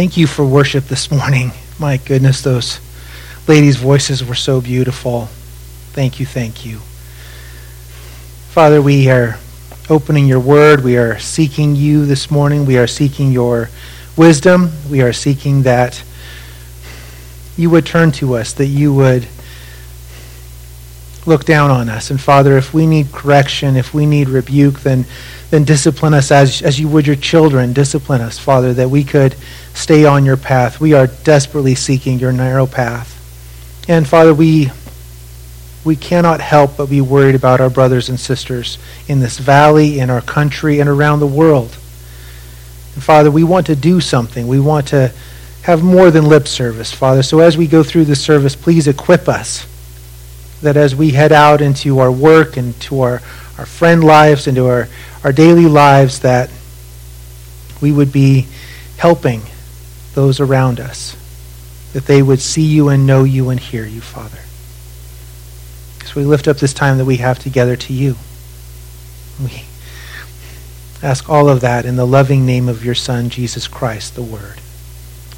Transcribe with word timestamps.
Thank 0.00 0.16
you 0.16 0.26
for 0.26 0.46
worship 0.46 0.84
this 0.84 1.10
morning. 1.10 1.52
My 1.78 1.98
goodness, 1.98 2.40
those 2.40 2.80
ladies' 3.46 3.76
voices 3.76 4.24
were 4.24 4.34
so 4.34 4.62
beautiful. 4.62 5.26
Thank 5.92 6.18
you, 6.18 6.24
thank 6.24 6.64
you. 6.64 6.78
Father, 8.48 8.80
we 8.80 9.10
are 9.10 9.36
opening 9.90 10.26
your 10.26 10.40
word. 10.40 10.82
We 10.82 10.96
are 10.96 11.18
seeking 11.18 11.76
you 11.76 12.06
this 12.06 12.30
morning. 12.30 12.64
We 12.64 12.78
are 12.78 12.86
seeking 12.86 13.30
your 13.30 13.68
wisdom. 14.16 14.72
We 14.88 15.02
are 15.02 15.12
seeking 15.12 15.64
that 15.64 16.02
you 17.58 17.68
would 17.68 17.84
turn 17.84 18.10
to 18.12 18.36
us, 18.36 18.54
that 18.54 18.68
you 18.68 18.94
would 18.94 19.28
look 21.26 21.44
down 21.44 21.70
on 21.70 21.88
us. 21.88 22.10
And 22.10 22.20
Father, 22.20 22.56
if 22.56 22.72
we 22.72 22.86
need 22.86 23.12
correction, 23.12 23.76
if 23.76 23.92
we 23.92 24.06
need 24.06 24.28
rebuke, 24.28 24.80
then, 24.80 25.04
then 25.50 25.64
discipline 25.64 26.14
us 26.14 26.30
as, 26.30 26.62
as 26.62 26.80
you 26.80 26.88
would 26.88 27.06
your 27.06 27.16
children. 27.16 27.72
Discipline 27.72 28.20
us, 28.20 28.38
Father, 28.38 28.72
that 28.74 28.88
we 28.88 29.04
could 29.04 29.36
stay 29.74 30.04
on 30.04 30.24
your 30.24 30.36
path. 30.36 30.80
We 30.80 30.94
are 30.94 31.06
desperately 31.06 31.74
seeking 31.74 32.18
your 32.18 32.32
narrow 32.32 32.66
path. 32.66 33.16
And 33.88 34.06
Father, 34.06 34.34
we 34.34 34.70
we 35.82 35.96
cannot 35.96 36.40
help 36.40 36.76
but 36.76 36.90
be 36.90 37.00
worried 37.00 37.34
about 37.34 37.60
our 37.60 37.70
brothers 37.70 38.10
and 38.10 38.20
sisters 38.20 38.76
in 39.08 39.20
this 39.20 39.38
valley, 39.38 39.98
in 39.98 40.10
our 40.10 40.20
country, 40.20 40.78
and 40.78 40.90
around 40.90 41.20
the 41.20 41.26
world. 41.26 41.70
And 42.94 43.02
Father, 43.02 43.30
we 43.30 43.44
want 43.44 43.66
to 43.68 43.76
do 43.76 43.98
something. 43.98 44.46
We 44.46 44.60
want 44.60 44.88
to 44.88 45.10
have 45.62 45.82
more 45.82 46.10
than 46.10 46.26
lip 46.26 46.46
service, 46.46 46.92
Father. 46.92 47.22
So 47.22 47.40
as 47.40 47.56
we 47.56 47.66
go 47.66 47.82
through 47.82 48.04
this 48.04 48.22
service, 48.22 48.54
please 48.54 48.88
equip 48.88 49.26
us 49.26 49.66
that 50.62 50.76
as 50.76 50.94
we 50.94 51.10
head 51.10 51.32
out 51.32 51.60
into 51.60 51.98
our 51.98 52.12
work 52.12 52.56
and 52.56 52.78
to 52.82 53.00
our, 53.00 53.22
our 53.58 53.66
friend 53.66 54.04
lives, 54.04 54.46
into 54.46 54.66
our, 54.66 54.88
our 55.24 55.32
daily 55.32 55.66
lives, 55.66 56.20
that 56.20 56.50
we 57.80 57.92
would 57.92 58.12
be 58.12 58.46
helping 58.98 59.42
those 60.14 60.40
around 60.40 60.80
us, 60.80 61.16
that 61.92 62.04
they 62.06 62.22
would 62.22 62.40
see 62.40 62.62
you 62.62 62.88
and 62.88 63.06
know 63.06 63.24
you 63.24 63.48
and 63.50 63.58
hear 63.58 63.86
you, 63.86 64.00
Father. 64.00 64.38
So 66.06 66.20
we 66.20 66.26
lift 66.26 66.48
up 66.48 66.58
this 66.58 66.74
time 66.74 66.98
that 66.98 67.04
we 67.04 67.16
have 67.16 67.38
together 67.38 67.76
to 67.76 67.92
you. 67.92 68.16
We 69.42 69.64
ask 71.02 71.30
all 71.30 71.48
of 71.48 71.60
that 71.62 71.86
in 71.86 71.96
the 71.96 72.06
loving 72.06 72.44
name 72.44 72.68
of 72.68 72.84
your 72.84 72.94
Son, 72.94 73.30
Jesus 73.30 73.66
Christ, 73.66 74.14
the 74.14 74.22
Word. 74.22 74.60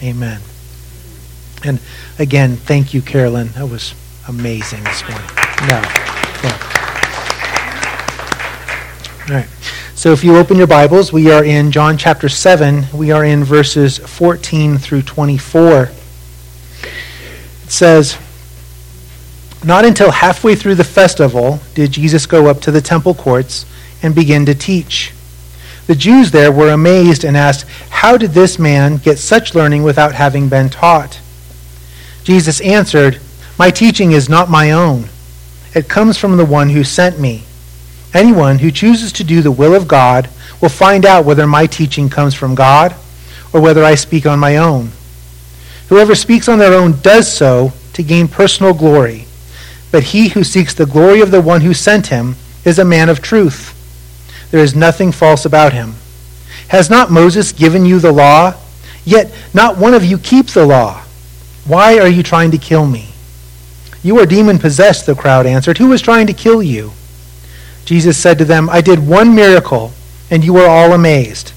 Amen. 0.02 0.40
And 1.64 1.78
again, 2.18 2.56
thank 2.56 2.92
you, 2.92 3.02
Carolyn. 3.02 3.48
That 3.48 3.66
was 3.66 3.94
amazing 4.28 4.84
this 4.84 5.02
morning. 5.08 5.26
No. 5.68 5.80
no. 6.42 6.50
All 9.28 9.34
right. 9.36 9.48
So 9.94 10.12
if 10.12 10.24
you 10.24 10.36
open 10.36 10.56
your 10.56 10.66
Bibles, 10.66 11.12
we 11.12 11.30
are 11.30 11.44
in 11.44 11.70
John 11.70 11.96
chapter 11.96 12.28
7. 12.28 12.86
We 12.92 13.10
are 13.10 13.24
in 13.24 13.44
verses 13.44 13.98
14 13.98 14.78
through 14.78 15.02
24. 15.02 15.82
It 15.82 15.90
says, 17.68 18.18
Not 19.64 19.84
until 19.84 20.10
halfway 20.10 20.54
through 20.54 20.76
the 20.76 20.84
festival 20.84 21.60
did 21.74 21.92
Jesus 21.92 22.26
go 22.26 22.46
up 22.46 22.60
to 22.62 22.70
the 22.70 22.80
temple 22.80 23.14
courts 23.14 23.66
and 24.02 24.14
begin 24.14 24.46
to 24.46 24.54
teach. 24.54 25.12
The 25.86 25.94
Jews 25.94 26.30
there 26.30 26.52
were 26.52 26.70
amazed 26.70 27.24
and 27.24 27.36
asked, 27.36 27.66
How 27.90 28.16
did 28.16 28.32
this 28.32 28.58
man 28.58 28.98
get 28.98 29.18
such 29.18 29.54
learning 29.54 29.82
without 29.82 30.14
having 30.14 30.48
been 30.48 30.70
taught? 30.70 31.20
Jesus 32.24 32.60
answered, 32.60 33.20
my 33.58 33.70
teaching 33.70 34.12
is 34.12 34.28
not 34.28 34.50
my 34.50 34.70
own. 34.70 35.08
It 35.74 35.88
comes 35.88 36.18
from 36.18 36.36
the 36.36 36.44
one 36.44 36.70
who 36.70 36.84
sent 36.84 37.18
me. 37.18 37.44
Anyone 38.14 38.58
who 38.58 38.70
chooses 38.70 39.12
to 39.12 39.24
do 39.24 39.40
the 39.40 39.50
will 39.50 39.74
of 39.74 39.88
God 39.88 40.28
will 40.60 40.68
find 40.68 41.06
out 41.06 41.24
whether 41.24 41.46
my 41.46 41.66
teaching 41.66 42.08
comes 42.08 42.34
from 42.34 42.54
God 42.54 42.94
or 43.52 43.60
whether 43.60 43.84
I 43.84 43.94
speak 43.94 44.26
on 44.26 44.38
my 44.38 44.56
own. 44.56 44.92
Whoever 45.88 46.14
speaks 46.14 46.48
on 46.48 46.58
their 46.58 46.74
own 46.74 47.00
does 47.00 47.30
so 47.30 47.72
to 47.94 48.02
gain 48.02 48.28
personal 48.28 48.74
glory. 48.74 49.26
But 49.90 50.04
he 50.04 50.28
who 50.28 50.44
seeks 50.44 50.72
the 50.72 50.86
glory 50.86 51.20
of 51.20 51.30
the 51.30 51.42
one 51.42 51.60
who 51.60 51.74
sent 51.74 52.06
him 52.06 52.36
is 52.64 52.78
a 52.78 52.84
man 52.84 53.08
of 53.08 53.20
truth. 53.20 53.78
There 54.50 54.62
is 54.62 54.74
nothing 54.74 55.12
false 55.12 55.44
about 55.44 55.72
him. 55.72 55.94
Has 56.68 56.88
not 56.88 57.10
Moses 57.10 57.52
given 57.52 57.84
you 57.84 57.98
the 57.98 58.12
law? 58.12 58.54
Yet 59.04 59.32
not 59.52 59.76
one 59.76 59.94
of 59.94 60.04
you 60.04 60.16
keeps 60.16 60.54
the 60.54 60.64
law. 60.64 61.02
Why 61.66 61.98
are 61.98 62.08
you 62.08 62.22
trying 62.22 62.50
to 62.52 62.58
kill 62.58 62.86
me? 62.86 63.11
You 64.02 64.18
are 64.18 64.26
demon 64.26 64.58
possessed, 64.58 65.06
the 65.06 65.14
crowd 65.14 65.46
answered. 65.46 65.78
Who 65.78 65.88
was 65.88 66.02
trying 66.02 66.26
to 66.26 66.32
kill 66.32 66.62
you? 66.62 66.92
Jesus 67.84 68.18
said 68.18 68.38
to 68.38 68.44
them, 68.44 68.68
I 68.70 68.80
did 68.80 69.06
one 69.06 69.34
miracle, 69.34 69.92
and 70.30 70.44
you 70.44 70.56
are 70.56 70.68
all 70.68 70.92
amazed. 70.92 71.52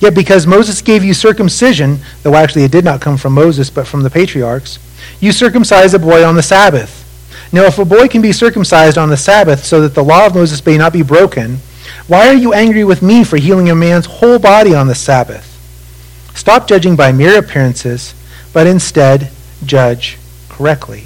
Yet 0.00 0.14
because 0.14 0.46
Moses 0.46 0.82
gave 0.82 1.04
you 1.04 1.14
circumcision, 1.14 1.98
though 2.22 2.34
actually 2.34 2.64
it 2.64 2.72
did 2.72 2.84
not 2.84 3.00
come 3.00 3.16
from 3.16 3.32
Moses, 3.32 3.70
but 3.70 3.86
from 3.86 4.02
the 4.02 4.10
patriarchs, 4.10 4.78
you 5.20 5.32
circumcise 5.32 5.94
a 5.94 5.98
boy 5.98 6.24
on 6.24 6.34
the 6.34 6.42
Sabbath. 6.42 7.02
Now, 7.52 7.64
if 7.64 7.78
a 7.78 7.84
boy 7.84 8.08
can 8.08 8.22
be 8.22 8.32
circumcised 8.32 8.98
on 8.98 9.08
the 9.08 9.16
Sabbath 9.16 9.64
so 9.64 9.80
that 9.80 9.94
the 9.94 10.04
law 10.04 10.26
of 10.26 10.34
Moses 10.34 10.64
may 10.64 10.76
not 10.76 10.92
be 10.92 11.02
broken, 11.02 11.58
why 12.06 12.28
are 12.28 12.34
you 12.34 12.52
angry 12.52 12.84
with 12.84 13.02
me 13.02 13.24
for 13.24 13.36
healing 13.36 13.70
a 13.70 13.74
man's 13.74 14.06
whole 14.06 14.38
body 14.38 14.74
on 14.74 14.88
the 14.88 14.94
Sabbath? 14.94 15.52
Stop 16.34 16.68
judging 16.68 16.96
by 16.96 17.12
mere 17.12 17.38
appearances, 17.38 18.14
but 18.52 18.66
instead 18.66 19.30
judge 19.64 20.18
correctly. 20.48 21.05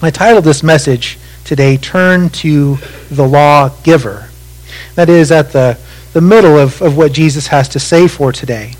I 0.00 0.10
titled 0.10 0.44
this 0.44 0.62
message 0.62 1.18
today, 1.44 1.76
Turn 1.76 2.30
to 2.30 2.78
the 3.10 3.26
Lawgiver. 3.26 4.28
That 4.94 5.08
is 5.08 5.32
at 5.32 5.50
the, 5.50 5.76
the 6.12 6.20
middle 6.20 6.56
of, 6.56 6.80
of 6.80 6.96
what 6.96 7.10
Jesus 7.10 7.48
has 7.48 7.68
to 7.70 7.80
say 7.80 8.06
for 8.06 8.30
today. 8.30 8.74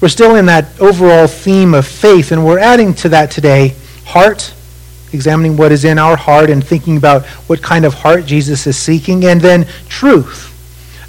We're 0.00 0.08
still 0.08 0.36
in 0.36 0.46
that 0.46 0.80
overall 0.80 1.26
theme 1.26 1.74
of 1.74 1.88
faith, 1.88 2.30
and 2.30 2.46
we're 2.46 2.60
adding 2.60 2.94
to 2.94 3.08
that 3.08 3.32
today 3.32 3.74
heart, 4.04 4.54
examining 5.12 5.56
what 5.56 5.72
is 5.72 5.84
in 5.84 5.98
our 5.98 6.16
heart 6.16 6.50
and 6.50 6.64
thinking 6.64 6.96
about 6.96 7.26
what 7.48 7.60
kind 7.60 7.84
of 7.84 7.94
heart 7.94 8.24
Jesus 8.24 8.64
is 8.68 8.76
seeking, 8.76 9.24
and 9.24 9.40
then 9.40 9.66
truth. 9.88 10.54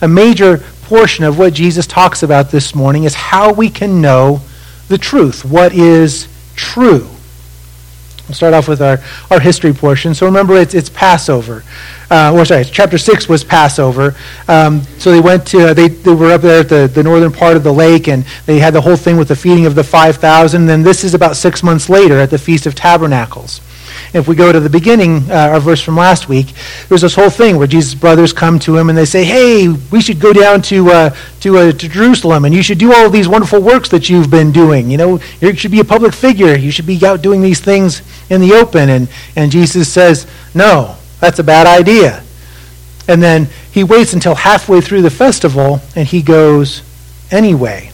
A 0.01 0.07
major 0.07 0.57
portion 0.85 1.23
of 1.23 1.37
what 1.37 1.53
Jesus 1.53 1.85
talks 1.85 2.23
about 2.23 2.49
this 2.49 2.73
morning 2.73 3.03
is 3.03 3.13
how 3.13 3.53
we 3.53 3.69
can 3.69 4.01
know 4.01 4.41
the 4.87 4.97
truth, 4.97 5.45
what 5.45 5.71
is 5.71 6.27
true. 6.55 7.07
We'll 8.29 8.35
start 8.35 8.53
off 8.53 8.67
with 8.67 8.79
our, 8.79 8.99
our 9.31 9.39
history 9.39 9.73
portion. 9.73 10.13
So 10.13 10.27
remember, 10.27 10.55
it's, 10.55 10.75
it's 10.75 10.87
Passover. 10.87 11.63
Uh, 12.11 12.31
or 12.31 12.45
sorry, 12.45 12.63
chapter 12.63 12.99
6 12.99 13.27
was 13.27 13.43
Passover. 13.43 14.15
Um, 14.47 14.83
so 14.99 15.11
they 15.11 15.19
went 15.19 15.47
to, 15.47 15.73
they, 15.73 15.87
they 15.87 16.13
were 16.13 16.31
up 16.31 16.41
there 16.41 16.59
at 16.59 16.69
the, 16.69 16.87
the 16.93 17.01
northern 17.01 17.31
part 17.31 17.57
of 17.57 17.63
the 17.63 17.73
lake, 17.73 18.07
and 18.07 18.23
they 18.45 18.59
had 18.59 18.75
the 18.75 18.81
whole 18.81 18.95
thing 18.95 19.17
with 19.17 19.29
the 19.29 19.35
feeding 19.35 19.65
of 19.65 19.73
the 19.73 19.83
5,000. 19.83 20.67
Then 20.67 20.83
this 20.83 21.03
is 21.03 21.15
about 21.15 21.37
six 21.37 21.63
months 21.63 21.89
later 21.89 22.19
at 22.19 22.29
the 22.29 22.37
Feast 22.37 22.67
of 22.67 22.75
Tabernacles. 22.75 23.61
If 24.13 24.27
we 24.27 24.35
go 24.35 24.51
to 24.51 24.59
the 24.59 24.69
beginning, 24.69 25.29
uh, 25.29 25.49
our 25.53 25.59
verse 25.59 25.81
from 25.81 25.95
last 25.95 26.29
week, 26.29 26.47
there's 26.87 27.01
this 27.01 27.15
whole 27.15 27.29
thing 27.29 27.57
where 27.57 27.67
Jesus' 27.67 27.93
brothers 27.93 28.33
come 28.33 28.57
to 28.59 28.77
him 28.77 28.89
and 28.89 28.97
they 28.97 29.05
say, 29.05 29.23
"Hey, 29.23 29.67
we 29.67 30.01
should 30.01 30.19
go 30.19 30.33
down 30.33 30.61
to 30.63 30.89
uh, 30.89 31.15
to, 31.41 31.57
uh, 31.57 31.71
to 31.71 31.89
Jerusalem, 31.89 32.45
and 32.45 32.53
you 32.53 32.63
should 32.63 32.77
do 32.77 32.93
all 32.93 33.05
of 33.05 33.11
these 33.11 33.27
wonderful 33.27 33.61
works 33.61 33.89
that 33.89 34.09
you've 34.09 34.29
been 34.29 34.51
doing. 34.51 34.89
You 34.89 34.97
know, 34.97 35.19
you 35.41 35.55
should 35.55 35.71
be 35.71 35.79
a 35.79 35.85
public 35.85 36.13
figure. 36.13 36.55
You 36.55 36.71
should 36.71 36.85
be 36.85 37.05
out 37.05 37.21
doing 37.21 37.41
these 37.41 37.59
things 37.59 38.01
in 38.29 38.41
the 38.41 38.53
open." 38.53 38.89
And 38.89 39.07
and 39.35 39.51
Jesus 39.51 39.91
says, 39.91 40.25
"No, 40.53 40.95
that's 41.19 41.39
a 41.39 41.43
bad 41.43 41.67
idea." 41.67 42.23
And 43.07 43.23
then 43.23 43.49
he 43.71 43.83
waits 43.83 44.13
until 44.13 44.35
halfway 44.35 44.81
through 44.81 45.01
the 45.01 45.09
festival, 45.09 45.81
and 45.95 46.07
he 46.07 46.21
goes 46.21 46.83
anyway. 47.31 47.91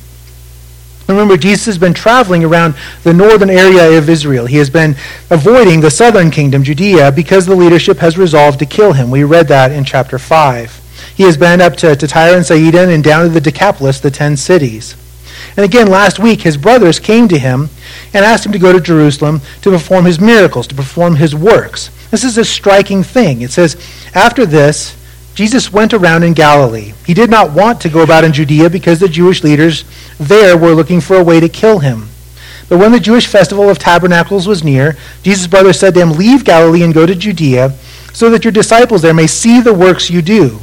Remember, 1.07 1.38
Jesus 1.38 1.66
has 1.68 1.78
been 1.78 1.94
traveling 1.94 2.44
around 2.44 2.74
the 3.03 3.13
northern 3.13 3.50
area 3.50 3.97
of 3.97 4.09
Israel. 4.09 4.47
He 4.47 4.57
has 4.57 4.69
been 4.69 4.95
avoiding 5.29 5.81
the 5.81 5.91
southern 5.91 6.31
kingdom, 6.31 6.63
Judea, 6.63 7.12
because 7.12 7.45
the 7.45 7.56
leadership 7.56 8.00
has 8.00 8.18
resolved 8.18 8.59
to 8.59 8.66
kill 8.66 8.94
him. 8.94 9.12
We 9.12 9.24
read 9.24 9.47
that 9.50 9.72
in 9.72 9.85
chapter 9.85 10.18
5. 10.18 10.81
He 11.16 11.24
has 11.24 11.38
been 11.38 11.62
up 11.62 11.75
to, 11.78 11.95
to 11.95 12.07
Tyre 12.07 12.35
and 12.35 12.45
Sidon 12.45 12.90
and 12.90 13.03
down 13.03 13.24
to 13.24 13.29
the 13.29 13.41
Decapolis, 13.41 14.00
the 14.00 14.12
ten 14.12 14.35
cities. 14.35 14.95
And 15.57 15.63
again, 15.63 15.88
last 15.88 16.19
week, 16.19 16.41
his 16.41 16.57
brothers 16.57 17.00
came 17.00 17.27
to 17.30 17.39
him 17.39 17.69
and 18.13 18.25
asked 18.25 18.45
him 18.45 18.51
to 18.51 18.59
go 18.59 18.74
to 18.74 18.81
Jerusalem 18.81 19.41
to 19.62 19.71
perform 19.71 20.06
his 20.06 20.19
miracles, 20.19 20.68
to 20.68 20.75
perform 20.75 21.15
his 21.15 21.33
works. 21.33 21.89
This 22.12 22.24
is 22.24 22.38
a 22.38 22.45
striking 22.45 23.03
thing. 23.03 23.41
It 23.41 23.51
says, 23.51 23.77
After 24.13 24.45
this, 24.45 24.97
Jesus 25.33 25.71
went 25.71 25.94
around 25.94 26.24
in 26.24 26.33
Galilee. 26.33 26.94
He 27.06 27.13
did 27.13 27.30
not 27.30 27.51
want 27.51 27.81
to 27.81 27.89
go 27.89 28.03
about 28.03 28.24
in 28.24 28.33
Judea 28.33 28.69
because 28.69 29.00
the 29.00 29.09
Jewish 29.09 29.44
leaders 29.44 29.85
there 30.18 30.57
were 30.57 30.74
looking 30.74 31.01
for 31.01 31.18
a 31.18 31.24
way 31.24 31.39
to 31.39 31.50
kill 31.50 31.80
him. 31.80 32.07
But 32.68 32.80
when 32.80 32.91
the 32.91 33.00
Jewish 33.00 33.27
festival 33.27 33.69
of 33.69 33.77
tabernacles 33.77 34.47
was 34.47 34.63
near, 34.63 34.97
Jesus' 35.24 35.47
brothers 35.47 35.80
said 35.80 35.94
to 35.94 36.01
him, 36.01 36.13
Leave 36.13 36.44
Galilee 36.44 36.83
and 36.83 36.94
go 36.94 37.06
to 37.06 37.15
Judea, 37.15 37.71
so 38.13 38.30
that 38.30 38.44
your 38.44 38.51
disciples 38.51 39.01
there 39.01 39.13
may 39.13 39.27
see 39.27 39.62
the 39.62 39.74
works 39.74 40.09
you 40.09 40.21
do. 40.21 40.59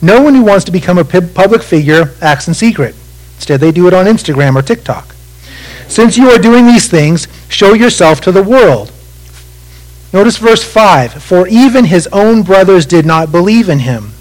No 0.00 0.22
one 0.22 0.34
who 0.34 0.44
wants 0.44 0.64
to 0.64 0.72
become 0.72 0.98
a 0.98 1.04
public 1.04 1.62
figure 1.62 2.14
acts 2.20 2.48
in 2.48 2.54
secret. 2.54 2.94
Instead, 3.42 3.58
they 3.58 3.72
do 3.72 3.88
it 3.88 3.92
on 3.92 4.06
Instagram 4.06 4.54
or 4.54 4.62
TikTok. 4.62 5.16
Since 5.88 6.16
you 6.16 6.30
are 6.30 6.38
doing 6.38 6.64
these 6.64 6.88
things, 6.88 7.26
show 7.48 7.74
yourself 7.74 8.20
to 8.20 8.30
the 8.30 8.40
world. 8.40 8.92
Notice 10.12 10.36
verse 10.36 10.62
5 10.62 11.20
For 11.20 11.48
even 11.48 11.86
his 11.86 12.06
own 12.12 12.44
brothers 12.44 12.86
did 12.86 13.04
not 13.04 13.32
believe 13.32 13.68
in 13.68 13.80
him. 13.80 14.12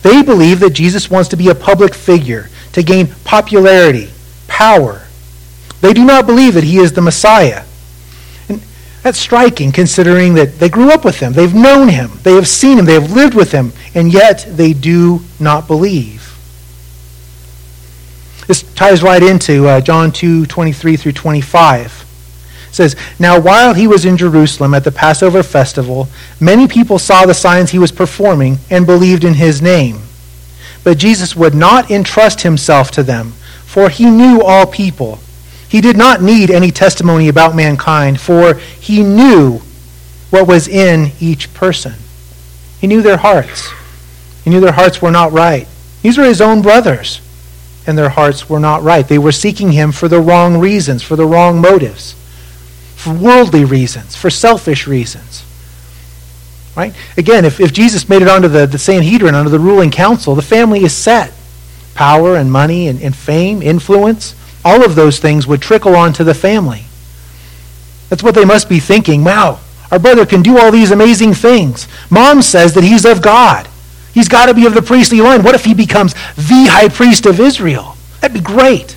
They 0.00 0.22
believe 0.22 0.60
that 0.60 0.72
Jesus 0.72 1.10
wants 1.10 1.28
to 1.28 1.36
be 1.36 1.50
a 1.50 1.54
public 1.54 1.92
figure, 1.92 2.48
to 2.72 2.82
gain 2.82 3.08
popularity, 3.24 4.10
power. 4.48 5.02
They 5.82 5.92
do 5.92 6.06
not 6.06 6.24
believe 6.24 6.54
that 6.54 6.64
he 6.64 6.78
is 6.78 6.94
the 6.94 7.02
Messiah. 7.02 7.64
And 8.48 8.62
that's 9.02 9.18
striking 9.18 9.72
considering 9.72 10.32
that 10.34 10.58
they 10.58 10.70
grew 10.70 10.90
up 10.90 11.04
with 11.04 11.20
him. 11.20 11.34
They've 11.34 11.54
known 11.54 11.88
him. 11.88 12.12
They 12.22 12.32
have 12.32 12.48
seen 12.48 12.78
him. 12.78 12.86
They 12.86 12.94
have 12.94 13.12
lived 13.12 13.34
with 13.34 13.52
him. 13.52 13.74
And 13.94 14.10
yet 14.10 14.46
they 14.48 14.72
do 14.72 15.20
not 15.38 15.66
believe. 15.66 16.33
This 18.46 18.62
ties 18.74 19.02
right 19.02 19.22
into 19.22 19.66
uh, 19.66 19.80
John 19.80 20.12
2 20.12 20.46
23 20.46 20.96
through 20.96 21.12
25 21.12 22.04
says, 22.74 22.96
Now 23.18 23.40
while 23.40 23.74
he 23.74 23.86
was 23.86 24.04
in 24.04 24.16
Jerusalem 24.16 24.74
at 24.74 24.84
the 24.84 24.92
Passover 24.92 25.42
festival, 25.42 26.08
many 26.40 26.66
people 26.68 26.98
saw 26.98 27.24
the 27.24 27.34
signs 27.34 27.70
he 27.70 27.78
was 27.78 27.92
performing 27.92 28.58
and 28.70 28.84
believed 28.86 29.24
in 29.24 29.34
his 29.34 29.62
name. 29.62 30.00
But 30.82 30.98
Jesus 30.98 31.34
would 31.34 31.54
not 31.54 31.90
entrust 31.90 32.42
himself 32.42 32.90
to 32.92 33.02
them, 33.02 33.32
for 33.64 33.88
he 33.88 34.10
knew 34.10 34.42
all 34.42 34.66
people. 34.66 35.20
He 35.68 35.80
did 35.80 35.96
not 35.96 36.22
need 36.22 36.50
any 36.50 36.70
testimony 36.70 37.28
about 37.28 37.56
mankind, 37.56 38.20
for 38.20 38.54
he 38.54 39.02
knew 39.02 39.62
what 40.30 40.46
was 40.46 40.68
in 40.68 41.12
each 41.20 41.52
person. 41.54 41.94
He 42.80 42.86
knew 42.86 43.02
their 43.02 43.16
hearts. 43.16 43.72
He 44.44 44.50
knew 44.50 44.60
their 44.60 44.72
hearts 44.72 45.00
were 45.00 45.10
not 45.10 45.32
right. 45.32 45.66
These 46.02 46.18
were 46.18 46.24
his 46.24 46.40
own 46.40 46.60
brothers, 46.60 47.20
and 47.86 47.98
their 47.98 48.08
hearts 48.08 48.48
were 48.48 48.60
not 48.60 48.82
right. 48.82 49.06
They 49.06 49.18
were 49.18 49.32
seeking 49.32 49.72
him 49.72 49.92
for 49.92 50.08
the 50.08 50.20
wrong 50.20 50.58
reasons, 50.58 51.02
for 51.02 51.16
the 51.16 51.26
wrong 51.26 51.60
motives, 51.60 52.14
for 52.96 53.12
worldly 53.12 53.64
reasons, 53.64 54.16
for 54.16 54.30
selfish 54.30 54.86
reasons. 54.86 55.44
Right? 56.76 56.94
Again, 57.16 57.44
if, 57.44 57.60
if 57.60 57.72
Jesus 57.72 58.08
made 58.08 58.22
it 58.22 58.28
onto 58.28 58.48
the, 58.48 58.66
the 58.66 58.78
Sanhedrin, 58.78 59.34
under 59.34 59.50
the 59.50 59.60
ruling 59.60 59.90
council, 59.90 60.34
the 60.34 60.42
family 60.42 60.82
is 60.82 60.96
set. 60.96 61.32
Power 61.94 62.36
and 62.36 62.50
money 62.50 62.88
and, 62.88 63.00
and 63.00 63.14
fame, 63.14 63.62
influence, 63.62 64.34
all 64.64 64.84
of 64.84 64.96
those 64.96 65.20
things 65.20 65.46
would 65.46 65.62
trickle 65.62 65.94
onto 65.94 66.24
the 66.24 66.34
family. 66.34 66.84
That's 68.08 68.22
what 68.22 68.34
they 68.34 68.44
must 68.44 68.68
be 68.68 68.80
thinking. 68.80 69.22
Wow, 69.22 69.60
our 69.92 69.98
brother 69.98 70.26
can 70.26 70.42
do 70.42 70.58
all 70.58 70.72
these 70.72 70.90
amazing 70.90 71.34
things. 71.34 71.86
Mom 72.10 72.42
says 72.42 72.74
that 72.74 72.82
he's 72.82 73.04
of 73.04 73.22
God. 73.22 73.68
He's 74.14 74.28
got 74.28 74.46
to 74.46 74.54
be 74.54 74.64
of 74.64 74.74
the 74.74 74.82
priestly 74.82 75.20
line. 75.20 75.42
What 75.42 75.56
if 75.56 75.64
he 75.64 75.74
becomes 75.74 76.14
the 76.14 76.66
high 76.70 76.88
priest 76.88 77.26
of 77.26 77.40
Israel? 77.40 77.96
That'd 78.20 78.34
be 78.34 78.40
great. 78.40 78.96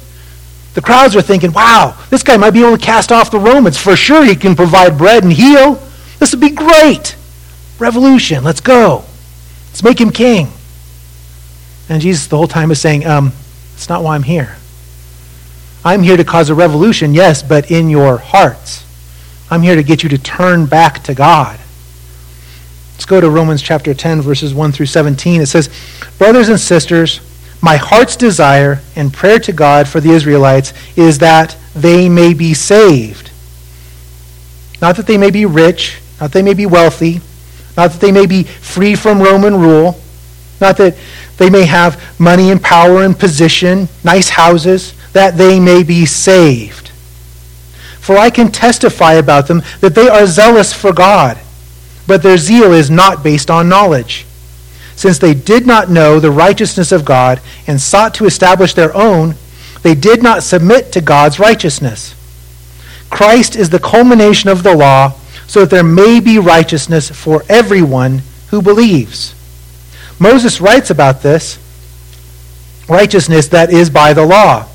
The 0.75 0.81
crowds 0.81 1.15
are 1.15 1.23
thinking, 1.23 1.51
wow, 1.51 1.97
this 2.11 2.21
guy 2.21 2.37
might 2.37 2.51
be 2.51 2.61
able 2.61 2.77
to 2.77 2.85
cast 2.85 3.11
off 3.11 3.31
the 3.31 3.39
Romans. 3.39 3.79
For 3.79 3.95
sure, 3.95 4.23
he 4.23 4.35
can 4.35 4.55
provide 4.55 4.95
bread 4.95 5.23
and 5.23 5.33
heal. 5.33 5.81
This 6.19 6.31
would 6.31 6.39
be 6.39 6.51
great. 6.51 7.15
Revolution. 7.79 8.43
Let's 8.43 8.61
go. 8.61 9.03
Let's 9.69 9.83
make 9.83 9.99
him 9.99 10.11
king. 10.11 10.49
And 11.89 11.99
Jesus 11.99 12.27
the 12.27 12.37
whole 12.37 12.47
time 12.47 12.69
is 12.69 12.79
saying, 12.79 13.07
um, 13.07 13.31
that's 13.71 13.89
not 13.89 14.03
why 14.03 14.13
I'm 14.13 14.23
here. 14.23 14.55
I'm 15.83 16.03
here 16.03 16.17
to 16.17 16.23
cause 16.23 16.49
a 16.49 16.55
revolution, 16.55 17.13
yes, 17.13 17.41
but 17.41 17.71
in 17.71 17.89
your 17.89 18.17
hearts. 18.17 18.85
I'm 19.49 19.61
here 19.61 19.75
to 19.75 19.83
get 19.83 20.03
you 20.03 20.09
to 20.09 20.17
turn 20.17 20.67
back 20.67 21.01
to 21.03 21.15
God. 21.15 21.59
Let's 22.97 23.05
go 23.05 23.21
to 23.21 23.29
Romans 23.29 23.61
chapter 23.61 23.93
10, 23.93 24.23
verses 24.23 24.55
1 24.55 24.71
through 24.71 24.87
17. 24.87 25.41
It 25.41 25.45
says, 25.45 25.69
Brothers 26.17 26.49
and 26.49 26.59
sisters, 26.59 27.21
my 27.61 27.75
heart's 27.77 28.15
desire 28.15 28.81
and 28.95 29.13
prayer 29.13 29.37
to 29.37 29.53
God 29.53 29.87
for 29.87 29.99
the 29.99 30.09
Israelites 30.09 30.73
is 30.95 31.19
that 31.19 31.55
they 31.75 32.09
may 32.09 32.33
be 32.33 32.55
saved. 32.55 33.29
Not 34.81 34.95
that 34.95 35.05
they 35.05 35.15
may 35.19 35.29
be 35.29 35.45
rich, 35.45 36.01
not 36.19 36.31
that 36.31 36.33
they 36.33 36.41
may 36.41 36.55
be 36.55 36.65
wealthy, 36.65 37.21
not 37.77 37.91
that 37.91 38.01
they 38.01 38.11
may 38.11 38.25
be 38.25 38.41
free 38.41 38.95
from 38.95 39.21
Roman 39.21 39.59
rule, 39.59 40.01
not 40.59 40.77
that 40.77 40.97
they 41.37 41.51
may 41.51 41.65
have 41.65 42.19
money 42.19 42.49
and 42.49 42.59
power 42.59 43.03
and 43.03 43.17
position, 43.17 43.89
nice 44.03 44.29
houses, 44.29 44.95
that 45.13 45.37
they 45.37 45.59
may 45.59 45.83
be 45.83 46.07
saved. 46.07 46.89
For 47.99 48.17
I 48.17 48.31
can 48.31 48.51
testify 48.51 49.13
about 49.13 49.47
them 49.47 49.61
that 49.81 49.93
they 49.93 50.07
are 50.09 50.25
zealous 50.25 50.73
for 50.73 50.91
God, 50.91 51.37
but 52.07 52.23
their 52.23 52.37
zeal 52.37 52.71
is 52.71 52.89
not 52.89 53.23
based 53.23 53.51
on 53.51 53.69
knowledge. 53.69 54.25
Since 54.95 55.19
they 55.19 55.35
did 55.35 55.67
not 55.67 55.91
know 55.91 56.19
the 56.19 56.31
righteousness 56.31 56.91
of 56.91 57.05
God 57.05 57.39
and 57.67 57.79
sought 57.79 58.15
to 58.15 58.25
establish 58.25 58.73
their 58.73 58.95
own, 58.95 59.35
they 59.83 59.93
did 59.93 60.23
not 60.23 60.41
submit 60.41 60.91
to 60.93 61.01
God's 61.01 61.39
righteousness. 61.39 62.15
Christ 63.09 63.55
is 63.55 63.69
the 63.69 63.79
culmination 63.79 64.49
of 64.49 64.63
the 64.63 64.75
law, 64.75 65.13
so 65.45 65.61
that 65.61 65.69
there 65.69 65.83
may 65.83 66.19
be 66.19 66.39
righteousness 66.39 67.09
for 67.09 67.43
everyone 67.47 68.21
who 68.49 68.61
believes. 68.61 69.33
Moses 70.19 70.59
writes 70.59 70.89
about 70.89 71.21
this 71.21 71.59
righteousness 72.89 73.47
that 73.49 73.71
is 73.71 73.89
by 73.89 74.13
the 74.13 74.25
law. 74.25 74.65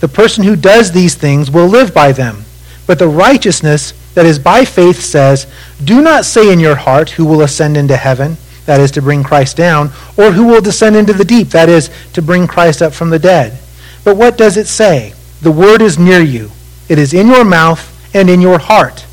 The 0.00 0.08
person 0.08 0.44
who 0.44 0.56
does 0.56 0.92
these 0.92 1.14
things 1.14 1.50
will 1.50 1.66
live 1.66 1.92
by 1.92 2.12
them. 2.12 2.44
But 2.86 2.98
the 2.98 3.08
righteousness 3.08 3.94
that 4.14 4.26
is 4.26 4.38
by 4.38 4.64
faith 4.64 5.00
says, 5.00 5.46
Do 5.82 6.02
not 6.02 6.24
say 6.24 6.52
in 6.52 6.60
your 6.60 6.76
heart, 6.76 7.10
Who 7.10 7.24
will 7.24 7.42
ascend 7.42 7.76
into 7.76 7.96
heaven? 7.96 8.36
That 8.66 8.80
is, 8.80 8.90
to 8.92 9.02
bring 9.02 9.24
Christ 9.24 9.56
down, 9.56 9.90
or 10.16 10.30
who 10.30 10.46
will 10.46 10.60
descend 10.60 10.94
into 10.94 11.12
the 11.12 11.24
deep? 11.24 11.48
That 11.48 11.68
is, 11.68 11.90
to 12.12 12.22
bring 12.22 12.46
Christ 12.46 12.80
up 12.80 12.92
from 12.92 13.10
the 13.10 13.18
dead. 13.18 13.58
But 14.04 14.16
what 14.16 14.38
does 14.38 14.56
it 14.56 14.68
say? 14.68 15.14
The 15.40 15.50
word 15.50 15.82
is 15.82 15.98
near 15.98 16.20
you, 16.20 16.50
it 16.88 16.98
is 16.98 17.12
in 17.12 17.26
your 17.26 17.44
mouth 17.44 17.88
and 18.14 18.30
in 18.30 18.40
your 18.40 18.58
heart. 18.58 19.04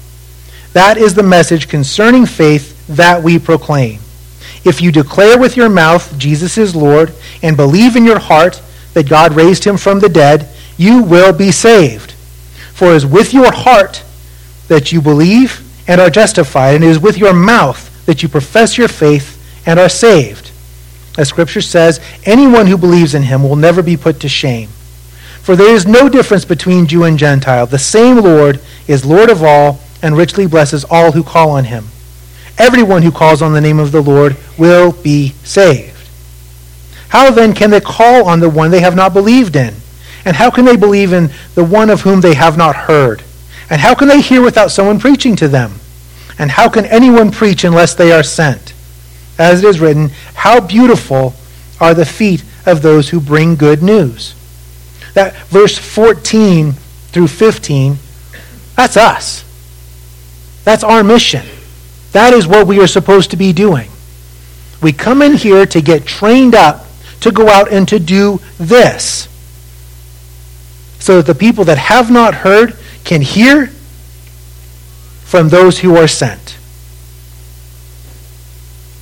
That 0.73 0.97
is 0.97 1.15
the 1.15 1.23
message 1.23 1.67
concerning 1.67 2.27
faith 2.27 2.87
that 2.87 3.23
we 3.23 3.39
proclaim. 3.39 3.99
If 4.63 4.81
you 4.81 4.91
declare 4.91 5.39
with 5.39 5.57
your 5.57 5.69
mouth 5.69 6.17
Jesus 6.17 6.57
is 6.57 6.75
Lord 6.75 7.13
and 7.41 7.57
believe 7.57 7.95
in 7.95 8.05
your 8.05 8.19
heart 8.19 8.61
that 8.93 9.09
God 9.09 9.33
raised 9.33 9.63
him 9.63 9.77
from 9.77 9.99
the 9.99 10.09
dead, 10.09 10.47
you 10.77 11.01
will 11.01 11.33
be 11.33 11.51
saved. 11.51 12.11
For 12.73 12.93
is 12.93 13.05
with 13.05 13.33
your 13.33 13.51
heart 13.51 14.03
that 14.69 14.91
you 14.91 15.01
believe 15.01 15.61
and 15.87 15.99
are 15.99 16.09
justified, 16.09 16.75
and 16.75 16.83
it 16.83 16.87
is 16.87 16.99
with 16.99 17.17
your 17.17 17.33
mouth 17.33 18.05
that 18.05 18.23
you 18.23 18.29
profess 18.29 18.77
your 18.77 18.87
faith 18.87 19.35
and 19.65 19.79
are 19.79 19.89
saved. 19.89 20.51
As 21.17 21.27
Scripture 21.27 21.61
says, 21.61 21.99
anyone 22.23 22.67
who 22.67 22.77
believes 22.77 23.13
in 23.13 23.23
him 23.23 23.43
will 23.43 23.57
never 23.57 23.83
be 23.83 23.97
put 23.97 24.21
to 24.21 24.29
shame. 24.29 24.69
For 25.41 25.55
there 25.55 25.73
is 25.73 25.85
no 25.85 26.07
difference 26.07 26.45
between 26.45 26.87
Jew 26.87 27.03
and 27.03 27.17
Gentile. 27.17 27.65
The 27.65 27.79
same 27.79 28.17
Lord 28.17 28.61
is 28.87 29.05
Lord 29.05 29.29
of 29.29 29.43
all 29.43 29.79
and 30.01 30.15
richly 30.15 30.47
blesses 30.47 30.85
all 30.89 31.11
who 31.11 31.23
call 31.23 31.49
on 31.49 31.65
him. 31.65 31.87
Everyone 32.57 33.01
who 33.01 33.11
calls 33.11 33.41
on 33.41 33.53
the 33.53 33.61
name 33.61 33.79
of 33.79 33.91
the 33.91 34.01
Lord 34.01 34.37
will 34.57 34.91
be 34.91 35.29
saved. 35.43 36.07
How 37.09 37.31
then 37.31 37.53
can 37.53 37.71
they 37.71 37.81
call 37.81 38.27
on 38.27 38.39
the 38.39 38.49
one 38.49 38.69
they 38.69 38.81
have 38.81 38.95
not 38.95 39.13
believed 39.13 39.55
in? 39.55 39.73
And 40.25 40.35
how 40.35 40.51
can 40.51 40.65
they 40.65 40.77
believe 40.77 41.13
in 41.13 41.31
the 41.55 41.63
one 41.63 41.89
of 41.89 42.01
whom 42.01 42.21
they 42.21 42.35
have 42.35 42.57
not 42.57 42.75
heard? 42.75 43.23
And 43.69 43.81
how 43.81 43.95
can 43.95 44.07
they 44.07 44.21
hear 44.21 44.41
without 44.41 44.71
someone 44.71 44.99
preaching 44.99 45.35
to 45.37 45.47
them? 45.47 45.79
And 46.37 46.51
how 46.51 46.69
can 46.69 46.85
anyone 46.85 47.31
preach 47.31 47.63
unless 47.63 47.93
they 47.93 48.11
are 48.11 48.23
sent? 48.23 48.73
As 49.37 49.63
it 49.63 49.67
is 49.67 49.79
written, 49.79 50.09
How 50.33 50.59
beautiful 50.59 51.35
are 51.79 51.93
the 51.93 52.05
feet 52.05 52.43
of 52.65 52.81
those 52.81 53.09
who 53.09 53.19
bring 53.19 53.55
good 53.55 53.81
news. 53.81 54.35
That 55.13 55.35
verse 55.47 55.77
14 55.77 56.73
through 56.73 57.27
15, 57.27 57.97
that's 58.75 58.97
us. 58.97 59.43
That's 60.63 60.83
our 60.83 61.03
mission. 61.03 61.45
That 62.11 62.33
is 62.33 62.47
what 62.47 62.67
we 62.67 62.79
are 62.81 62.87
supposed 62.87 63.31
to 63.31 63.37
be 63.37 63.53
doing. 63.53 63.89
We 64.81 64.93
come 64.93 65.21
in 65.21 65.33
here 65.33 65.65
to 65.65 65.81
get 65.81 66.05
trained 66.05 66.55
up 66.55 66.85
to 67.21 67.31
go 67.31 67.49
out 67.49 67.71
and 67.71 67.87
to 67.89 67.99
do 67.99 68.39
this. 68.57 69.27
So 70.99 71.17
that 71.17 71.33
the 71.33 71.37
people 71.37 71.65
that 71.65 71.77
have 71.77 72.09
not 72.11 72.33
heard 72.33 72.77
can 73.03 73.21
hear 73.21 73.67
from 75.23 75.49
those 75.49 75.79
who 75.79 75.95
are 75.95 76.07
sent. 76.07 76.57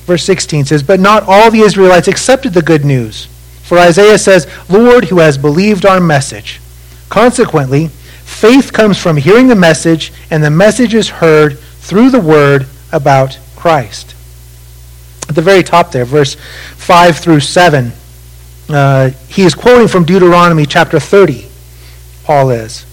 Verse 0.04 0.24
16 0.24 0.64
says, 0.64 0.82
But 0.82 1.00
not 1.00 1.24
all 1.26 1.50
the 1.50 1.60
Israelites 1.60 2.08
accepted 2.08 2.54
the 2.54 2.62
good 2.62 2.84
news. 2.84 3.26
For 3.62 3.78
Isaiah 3.78 4.16
says, 4.16 4.46
Lord, 4.68 5.04
who 5.06 5.18
has 5.18 5.36
believed 5.36 5.84
our 5.84 6.00
message. 6.00 6.60
Consequently, 7.10 7.88
faith 7.88 8.72
comes 8.72 8.96
from 8.96 9.18
hearing 9.18 9.48
the 9.48 9.54
message, 9.54 10.12
and 10.30 10.42
the 10.42 10.50
message 10.50 10.94
is 10.94 11.10
heard 11.10 11.58
through 11.58 12.08
the 12.08 12.20
word 12.20 12.66
about 12.90 13.38
Christ. 13.56 14.14
At 15.28 15.34
the 15.34 15.42
very 15.42 15.62
top 15.62 15.92
there, 15.92 16.06
verse 16.06 16.36
5 16.76 17.18
through 17.18 17.40
7, 17.40 17.92
uh, 18.70 19.10
he 19.28 19.42
is 19.42 19.54
quoting 19.54 19.88
from 19.88 20.04
Deuteronomy 20.04 20.64
chapter 20.64 20.98
30, 20.98 21.46
Paul 22.24 22.50
is. 22.50 22.86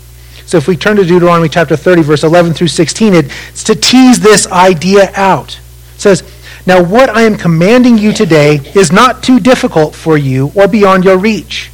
So 0.45 0.57
if 0.57 0.67
we 0.67 0.77
turn 0.77 0.97
to 0.97 1.03
Deuteronomy 1.03 1.49
chapter 1.49 1.75
30, 1.75 2.03
verse 2.03 2.23
11 2.23 2.53
through 2.53 2.67
16, 2.67 3.13
it's 3.13 3.63
to 3.63 3.75
tease 3.75 4.19
this 4.19 4.47
idea 4.47 5.11
out. 5.15 5.59
It 5.95 6.01
says, 6.01 6.23
Now 6.67 6.83
what 6.83 7.09
I 7.09 7.23
am 7.23 7.35
commanding 7.35 7.97
you 7.97 8.13
today 8.13 8.59
is 8.75 8.91
not 8.91 9.23
too 9.23 9.39
difficult 9.39 9.95
for 9.95 10.17
you 10.17 10.51
or 10.55 10.67
beyond 10.67 11.03
your 11.03 11.17
reach. 11.17 11.71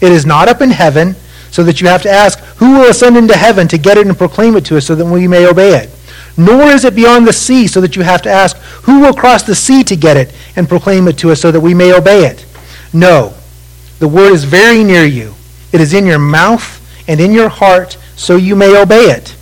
It 0.00 0.10
is 0.10 0.24
not 0.24 0.48
up 0.48 0.60
in 0.60 0.70
heaven, 0.70 1.16
so 1.50 1.62
that 1.62 1.80
you 1.80 1.86
have 1.86 2.02
to 2.02 2.10
ask, 2.10 2.40
Who 2.56 2.72
will 2.72 2.90
ascend 2.90 3.16
into 3.16 3.36
heaven 3.36 3.68
to 3.68 3.78
get 3.78 3.96
it 3.96 4.06
and 4.06 4.18
proclaim 4.18 4.56
it 4.56 4.64
to 4.66 4.76
us 4.76 4.86
so 4.86 4.94
that 4.94 5.04
we 5.04 5.28
may 5.28 5.46
obey 5.46 5.76
it? 5.76 5.90
Nor 6.36 6.64
is 6.64 6.84
it 6.84 6.96
beyond 6.96 7.28
the 7.28 7.32
sea, 7.32 7.68
so 7.68 7.80
that 7.80 7.94
you 7.94 8.02
have 8.02 8.22
to 8.22 8.30
ask, 8.30 8.56
Who 8.82 9.00
will 9.00 9.14
cross 9.14 9.44
the 9.44 9.54
sea 9.54 9.84
to 9.84 9.94
get 9.94 10.16
it 10.16 10.34
and 10.56 10.68
proclaim 10.68 11.06
it 11.06 11.16
to 11.18 11.30
us 11.30 11.40
so 11.40 11.52
that 11.52 11.60
we 11.60 11.72
may 11.72 11.92
obey 11.92 12.24
it? 12.24 12.44
No. 12.92 13.34
The 14.00 14.08
word 14.08 14.32
is 14.32 14.42
very 14.42 14.82
near 14.82 15.04
you. 15.04 15.34
It 15.72 15.80
is 15.80 15.94
in 15.94 16.06
your 16.06 16.18
mouth 16.18 16.80
and 17.06 17.20
in 17.20 17.32
your 17.32 17.48
heart, 17.48 17.96
so 18.16 18.36
you 18.36 18.56
may 18.56 18.80
obey 18.80 19.10
it. 19.10 19.36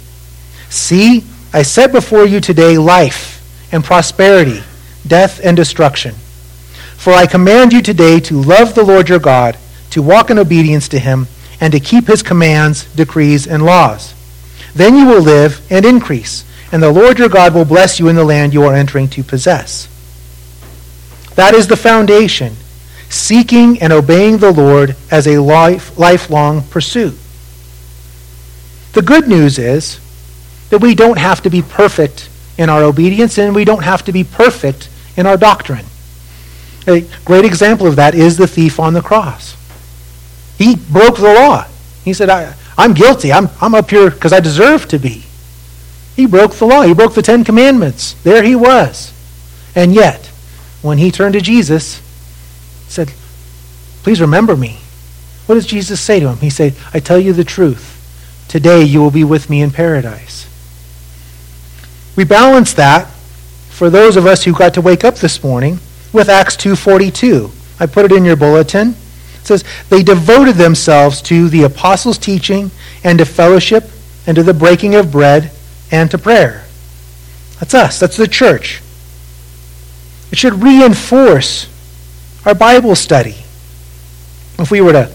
See, 0.68 1.24
I 1.52 1.62
set 1.62 1.92
before 1.92 2.26
you 2.26 2.40
today 2.40 2.78
life 2.78 3.68
and 3.72 3.84
prosperity, 3.84 4.62
death 5.06 5.40
and 5.44 5.56
destruction. 5.56 6.14
For 6.96 7.12
I 7.12 7.26
command 7.26 7.72
you 7.72 7.82
today 7.82 8.20
to 8.20 8.40
love 8.40 8.74
the 8.74 8.84
Lord 8.84 9.08
your 9.08 9.18
God, 9.18 9.58
to 9.90 10.02
walk 10.02 10.30
in 10.30 10.38
obedience 10.38 10.88
to 10.88 10.98
him, 10.98 11.26
and 11.60 11.72
to 11.72 11.80
keep 11.80 12.06
his 12.06 12.22
commands, 12.22 12.84
decrees, 12.94 13.46
and 13.46 13.64
laws. 13.64 14.14
Then 14.74 14.96
you 14.96 15.06
will 15.06 15.20
live 15.20 15.60
and 15.70 15.84
increase, 15.84 16.44
and 16.72 16.82
the 16.82 16.92
Lord 16.92 17.18
your 17.18 17.28
God 17.28 17.54
will 17.54 17.64
bless 17.64 17.98
you 18.00 18.08
in 18.08 18.16
the 18.16 18.24
land 18.24 18.54
you 18.54 18.62
are 18.64 18.74
entering 18.74 19.08
to 19.08 19.22
possess. 19.22 19.88
That 21.34 21.54
is 21.54 21.66
the 21.66 21.76
foundation, 21.76 22.56
seeking 23.08 23.80
and 23.82 23.92
obeying 23.92 24.38
the 24.38 24.52
Lord 24.52 24.96
as 25.10 25.26
a 25.26 25.38
life, 25.38 25.98
lifelong 25.98 26.62
pursuit. 26.62 27.18
The 28.92 29.02
good 29.02 29.28
news 29.28 29.58
is 29.58 30.00
that 30.70 30.78
we 30.80 30.94
don't 30.94 31.18
have 31.18 31.42
to 31.42 31.50
be 31.50 31.62
perfect 31.62 32.28
in 32.58 32.68
our 32.68 32.82
obedience 32.82 33.38
and 33.38 33.54
we 33.54 33.64
don't 33.64 33.84
have 33.84 34.04
to 34.04 34.12
be 34.12 34.24
perfect 34.24 34.88
in 35.16 35.26
our 35.26 35.36
doctrine. 35.36 35.86
A 36.86 37.06
great 37.24 37.44
example 37.44 37.86
of 37.86 37.96
that 37.96 38.14
is 38.14 38.36
the 38.36 38.46
thief 38.46 38.80
on 38.80 38.92
the 38.92 39.02
cross. 39.02 39.56
He 40.58 40.76
broke 40.76 41.16
the 41.16 41.34
law. 41.34 41.66
He 42.04 42.12
said, 42.12 42.28
I, 42.28 42.54
am 42.76 42.94
guilty. 42.94 43.32
I'm, 43.32 43.48
I'm 43.60 43.74
up 43.74 43.90
here 43.90 44.10
because 44.10 44.32
I 44.32 44.40
deserve 44.40 44.88
to 44.88 44.98
be. 44.98 45.24
He 46.16 46.26
broke 46.26 46.54
the 46.54 46.66
law. 46.66 46.82
He 46.82 46.92
broke 46.92 47.14
the 47.14 47.22
Ten 47.22 47.44
Commandments. 47.44 48.14
There 48.22 48.42
he 48.42 48.54
was. 48.54 49.12
And 49.74 49.94
yet, 49.94 50.26
when 50.82 50.98
he 50.98 51.10
turned 51.10 51.34
to 51.34 51.40
Jesus, 51.40 52.02
said, 52.88 53.12
Please 54.02 54.20
remember 54.20 54.56
me. 54.56 54.80
What 55.46 55.54
does 55.54 55.66
Jesus 55.66 56.00
say 56.00 56.20
to 56.20 56.28
him? 56.28 56.38
He 56.38 56.50
said, 56.50 56.74
I 56.92 57.00
tell 57.00 57.18
you 57.18 57.32
the 57.32 57.44
truth. 57.44 57.91
Today 58.52 58.82
you 58.82 59.00
will 59.00 59.10
be 59.10 59.24
with 59.24 59.48
me 59.48 59.62
in 59.62 59.70
paradise. 59.70 60.46
We 62.16 62.24
balance 62.24 62.74
that 62.74 63.06
for 63.70 63.88
those 63.88 64.14
of 64.14 64.26
us 64.26 64.44
who 64.44 64.52
got 64.52 64.74
to 64.74 64.82
wake 64.82 65.04
up 65.04 65.14
this 65.14 65.42
morning 65.42 65.78
with 66.12 66.28
Acts 66.28 66.54
2:42. 66.56 67.50
I 67.80 67.86
put 67.86 68.04
it 68.04 68.12
in 68.12 68.26
your 68.26 68.36
bulletin. 68.36 68.90
It 69.40 69.46
says 69.46 69.64
they 69.88 70.02
devoted 70.02 70.56
themselves 70.56 71.22
to 71.22 71.48
the 71.48 71.62
apostles' 71.62 72.18
teaching 72.18 72.70
and 73.02 73.18
to 73.20 73.24
fellowship 73.24 73.90
and 74.26 74.34
to 74.36 74.42
the 74.42 74.52
breaking 74.52 74.96
of 74.96 75.10
bread 75.10 75.50
and 75.90 76.10
to 76.10 76.18
prayer. 76.18 76.66
That's 77.58 77.72
us. 77.72 77.98
That's 77.98 78.18
the 78.18 78.28
church. 78.28 78.82
It 80.30 80.36
should 80.36 80.62
reinforce 80.62 81.68
our 82.44 82.54
Bible 82.54 82.96
study. 82.96 83.36
If 84.58 84.70
we 84.70 84.82
were 84.82 84.92
to 84.92 85.06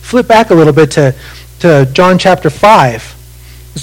flip 0.00 0.28
back 0.28 0.50
a 0.50 0.54
little 0.54 0.72
bit 0.72 0.92
to, 0.92 1.12
to 1.60 1.88
John 1.92 2.18
chapter 2.18 2.50
5, 2.50 3.16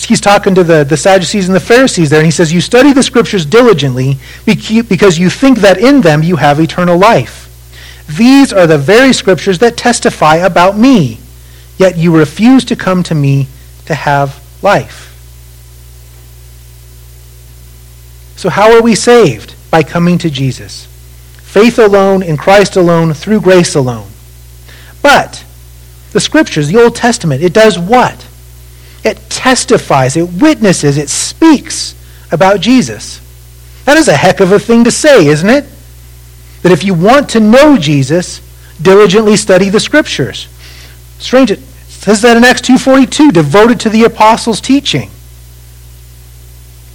he's 0.08 0.22
talking 0.22 0.56
to 0.56 0.64
the, 0.64 0.84
the 0.84 0.98
Sadducees 0.98 1.48
and 1.48 1.56
the 1.56 1.60
Pharisees 1.60 2.10
there, 2.10 2.20
and 2.20 2.26
he 2.26 2.32
says, 2.32 2.54
You 2.54 2.62
study 2.62 2.94
the 2.94 3.04
scriptures 3.04 3.46
diligently 3.46 4.18
because 4.46 5.20
you 5.20 5.30
think 5.30 5.60
that 5.60 5.78
in 5.78 6.02
them 6.02 6.24
you 6.24 6.38
have 6.38 6.60
eternal 6.60 6.98
life. 6.98 7.44
These 8.08 8.52
are 8.52 8.68
the 8.68 8.78
very 8.78 9.14
scriptures 9.14 9.60
that 9.60 9.78
testify 9.78 10.36
about 10.36 10.78
me, 10.78 11.20
yet 11.78 11.98
you 11.98 12.16
refuse 12.16 12.66
to 12.66 12.76
come 12.76 13.04
to 13.04 13.16
me 13.16 13.48
to 13.86 13.96
have 13.96 14.44
life. 14.62 15.10
So, 18.36 18.50
how 18.50 18.76
are 18.76 18.82
we 18.82 18.96
saved? 18.96 19.56
By 19.72 19.84
coming 19.84 20.18
to 20.20 20.30
Jesus. 20.30 20.86
Faith 21.42 21.80
alone, 21.80 22.22
in 22.22 22.36
Christ 22.36 22.76
alone, 22.76 23.14
through 23.14 23.42
grace 23.42 23.76
alone. 23.76 24.10
But 25.02 25.46
the 26.14 26.20
scriptures, 26.20 26.68
the 26.68 26.82
Old 26.82 26.96
Testament, 26.96 27.44
it 27.44 27.54
does 27.54 27.78
what? 27.78 28.28
It 29.04 29.18
testifies, 29.30 30.16
it 30.16 30.32
witnesses, 30.32 30.98
it 30.98 31.10
speaks 31.10 31.96
about 32.32 32.62
Jesus. 32.62 33.20
That 33.86 33.98
is 33.98 34.08
a 34.08 34.16
heck 34.16 34.40
of 34.40 34.52
a 34.52 34.60
thing 34.60 34.86
to 34.86 34.92
say, 34.92 35.28
isn't 35.28 35.50
it? 35.50 35.66
That 36.62 36.72
if 36.72 36.86
you 36.86 36.94
want 36.94 37.30
to 37.32 37.40
know 37.42 37.78
Jesus, 37.78 38.40
diligently 38.82 39.36
study 39.36 39.70
the 39.70 39.80
scriptures. 39.80 40.48
Strange, 41.20 41.52
it 41.52 41.60
says 41.60 42.22
that 42.22 42.38
in 42.38 42.44
Acts 42.44 42.62
2.42, 42.62 43.34
devoted 43.34 43.80
to 43.82 43.90
the 43.90 44.04
apostles' 44.04 44.62
teaching. 44.62 45.10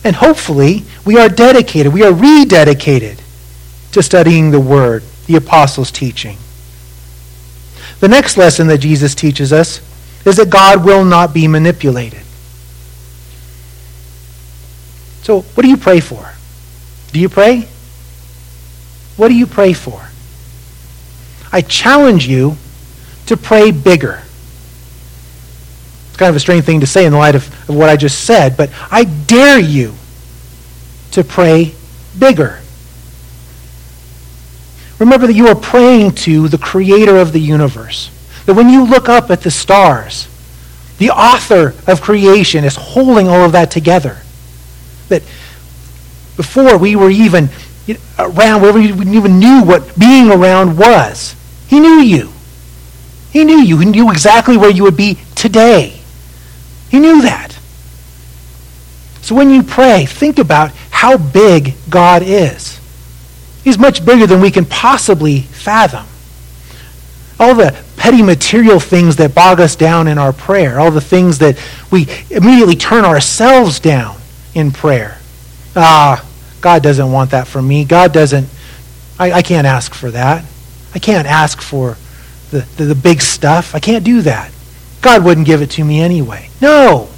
And 0.04 0.16
hopefully, 0.16 0.84
we 1.04 1.18
are 1.18 1.28
dedicated, 1.28 1.92
we 1.92 2.04
are 2.04 2.12
rededicated 2.12 3.20
to 3.92 4.02
studying 4.02 4.50
the 4.50 4.60
Word, 4.60 5.02
the 5.26 5.36
apostles' 5.36 5.90
teaching. 5.90 6.38
The 8.00 8.08
next 8.08 8.36
lesson 8.36 8.68
that 8.68 8.78
Jesus 8.78 9.14
teaches 9.14 9.52
us 9.52 9.80
is 10.24 10.36
that 10.36 10.50
God 10.50 10.84
will 10.84 11.04
not 11.04 11.34
be 11.34 11.48
manipulated. 11.48 12.22
So, 15.22 15.40
what 15.40 15.62
do 15.62 15.68
you 15.68 15.76
pray 15.76 16.00
for? 16.00 16.32
Do 17.12 17.20
you 17.20 17.28
pray? 17.28 17.68
What 19.16 19.28
do 19.28 19.34
you 19.34 19.46
pray 19.46 19.72
for? 19.72 20.08
I 21.50 21.60
challenge 21.62 22.26
you 22.26 22.56
to 23.26 23.36
pray 23.36 23.70
bigger. 23.70 24.22
It's 26.08 26.16
kind 26.16 26.30
of 26.30 26.36
a 26.36 26.40
strange 26.40 26.64
thing 26.64 26.80
to 26.80 26.86
say 26.86 27.04
in 27.04 27.12
the 27.12 27.18
light 27.18 27.34
of, 27.34 27.46
of 27.68 27.76
what 27.76 27.88
I 27.88 27.96
just 27.96 28.24
said, 28.24 28.56
but 28.56 28.70
I 28.90 29.04
dare 29.04 29.58
you 29.58 29.94
to 31.12 31.24
pray 31.24 31.74
bigger. 32.18 32.60
Remember 34.98 35.26
that 35.26 35.34
you 35.34 35.48
are 35.48 35.54
praying 35.54 36.12
to 36.12 36.48
the 36.48 36.58
creator 36.58 37.16
of 37.16 37.32
the 37.32 37.40
universe. 37.40 38.10
That 38.46 38.54
when 38.54 38.68
you 38.68 38.84
look 38.84 39.08
up 39.08 39.30
at 39.30 39.42
the 39.42 39.50
stars, 39.50 40.28
the 40.98 41.10
author 41.10 41.74
of 41.86 42.00
creation 42.00 42.64
is 42.64 42.74
holding 42.74 43.28
all 43.28 43.44
of 43.44 43.52
that 43.52 43.70
together. 43.70 44.18
That 45.08 45.22
before 46.36 46.76
we 46.78 46.96
were 46.96 47.10
even 47.10 47.48
around, 48.18 48.62
where 48.62 48.72
we 48.72 48.92
even 48.92 49.38
knew 49.38 49.62
what 49.62 49.98
being 49.98 50.30
around 50.30 50.76
was, 50.76 51.36
he 51.68 51.80
knew 51.80 52.00
you. 52.00 52.32
He 53.30 53.44
knew 53.44 53.58
you. 53.58 53.78
He 53.78 53.86
knew 53.86 54.10
exactly 54.10 54.56
where 54.56 54.70
you 54.70 54.82
would 54.82 54.96
be 54.96 55.18
today. 55.34 56.00
He 56.90 56.98
knew 56.98 57.22
that. 57.22 57.52
So 59.20 59.34
when 59.34 59.50
you 59.50 59.62
pray, 59.62 60.06
think 60.06 60.38
about 60.38 60.72
how 60.90 61.18
big 61.18 61.74
God 61.90 62.22
is. 62.22 62.77
He's 63.64 63.78
much 63.78 64.04
bigger 64.04 64.26
than 64.26 64.40
we 64.40 64.50
can 64.50 64.64
possibly 64.64 65.40
fathom 65.40 66.06
all 67.40 67.54
the 67.54 67.76
petty 67.96 68.22
material 68.22 68.80
things 68.80 69.16
that 69.16 69.34
bog 69.34 69.60
us 69.60 69.76
down 69.76 70.08
in 70.08 70.18
our 70.18 70.32
prayer, 70.32 70.78
all 70.78 70.90
the 70.90 71.00
things 71.00 71.38
that 71.38 71.58
we 71.90 72.06
immediately 72.30 72.76
turn 72.76 73.04
ourselves 73.04 73.80
down 73.80 74.16
in 74.54 74.70
prayer. 74.70 75.18
Ah, 75.76 76.24
God 76.60 76.82
doesn't 76.82 77.12
want 77.12 77.30
that 77.30 77.46
from 77.46 77.68
me. 77.68 77.84
God 77.84 78.12
doesn't, 78.12 78.48
I, 79.18 79.32
I 79.32 79.42
can't 79.42 79.66
ask 79.66 79.94
for 79.94 80.10
that. 80.10 80.44
I 80.94 80.98
can't 80.98 81.28
ask 81.28 81.60
for 81.60 81.96
the, 82.50 82.60
the, 82.76 82.86
the 82.86 82.94
big 82.94 83.20
stuff. 83.20 83.74
I 83.74 83.78
can't 83.78 84.04
do 84.04 84.22
that. 84.22 84.50
God 85.00 85.24
wouldn't 85.24 85.46
give 85.46 85.62
it 85.62 85.70
to 85.72 85.84
me 85.84 86.00
anyway. 86.00 86.50
No. 86.60 87.08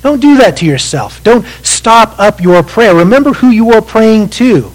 Don't 0.00 0.20
do 0.20 0.38
that 0.38 0.56
to 0.58 0.66
yourself. 0.66 1.22
Don't 1.22 1.44
stop 1.62 2.18
up 2.18 2.40
your 2.40 2.62
prayer. 2.62 2.94
Remember 2.94 3.32
who 3.32 3.50
you 3.50 3.72
are 3.72 3.82
praying 3.82 4.30
to. 4.30 4.72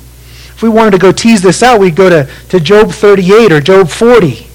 If 0.58 0.64
we 0.64 0.70
wanted 0.70 0.90
to 0.94 0.98
go 0.98 1.12
tease 1.12 1.44
this 1.44 1.62
out, 1.62 1.80
we'd 1.80 1.96
go 1.96 2.10
to, 2.10 2.28
to 2.50 2.60
Job 2.60 2.90
38 2.90 3.52
or 3.52 3.62
Job 3.62 3.90
40. 3.90 4.48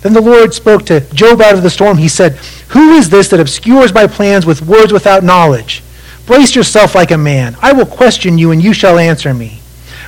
Then 0.00 0.14
the 0.14 0.22
Lord 0.22 0.54
spoke 0.54 0.86
to 0.86 1.00
Job 1.12 1.42
out 1.42 1.52
of 1.52 1.62
the 1.62 1.68
storm. 1.68 1.98
He 1.98 2.08
said, 2.08 2.36
Who 2.70 2.94
is 2.94 3.10
this 3.10 3.28
that 3.28 3.38
obscures 3.38 3.92
my 3.92 4.06
plans 4.06 4.46
with 4.46 4.62
words 4.62 4.90
without 4.90 5.22
knowledge? 5.22 5.82
Brace 6.24 6.56
yourself 6.56 6.94
like 6.94 7.10
a 7.10 7.18
man. 7.18 7.58
I 7.60 7.74
will 7.74 7.84
question 7.84 8.38
you, 8.38 8.52
and 8.52 8.64
you 8.64 8.72
shall 8.72 8.98
answer 8.98 9.34
me. 9.34 9.60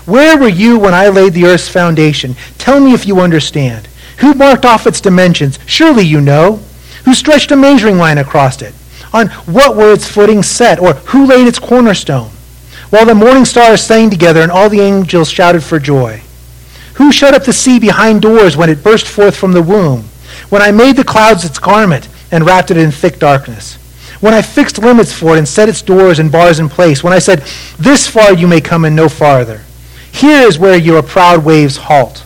Where 0.06 0.38
were 0.38 0.48
you 0.48 0.78
when 0.78 0.94
I 0.94 1.08
laid 1.08 1.34
the 1.34 1.44
earth's 1.44 1.68
foundation? 1.68 2.34
Tell 2.56 2.80
me 2.80 2.94
if 2.94 3.06
you 3.06 3.20
understand. 3.20 3.86
Who 4.20 4.32
marked 4.32 4.64
off 4.64 4.86
its 4.86 5.02
dimensions? 5.02 5.58
Surely 5.66 6.06
you 6.06 6.22
know. 6.22 6.60
Who 7.04 7.12
stretched 7.12 7.52
a 7.52 7.56
measuring 7.56 7.98
line 7.98 8.16
across 8.16 8.62
it? 8.62 8.74
On 9.12 9.28
what 9.44 9.76
were 9.76 9.92
its 9.92 10.08
footings 10.08 10.46
set? 10.46 10.78
Or 10.78 10.94
who 10.94 11.26
laid 11.26 11.46
its 11.46 11.58
cornerstone? 11.58 12.30
While 12.94 13.06
the 13.06 13.14
morning 13.16 13.44
stars 13.44 13.82
sang 13.82 14.08
together 14.08 14.40
and 14.40 14.52
all 14.52 14.68
the 14.68 14.80
angels 14.80 15.28
shouted 15.28 15.64
for 15.64 15.80
joy. 15.80 16.22
Who 16.94 17.10
shut 17.10 17.34
up 17.34 17.42
the 17.42 17.52
sea 17.52 17.80
behind 17.80 18.22
doors 18.22 18.56
when 18.56 18.70
it 18.70 18.84
burst 18.84 19.08
forth 19.08 19.34
from 19.34 19.50
the 19.50 19.62
womb? 19.62 20.04
When 20.48 20.62
I 20.62 20.70
made 20.70 20.94
the 20.94 21.02
clouds 21.02 21.44
its 21.44 21.58
garment 21.58 22.08
and 22.30 22.46
wrapped 22.46 22.70
it 22.70 22.76
in 22.76 22.92
thick 22.92 23.18
darkness? 23.18 23.78
When 24.20 24.32
I 24.32 24.42
fixed 24.42 24.78
limits 24.78 25.12
for 25.12 25.34
it 25.34 25.38
and 25.38 25.48
set 25.48 25.68
its 25.68 25.82
doors 25.82 26.20
and 26.20 26.30
bars 26.30 26.60
in 26.60 26.68
place? 26.68 27.02
When 27.02 27.12
I 27.12 27.18
said, 27.18 27.40
This 27.80 28.06
far 28.06 28.32
you 28.32 28.46
may 28.46 28.60
come 28.60 28.84
and 28.84 28.94
no 28.94 29.08
farther? 29.08 29.62
Here 30.12 30.46
is 30.46 30.60
where 30.60 30.78
your 30.78 31.02
proud 31.02 31.44
waves 31.44 31.76
halt. 31.76 32.22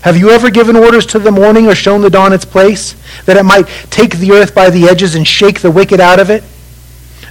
Have 0.00 0.16
you 0.16 0.30
ever 0.30 0.48
given 0.48 0.76
orders 0.76 1.04
to 1.08 1.18
the 1.18 1.30
morning 1.30 1.66
or 1.66 1.74
shown 1.74 2.00
the 2.00 2.08
dawn 2.08 2.32
its 2.32 2.46
place, 2.46 2.94
that 3.26 3.36
it 3.36 3.44
might 3.44 3.68
take 3.90 4.16
the 4.16 4.32
earth 4.32 4.54
by 4.54 4.70
the 4.70 4.88
edges 4.88 5.14
and 5.14 5.28
shake 5.28 5.60
the 5.60 5.70
wicked 5.70 6.00
out 6.00 6.18
of 6.18 6.30
it? 6.30 6.42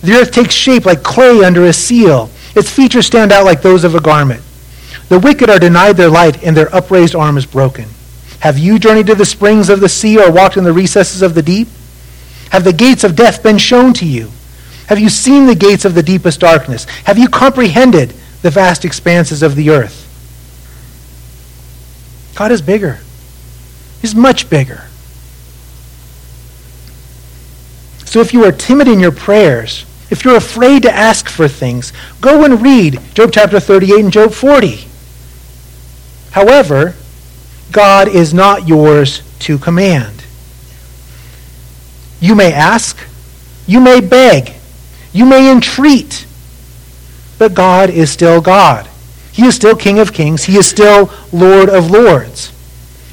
The 0.03 0.13
earth 0.13 0.31
takes 0.31 0.53
shape 0.53 0.85
like 0.85 1.01
clay 1.01 1.43
under 1.43 1.65
a 1.65 1.73
seal. 1.73 2.29
Its 2.55 2.71
features 2.71 3.05
stand 3.05 3.31
out 3.31 3.45
like 3.45 3.61
those 3.61 3.83
of 3.83 3.95
a 3.95 4.01
garment. 4.01 4.41
The 5.09 5.19
wicked 5.19 5.49
are 5.49 5.59
denied 5.59 5.97
their 5.97 6.09
light, 6.09 6.43
and 6.43 6.55
their 6.55 6.73
upraised 6.73 7.15
arm 7.15 7.37
is 7.37 7.45
broken. 7.45 7.85
Have 8.39 8.57
you 8.57 8.79
journeyed 8.79 9.07
to 9.07 9.15
the 9.15 9.25
springs 9.25 9.69
of 9.69 9.79
the 9.79 9.89
sea 9.89 10.17
or 10.17 10.31
walked 10.31 10.57
in 10.57 10.63
the 10.63 10.73
recesses 10.73 11.21
of 11.21 11.33
the 11.35 11.41
deep? 11.41 11.67
Have 12.51 12.63
the 12.63 12.73
gates 12.73 13.03
of 13.03 13.15
death 13.15 13.43
been 13.43 13.57
shown 13.57 13.93
to 13.95 14.05
you? 14.05 14.31
Have 14.87 14.99
you 14.99 15.09
seen 15.09 15.45
the 15.45 15.55
gates 15.55 15.85
of 15.85 15.93
the 15.93 16.01
deepest 16.01 16.39
darkness? 16.39 16.85
Have 17.05 17.17
you 17.17 17.27
comprehended 17.27 18.13
the 18.41 18.49
vast 18.49 18.85
expanses 18.85 19.43
of 19.43 19.55
the 19.55 19.69
earth? 19.69 20.05
God 22.35 22.51
is 22.51 22.61
bigger. 22.61 22.99
He's 24.01 24.15
much 24.15 24.49
bigger. 24.49 24.85
So 28.05 28.21
if 28.21 28.33
you 28.33 28.45
are 28.45 28.51
timid 28.51 28.87
in 28.87 28.99
your 28.99 29.11
prayers, 29.11 29.85
if 30.09 30.25
you're 30.25 30.35
afraid 30.35 30.83
to 30.83 30.91
ask 30.91 31.29
for 31.29 31.47
things, 31.47 31.93
go 32.21 32.43
and 32.43 32.61
read 32.61 32.99
Job 33.13 33.31
chapter 33.31 33.59
38 33.59 33.99
and 33.99 34.11
Job 34.11 34.33
40. 34.33 34.85
However, 36.31 36.95
God 37.71 38.07
is 38.07 38.33
not 38.33 38.67
yours 38.67 39.21
to 39.39 39.57
command. 39.57 40.23
You 42.19 42.35
may 42.35 42.51
ask, 42.51 42.99
you 43.67 43.79
may 43.79 44.01
beg, 44.01 44.53
you 45.13 45.25
may 45.25 45.51
entreat, 45.51 46.25
but 47.37 47.53
God 47.53 47.89
is 47.89 48.11
still 48.11 48.41
God. 48.41 48.89
He 49.31 49.45
is 49.45 49.55
still 49.55 49.75
King 49.75 49.99
of 49.99 50.11
kings. 50.11 50.43
He 50.43 50.57
is 50.57 50.67
still 50.67 51.11
Lord 51.31 51.69
of 51.69 51.89
lords. 51.89 52.51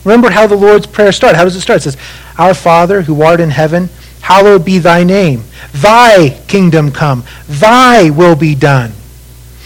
Remember 0.04 0.30
how 0.30 0.46
the 0.46 0.56
Lord's 0.56 0.86
Prayer 0.86 1.12
starts. 1.12 1.36
How 1.36 1.44
does 1.44 1.56
it 1.56 1.60
start? 1.60 1.78
It 1.78 1.82
says, 1.82 1.96
Our 2.38 2.54
Father 2.54 3.02
who 3.02 3.22
art 3.22 3.40
in 3.40 3.50
heaven, 3.50 3.88
hallowed 4.26 4.64
be 4.64 4.80
thy 4.80 5.04
name. 5.04 5.44
Thy 5.72 6.30
kingdom 6.48 6.90
come. 6.90 7.22
Thy 7.46 8.10
will 8.10 8.34
be 8.34 8.56
done. 8.56 8.92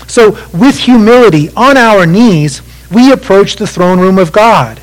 So, 0.07 0.33
with 0.53 0.77
humility, 0.81 1.49
on 1.57 1.79
our 1.79 2.05
knees, 2.05 2.61
we 2.91 3.11
approach 3.11 3.57
the 3.57 3.67
throne 3.67 3.99
room 3.99 4.19
of 4.19 4.33
God. 4.33 4.79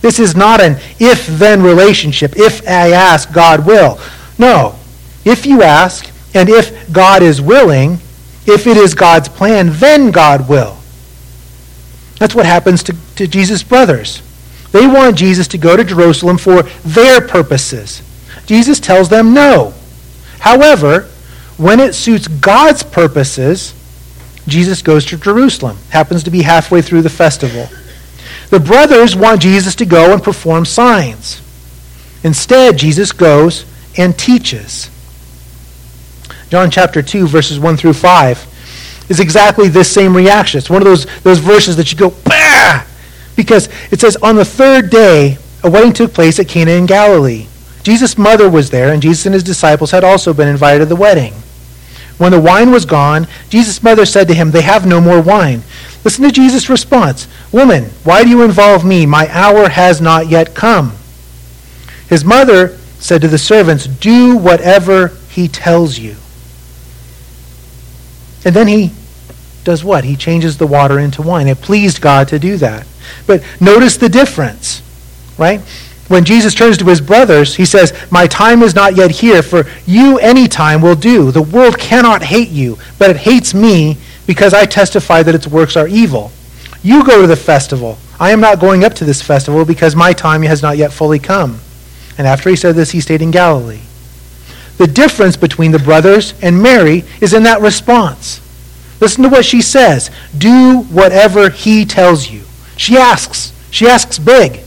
This 0.00 0.18
is 0.18 0.34
not 0.34 0.62
an 0.62 0.78
if 0.98 1.26
then 1.26 1.62
relationship. 1.62 2.32
If 2.36 2.66
I 2.66 2.92
ask, 2.92 3.30
God 3.30 3.66
will. 3.66 4.00
No. 4.38 4.74
If 5.22 5.44
you 5.44 5.62
ask, 5.62 6.10
and 6.34 6.48
if 6.48 6.90
God 6.90 7.22
is 7.22 7.42
willing, 7.42 7.98
if 8.46 8.66
it 8.66 8.78
is 8.78 8.94
God's 8.94 9.28
plan, 9.28 9.68
then 9.72 10.12
God 10.12 10.48
will. 10.48 10.78
That's 12.18 12.34
what 12.34 12.46
happens 12.46 12.82
to, 12.84 12.96
to 13.16 13.26
Jesus' 13.26 13.62
brothers. 13.62 14.22
They 14.72 14.86
want 14.86 15.18
Jesus 15.18 15.46
to 15.48 15.58
go 15.58 15.76
to 15.76 15.84
Jerusalem 15.84 16.38
for 16.38 16.62
their 16.84 17.20
purposes. 17.20 18.02
Jesus 18.46 18.80
tells 18.80 19.08
them 19.08 19.34
no. 19.34 19.74
However, 20.40 21.08
when 21.56 21.80
it 21.80 21.94
suits 21.94 22.28
God's 22.28 22.82
purposes, 22.82 23.74
Jesus 24.46 24.82
goes 24.82 25.04
to 25.06 25.16
Jerusalem. 25.16 25.78
Happens 25.90 26.22
to 26.24 26.30
be 26.30 26.42
halfway 26.42 26.82
through 26.82 27.02
the 27.02 27.10
festival. 27.10 27.68
The 28.50 28.60
brothers 28.60 29.16
want 29.16 29.40
Jesus 29.42 29.74
to 29.76 29.86
go 29.86 30.12
and 30.12 30.22
perform 30.22 30.64
signs. 30.64 31.40
Instead, 32.22 32.76
Jesus 32.78 33.12
goes 33.12 33.64
and 33.96 34.18
teaches. 34.18 34.90
John 36.50 36.70
chapter 36.70 37.02
2, 37.02 37.26
verses 37.26 37.58
1 37.58 37.76
through 37.76 37.94
5, 37.94 39.08
is 39.08 39.20
exactly 39.20 39.68
this 39.68 39.90
same 39.90 40.16
reaction. 40.16 40.58
It's 40.58 40.70
one 40.70 40.82
of 40.82 40.86
those, 40.86 41.06
those 41.22 41.38
verses 41.38 41.76
that 41.76 41.92
you 41.92 41.98
go, 41.98 42.10
bah! 42.24 42.84
Because 43.36 43.68
it 43.90 44.00
says, 44.00 44.16
On 44.16 44.36
the 44.36 44.44
third 44.44 44.90
day, 44.90 45.38
a 45.62 45.70
wedding 45.70 45.92
took 45.92 46.12
place 46.12 46.38
at 46.38 46.48
Cana 46.48 46.72
in 46.72 46.86
Galilee. 46.86 47.46
Jesus' 47.84 48.18
mother 48.18 48.50
was 48.50 48.70
there, 48.70 48.92
and 48.92 49.00
Jesus 49.00 49.26
and 49.26 49.34
his 49.34 49.44
disciples 49.44 49.92
had 49.92 50.02
also 50.02 50.32
been 50.32 50.48
invited 50.48 50.80
to 50.80 50.86
the 50.86 50.96
wedding. 50.96 51.34
When 52.16 52.32
the 52.32 52.40
wine 52.40 52.70
was 52.70 52.86
gone, 52.86 53.28
Jesus' 53.50 53.82
mother 53.82 54.06
said 54.06 54.26
to 54.28 54.34
him, 54.34 54.50
They 54.50 54.62
have 54.62 54.86
no 54.86 55.00
more 55.00 55.20
wine. 55.20 55.62
Listen 56.02 56.24
to 56.24 56.32
Jesus' 56.32 56.68
response 56.68 57.28
Woman, 57.52 57.84
why 58.02 58.24
do 58.24 58.30
you 58.30 58.42
involve 58.42 58.84
me? 58.84 59.06
My 59.06 59.28
hour 59.30 59.68
has 59.68 60.00
not 60.00 60.28
yet 60.28 60.54
come. 60.54 60.96
His 62.08 62.24
mother 62.24 62.76
said 62.98 63.20
to 63.20 63.28
the 63.28 63.38
servants, 63.38 63.86
Do 63.86 64.36
whatever 64.36 65.08
he 65.28 65.46
tells 65.46 65.98
you. 65.98 66.16
And 68.44 68.54
then 68.54 68.66
he 68.66 68.92
does 69.64 69.84
what? 69.84 70.04
He 70.04 70.16
changes 70.16 70.58
the 70.58 70.66
water 70.66 70.98
into 70.98 71.22
wine. 71.22 71.48
It 71.48 71.60
pleased 71.60 72.00
God 72.00 72.28
to 72.28 72.38
do 72.38 72.56
that. 72.58 72.86
But 73.26 73.42
notice 73.60 73.96
the 73.96 74.08
difference, 74.08 74.82
right? 75.38 75.60
When 76.08 76.24
Jesus 76.24 76.54
turns 76.54 76.76
to 76.78 76.84
his 76.84 77.00
brothers, 77.00 77.54
he 77.54 77.64
says, 77.64 77.92
My 78.10 78.26
time 78.26 78.62
is 78.62 78.74
not 78.74 78.96
yet 78.96 79.10
here, 79.10 79.42
for 79.42 79.64
you 79.86 80.18
any 80.18 80.48
time 80.48 80.82
will 80.82 80.94
do. 80.94 81.30
The 81.30 81.42
world 81.42 81.78
cannot 81.78 82.22
hate 82.22 82.50
you, 82.50 82.78
but 82.98 83.10
it 83.10 83.16
hates 83.16 83.54
me 83.54 83.96
because 84.26 84.52
I 84.52 84.66
testify 84.66 85.22
that 85.22 85.34
its 85.34 85.46
works 85.46 85.76
are 85.76 85.88
evil. 85.88 86.30
You 86.82 87.04
go 87.04 87.22
to 87.22 87.26
the 87.26 87.36
festival. 87.36 87.98
I 88.20 88.30
am 88.30 88.40
not 88.40 88.60
going 88.60 88.84
up 88.84 88.94
to 88.94 89.04
this 89.04 89.22
festival 89.22 89.64
because 89.64 89.96
my 89.96 90.12
time 90.12 90.42
has 90.42 90.62
not 90.62 90.76
yet 90.76 90.92
fully 90.92 91.18
come. 91.18 91.58
And 92.18 92.26
after 92.26 92.50
he 92.50 92.56
said 92.56 92.74
this, 92.74 92.90
he 92.90 93.00
stayed 93.00 93.22
in 93.22 93.30
Galilee. 93.30 93.80
The 94.76 94.86
difference 94.86 95.36
between 95.36 95.72
the 95.72 95.78
brothers 95.78 96.34
and 96.42 96.62
Mary 96.62 97.04
is 97.20 97.32
in 97.32 97.44
that 97.44 97.60
response. 97.60 98.40
Listen 99.00 99.22
to 99.22 99.28
what 99.28 99.44
she 99.44 99.62
says 99.62 100.10
Do 100.36 100.80
whatever 100.90 101.48
he 101.48 101.84
tells 101.84 102.30
you. 102.30 102.42
She 102.76 102.96
asks. 102.96 103.52
She 103.70 103.86
asks 103.86 104.18
big. 104.18 104.60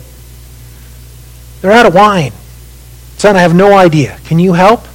They're 1.61 1.71
out 1.71 1.85
of 1.85 1.93
wine. 1.93 2.33
Son, 3.17 3.35
I 3.35 3.39
have 3.39 3.55
no 3.55 3.75
idea. 3.75 4.19
Can 4.25 4.39
you 4.39 4.53
help? 4.53 4.85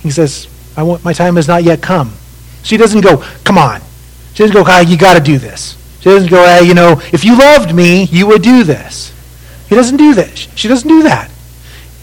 He 0.00 0.10
says, 0.10 0.48
I 0.76 0.82
want, 0.82 1.04
my 1.04 1.12
time 1.12 1.36
has 1.36 1.48
not 1.48 1.62
yet 1.62 1.82
come. 1.82 2.12
She 2.62 2.76
doesn't 2.76 3.02
go, 3.02 3.18
come 3.44 3.58
on. 3.58 3.80
She 4.32 4.42
doesn't 4.42 4.54
go, 4.54 4.64
ah, 4.66 4.80
you 4.80 4.96
got 4.96 5.14
to 5.14 5.20
do 5.20 5.38
this. 5.38 5.76
She 6.00 6.10
doesn't 6.10 6.30
go, 6.30 6.44
hey, 6.44 6.66
you 6.66 6.74
know, 6.74 7.00
if 7.12 7.24
you 7.24 7.38
loved 7.38 7.74
me, 7.74 8.04
you 8.04 8.26
would 8.26 8.42
do 8.42 8.64
this. 8.64 9.12
He 9.68 9.74
doesn't 9.74 9.96
do 9.96 10.14
this. 10.14 10.48
She 10.54 10.68
doesn't 10.68 10.88
do 10.88 11.02
that. 11.04 11.30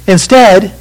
Instead, 0.08 0.74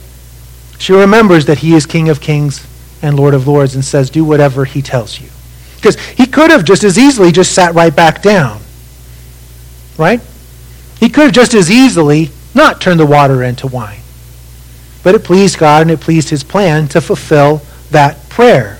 she 0.78 0.92
remembers 0.92 1.46
that 1.46 1.58
he 1.58 1.74
is 1.74 1.84
King 1.84 2.08
of 2.08 2.20
kings 2.20 2.66
and 3.02 3.18
Lord 3.18 3.34
of 3.34 3.46
lords 3.46 3.74
and 3.74 3.84
says, 3.84 4.10
do 4.10 4.24
whatever 4.24 4.64
he 4.64 4.82
tells 4.82 5.20
you. 5.20 5.28
Because 5.76 5.98
he 5.98 6.26
could 6.26 6.50
have 6.50 6.64
just 6.64 6.84
as 6.84 6.98
easily 6.98 7.32
just 7.32 7.52
sat 7.52 7.74
right 7.74 7.94
back 7.94 8.22
down. 8.22 8.60
Right? 9.98 10.20
He 11.00 11.08
could 11.08 11.24
have 11.24 11.32
just 11.32 11.54
as 11.54 11.70
easily 11.70 12.30
not 12.54 12.80
turned 12.80 13.00
the 13.00 13.06
water 13.06 13.42
into 13.42 13.66
wine. 13.66 14.00
But 15.02 15.14
it 15.14 15.24
pleased 15.24 15.58
God 15.58 15.82
and 15.82 15.90
it 15.90 16.00
pleased 16.00 16.28
his 16.28 16.44
plan 16.44 16.86
to 16.88 17.00
fulfill 17.00 17.62
that 17.90 18.28
prayer. 18.28 18.78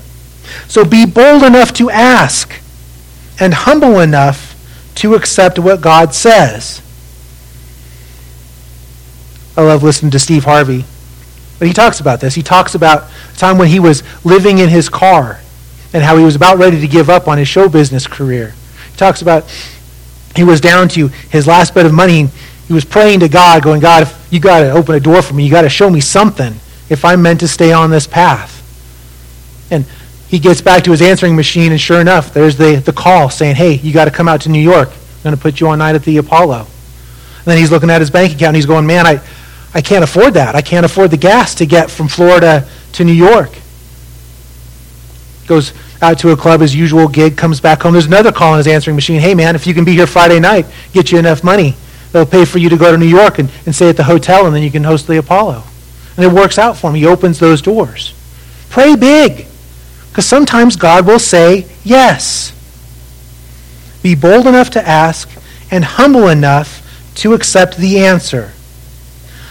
So 0.69 0.85
be 0.85 1.07
bold 1.07 1.43
enough 1.43 1.73
to 1.75 1.91
ask 1.91 2.61
and 3.41 3.55
humble 3.55 3.99
enough 4.01 4.55
to 4.97 5.15
accept 5.15 5.59
what 5.59 5.81
God 5.81 6.15
says. 6.15 6.83
I 9.57 9.63
love 9.63 9.83
listening 9.83 10.11
to 10.13 10.19
Steve 10.19 10.45
Harvey. 10.45 10.85
But 11.59 11.69
he 11.69 11.75
talks 11.75 12.01
about 12.01 12.21
this. 12.21 12.35
He 12.35 12.43
talks 12.43 12.75
about 12.75 13.09
the 13.33 13.39
time 13.39 13.59
when 13.59 13.69
he 13.69 13.81
was 13.81 14.03
living 14.25 14.59
in 14.59 14.69
his 14.69 14.89
car 14.89 15.41
and 15.93 16.03
how 16.03 16.17
he 16.17 16.25
was 16.25 16.37
about 16.37 16.59
ready 16.59 16.81
to 16.81 16.89
give 16.89 17.11
up 17.11 17.29
on 17.29 17.39
his 17.39 17.49
show 17.49 17.69
business 17.69 18.07
career. 18.07 18.55
He 18.91 18.97
talks 18.97 19.23
about 19.23 19.45
he 20.37 20.45
was 20.45 20.61
down 20.61 20.89
to 20.91 21.09
his 21.09 21.47
last 21.47 21.75
bit 21.75 21.87
of 21.87 21.93
money. 21.93 22.29
He 22.67 22.73
was 22.73 22.85
praying 22.85 23.21
to 23.21 23.29
God, 23.29 23.63
going, 23.63 23.81
God, 23.81 24.09
you 24.31 24.41
got 24.41 24.61
to 24.61 24.71
open 24.71 24.95
a 24.95 25.01
door 25.01 25.23
for 25.23 25.35
me. 25.35 25.45
You 25.45 25.51
got 25.51 25.63
to 25.63 25.69
show 25.69 25.91
me 25.91 26.01
something 26.01 26.55
if 26.89 27.05
I'm 27.05 27.23
meant 27.23 27.41
to 27.41 27.49
stay 27.49 27.73
on 27.73 27.91
this 27.91 28.07
path. 28.07 28.57
And 29.71 29.85
he 30.29 30.39
gets 30.39 30.61
back 30.61 30.85
to 30.85 30.93
his 30.93 31.03
answering 31.03 31.35
machine, 31.35 31.73
and 31.73 31.81
sure 31.81 32.01
enough, 32.01 32.33
there's 32.33 32.57
the, 32.57 32.77
the 32.77 32.93
call 32.93 33.31
saying, 33.31 33.57
hey, 33.57 33.75
you 33.75 33.93
got 33.93 34.05
to 34.05 34.13
come 34.13 34.29
out 34.29 34.43
to 34.43 34.49
New 34.49 34.61
York. 34.61 34.89
I'm 34.89 35.23
going 35.23 35.37
to 35.37 35.43
put 35.43 35.61
you 35.61 35.69
on 35.69 35.81
night 35.81 35.97
at 35.97 36.05
the 36.05 36.17
Apollo. 36.19 36.59
And 36.59 37.47
then 37.47 37.59
he's 37.59 37.73
looking 37.73 37.91
at 37.91 38.01
his 38.01 38.11
bank 38.11 38.33
account, 38.35 38.51
and 38.51 38.57
he's 38.57 38.67
going, 38.67 38.87
man, 38.87 39.07
I, 39.07 39.21
I 39.75 39.81
can't 39.81 40.05
afford 40.05 40.35
that. 40.35 40.55
I 40.55 40.63
can't 40.63 40.87
afford 40.87 41.11
the 41.11 41.17
gas 41.17 41.57
to 41.57 41.67
get 41.67 41.91
from 41.91 42.07
Florida 42.07 42.69
to 42.93 43.05
New 43.05 43.13
York. 43.13 43.51
Goes, 45.47 45.73
out 46.03 46.19
to 46.21 46.31
a 46.31 46.37
club, 46.37 46.61
his 46.61 46.75
usual 46.75 47.09
gig, 47.09 47.37
comes 47.37 47.61
back 47.61 47.83
home. 47.83 47.93
There's 47.93 48.07
another 48.07 48.33
call 48.33 48.53
on 48.53 48.59
his 48.59 48.67
answering 48.67 48.97
machine. 48.97 49.21
Hey, 49.21 49.35
man, 49.35 49.55
if 49.55 49.67
you 49.67 49.75
can 49.75 49.85
be 49.85 49.93
here 49.93 50.07
Friday 50.07 50.41
night, 50.41 50.67
get 50.93 51.13
you 51.13 51.19
enough 51.19 51.45
money. 51.45 51.77
They'll 52.13 52.27
pay 52.27 52.45
for 52.45 52.59
you 52.59 52.69
to 52.71 52.77
go 52.77 52.91
to 52.91 52.99
New 52.99 53.07
York 53.07 53.39
and, 53.39 53.51
and 53.67 53.75
stay 53.75 53.89
at 53.89 53.97
the 53.97 54.05
hotel, 54.05 54.47
and 54.47 54.55
then 54.55 54.63
you 54.63 54.71
can 54.71 54.85
host 54.85 55.07
the 55.07 55.19
Apollo. 55.19 55.63
And 56.17 56.25
it 56.25 56.33
works 56.33 56.59
out 56.59 56.77
for 56.77 56.91
him. 56.91 56.97
He 56.97 57.07
opens 57.07 57.39
those 57.39 57.63
doors. 57.63 58.15
Pray 58.69 58.97
big, 58.97 59.47
because 60.09 60.27
sometimes 60.27 60.77
God 60.77 61.07
will 61.07 61.19
say 61.19 61.67
yes. 61.85 62.57
Be 64.03 64.15
bold 64.15 64.47
enough 64.47 64.71
to 64.71 64.89
ask 64.89 65.29
and 65.71 65.85
humble 65.85 66.29
enough 66.29 66.87
to 67.17 67.35
accept 67.35 67.77
the 67.77 68.01
answer. 68.01 68.53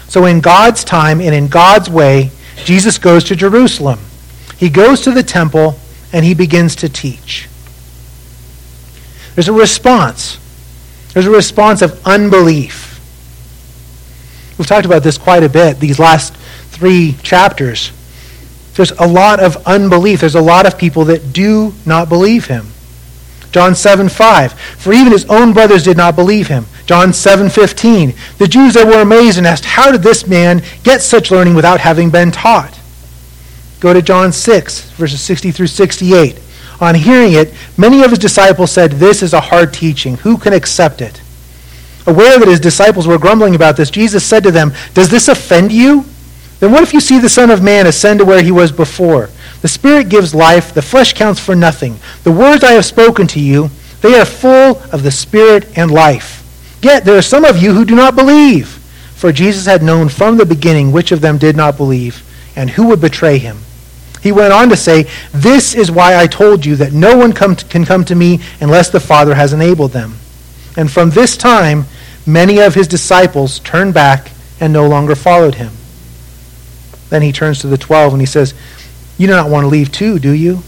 So, 0.07 0.25
in 0.25 0.41
God's 0.41 0.83
time 0.83 1.21
and 1.21 1.35
in 1.35 1.47
God's 1.47 1.89
way, 1.89 2.31
Jesus 2.65 2.97
goes 2.97 3.23
to 3.25 3.35
Jerusalem. 3.35 3.99
He 4.57 4.69
goes 4.69 5.01
to 5.01 5.11
the 5.11 5.23
temple 5.23 5.79
and 6.11 6.25
he 6.25 6.33
begins 6.33 6.75
to 6.77 6.89
teach. 6.89 7.47
There's 9.35 9.47
a 9.47 9.53
response. 9.53 10.37
There's 11.13 11.25
a 11.25 11.31
response 11.31 11.81
of 11.81 11.99
unbelief. 12.05 12.87
We've 14.57 14.67
talked 14.67 14.85
about 14.85 15.03
this 15.03 15.17
quite 15.17 15.43
a 15.43 15.49
bit 15.49 15.79
these 15.79 15.99
last 15.99 16.35
three 16.71 17.15
chapters. 17.23 17.91
There's 18.75 18.91
a 18.91 19.07
lot 19.07 19.39
of 19.39 19.57
unbelief. 19.67 20.21
There's 20.21 20.35
a 20.35 20.41
lot 20.41 20.65
of 20.65 20.77
people 20.77 21.05
that 21.05 21.33
do 21.33 21.73
not 21.85 22.09
believe 22.09 22.45
him. 22.45 22.67
John 23.51 23.75
7 23.75 24.09
5. 24.09 24.53
For 24.53 24.93
even 24.93 25.11
his 25.11 25.25
own 25.25 25.53
brothers 25.53 25.83
did 25.83 25.97
not 25.97 26.15
believe 26.15 26.47
him. 26.47 26.65
John 26.89 27.13
7:15. 27.13 28.15
The 28.39 28.47
Jews 28.47 28.73
that 28.73 28.87
were 28.87 28.99
amazed 28.99 29.37
and 29.37 29.45
asked, 29.45 29.63
"How 29.63 29.91
did 29.91 30.01
this 30.01 30.25
man 30.25 30.63
get 30.81 31.03
such 31.03 31.29
learning 31.29 31.53
without 31.53 31.81
having 31.81 32.09
been 32.09 32.31
taught?" 32.31 32.78
Go 33.79 33.93
to 33.93 34.01
John 34.01 34.31
6, 34.31 34.81
verses 34.91 35.21
60 35.21 35.51
through 35.51 35.67
68. 35.67 36.37
On 36.81 36.95
hearing 36.95 37.33
it, 37.33 37.53
many 37.77 38.03
of 38.03 38.09
his 38.09 38.19
disciples 38.19 38.71
said, 38.71 38.99
"This 38.99 39.21
is 39.21 39.33
a 39.33 39.41
hard 39.41 39.73
teaching. 39.73 40.17
Who 40.23 40.37
can 40.37 40.53
accept 40.53 41.01
it?" 41.01 41.21
Aware 42.05 42.39
that 42.39 42.47
his 42.47 42.59
disciples 42.59 43.07
were 43.07 43.17
grumbling 43.17 43.55
about 43.55 43.77
this, 43.77 43.89
Jesus 43.89 44.23
said 44.23 44.43
to 44.43 44.51
them, 44.51 44.73
"Does 44.93 45.09
this 45.09 45.27
offend 45.27 45.71
you? 45.71 46.05
Then 46.59 46.71
what 46.71 46.83
if 46.83 46.93
you 46.93 46.99
see 46.99 47.19
the 47.19 47.29
Son 47.29 47.49
of 47.49 47.61
Man 47.61 47.85
ascend 47.85 48.19
to 48.19 48.25
where 48.25 48.41
he 48.41 48.51
was 48.51 48.71
before? 48.71 49.29
The 49.61 49.67
Spirit 49.67 50.09
gives 50.09 50.33
life, 50.33 50.73
the 50.73 50.81
flesh 50.81 51.13
counts 51.13 51.39
for 51.39 51.55
nothing. 51.55 51.99
The 52.23 52.31
words 52.31 52.63
I 52.63 52.73
have 52.73 52.85
spoken 52.85 53.27
to 53.27 53.39
you, 53.39 53.71
they 54.01 54.17
are 54.19 54.25
full 54.25 54.81
of 54.91 55.03
the 55.03 55.11
Spirit 55.11 55.69
and 55.75 55.91
life." 55.91 56.41
Yet 56.81 57.05
there 57.05 57.17
are 57.17 57.21
some 57.21 57.45
of 57.45 57.61
you 57.61 57.73
who 57.73 57.85
do 57.85 57.95
not 57.95 58.15
believe. 58.15 58.79
For 59.15 59.33
Jesus 59.33 59.65
had 59.65 59.83
known 59.83 60.07
from 60.07 60.37
the 60.37 60.45
beginning 60.45 60.91
which 60.91 61.11
of 61.11 61.21
them 61.21 61.37
did 61.37 61.57
not 61.57 61.77
believe 61.77 62.23
and 62.55 62.71
who 62.71 62.83
would 62.83 63.01
betray 63.01 63.37
him. 63.37 63.57
He 64.21 64.31
went 64.31 64.53
on 64.53 64.69
to 64.69 64.77
say, 64.77 65.07
This 65.31 65.73
is 65.73 65.91
why 65.91 66.17
I 66.17 66.27
told 66.27 66.65
you 66.65 66.75
that 66.77 66.93
no 66.93 67.17
one 67.17 67.33
come 67.33 67.55
to, 67.55 67.65
can 67.65 67.85
come 67.85 68.03
to 68.05 68.15
me 68.15 68.41
unless 68.59 68.89
the 68.89 68.99
Father 68.99 69.35
has 69.35 69.53
enabled 69.53 69.91
them. 69.91 70.15
And 70.75 70.91
from 70.91 71.09
this 71.09 71.37
time, 71.37 71.85
many 72.25 72.59
of 72.59 72.75
his 72.75 72.87
disciples 72.87 73.59
turned 73.59 73.93
back 73.93 74.31
and 74.59 74.73
no 74.73 74.87
longer 74.87 75.15
followed 75.15 75.55
him. 75.55 75.71
Then 77.09 77.21
he 77.21 77.31
turns 77.31 77.59
to 77.61 77.67
the 77.67 77.77
twelve 77.77 78.13
and 78.13 78.21
he 78.21 78.25
says, 78.25 78.53
You 79.17 79.27
do 79.27 79.33
not 79.33 79.49
want 79.49 79.63
to 79.63 79.69
leave 79.69 79.91
too, 79.91 80.19
do 80.19 80.31
you? 80.31 80.63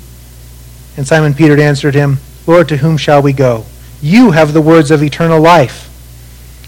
And 0.98 1.08
Simon 1.08 1.34
Peter 1.34 1.60
answered 1.60 1.96
him, 1.96 2.20
Lord, 2.48 2.70
to 2.70 2.78
whom 2.78 2.98
shall 2.98 3.22
we 3.22 3.34
go? 3.34 3.66
You 4.02 4.32
have 4.32 4.54
the 4.54 4.62
words 4.62 4.92
of 4.92 5.04
eternal 5.04 5.40
life 5.40 5.90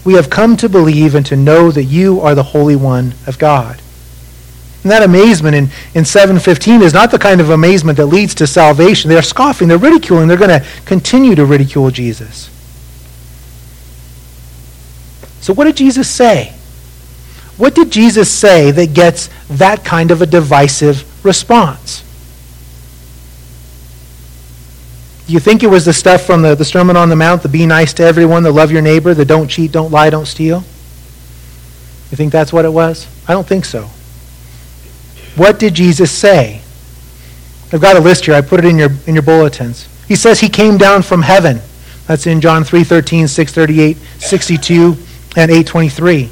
we 0.04 0.14
have 0.14 0.28
come 0.28 0.56
to 0.58 0.68
believe 0.68 1.14
and 1.14 1.24
to 1.26 1.36
know 1.36 1.70
that 1.70 1.84
you 1.84 2.20
are 2.20 2.34
the 2.34 2.42
Holy 2.42 2.76
One 2.76 3.14
of 3.26 3.38
God. 3.38 3.80
And 4.84 4.92
that 4.92 5.02
amazement 5.02 5.56
in, 5.56 5.70
in 5.94 6.04
715 6.04 6.82
is 6.82 6.92
not 6.92 7.10
the 7.10 7.18
kind 7.18 7.40
of 7.40 7.48
amazement 7.48 7.96
that 7.96 8.06
leads 8.06 8.34
to 8.36 8.46
salvation. 8.46 9.08
They're 9.08 9.22
scoffing, 9.22 9.66
they're 9.66 9.78
ridiculing, 9.78 10.28
they're 10.28 10.36
going 10.36 10.60
to 10.60 10.66
continue 10.84 11.34
to 11.34 11.46
ridicule 11.46 11.90
Jesus. 11.90 12.50
So, 15.40 15.54
what 15.54 15.64
did 15.64 15.78
Jesus 15.78 16.08
say? 16.08 16.54
What 17.56 17.74
did 17.74 17.90
Jesus 17.90 18.30
say 18.30 18.70
that 18.72 18.92
gets 18.92 19.30
that 19.48 19.84
kind 19.84 20.10
of 20.10 20.20
a 20.20 20.26
divisive 20.26 21.24
response? 21.24 22.02
Do 25.26 25.32
you 25.32 25.40
think 25.40 25.62
it 25.62 25.68
was 25.68 25.86
the 25.86 25.94
stuff 25.94 26.26
from 26.26 26.42
the, 26.42 26.54
the 26.54 26.64
Sermon 26.64 26.96
on 26.96 27.08
the 27.08 27.16
Mount, 27.16 27.42
the 27.42 27.48
be 27.48 27.64
nice 27.64 27.94
to 27.94 28.02
everyone, 28.02 28.42
the 28.42 28.52
love 28.52 28.70
your 28.70 28.82
neighbor, 28.82 29.14
the 29.14 29.24
don't 29.24 29.48
cheat, 29.48 29.72
don't 29.72 29.90
lie, 29.90 30.10
don't 30.10 30.26
steal? 30.26 30.62
You 32.10 32.16
think 32.16 32.32
that's 32.32 32.52
what 32.52 32.66
it 32.66 32.72
was? 32.72 33.06
I 33.26 33.32
don't 33.32 33.46
think 33.46 33.64
so. 33.64 33.88
What 35.36 35.58
did 35.58 35.74
Jesus 35.74 36.12
say? 36.12 36.62
I've 37.72 37.80
got 37.80 37.96
a 37.96 38.00
list 38.00 38.26
here. 38.26 38.34
I 38.34 38.40
put 38.40 38.60
it 38.60 38.66
in 38.66 38.78
your, 38.78 38.90
in 39.06 39.14
your 39.14 39.22
bulletins. 39.22 39.88
He 40.06 40.14
says 40.14 40.40
he 40.40 40.48
came 40.48 40.78
down 40.78 41.02
from 41.02 41.22
heaven. 41.22 41.60
That's 42.06 42.26
in 42.26 42.40
John 42.40 42.62
3.13, 42.62 43.24
6.38, 43.24 43.96
62, 44.20 44.96
and 45.36 45.50
8.23. 45.50 46.28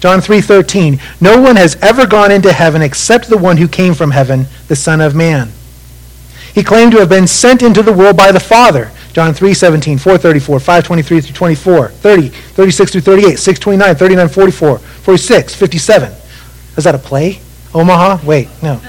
John 0.00 0.20
3.13, 0.20 1.00
No 1.20 1.40
one 1.40 1.56
has 1.56 1.74
ever 1.76 2.06
gone 2.06 2.30
into 2.30 2.52
heaven 2.52 2.82
except 2.82 3.28
the 3.28 3.38
one 3.38 3.56
who 3.56 3.66
came 3.66 3.94
from 3.94 4.12
heaven, 4.12 4.46
the 4.68 4.76
Son 4.76 5.00
of 5.00 5.16
Man. 5.16 5.50
He 6.54 6.62
claimed 6.62 6.92
to 6.92 6.98
have 6.98 7.08
been 7.08 7.26
sent 7.26 7.62
into 7.62 7.82
the 7.82 7.92
world 7.92 8.16
by 8.16 8.30
the 8.30 8.40
Father. 8.40 8.92
John 9.12 9.34
3, 9.34 9.54
17, 9.54 9.98
434, 9.98 10.60
523 10.60 11.20
through 11.20 11.34
24, 11.34 11.88
30, 11.88 12.28
36 12.28 12.92
through 12.92 13.00
38, 13.00 13.38
629, 13.38 13.96
39, 13.96 14.28
44, 14.28 14.78
46, 14.78 15.54
57. 15.54 16.12
Is 16.76 16.84
that 16.84 16.94
a 16.94 16.98
play? 16.98 17.40
Omaha? 17.74 18.26
Wait, 18.26 18.48
no. 18.62 18.80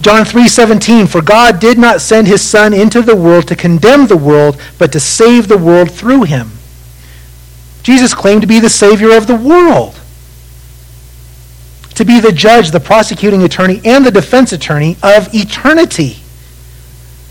John 0.00 0.24
3:17 0.24 1.08
For 1.08 1.20
God 1.20 1.58
did 1.58 1.78
not 1.78 2.00
send 2.00 2.26
his 2.26 2.42
son 2.42 2.72
into 2.72 3.02
the 3.02 3.16
world 3.16 3.48
to 3.48 3.56
condemn 3.56 4.06
the 4.06 4.16
world 4.16 4.60
but 4.78 4.92
to 4.92 5.00
save 5.00 5.48
the 5.48 5.58
world 5.58 5.90
through 5.90 6.24
him. 6.24 6.52
Jesus 7.82 8.14
claimed 8.14 8.42
to 8.42 8.46
be 8.46 8.60
the 8.60 8.70
savior 8.70 9.16
of 9.16 9.26
the 9.26 9.34
world 9.34 9.98
to 11.96 12.04
be 12.04 12.20
the 12.20 12.30
judge, 12.30 12.70
the 12.70 12.80
prosecuting 12.80 13.42
attorney, 13.42 13.80
and 13.84 14.04
the 14.04 14.10
defense 14.10 14.52
attorney 14.52 14.96
of 15.02 15.34
eternity. 15.34 16.18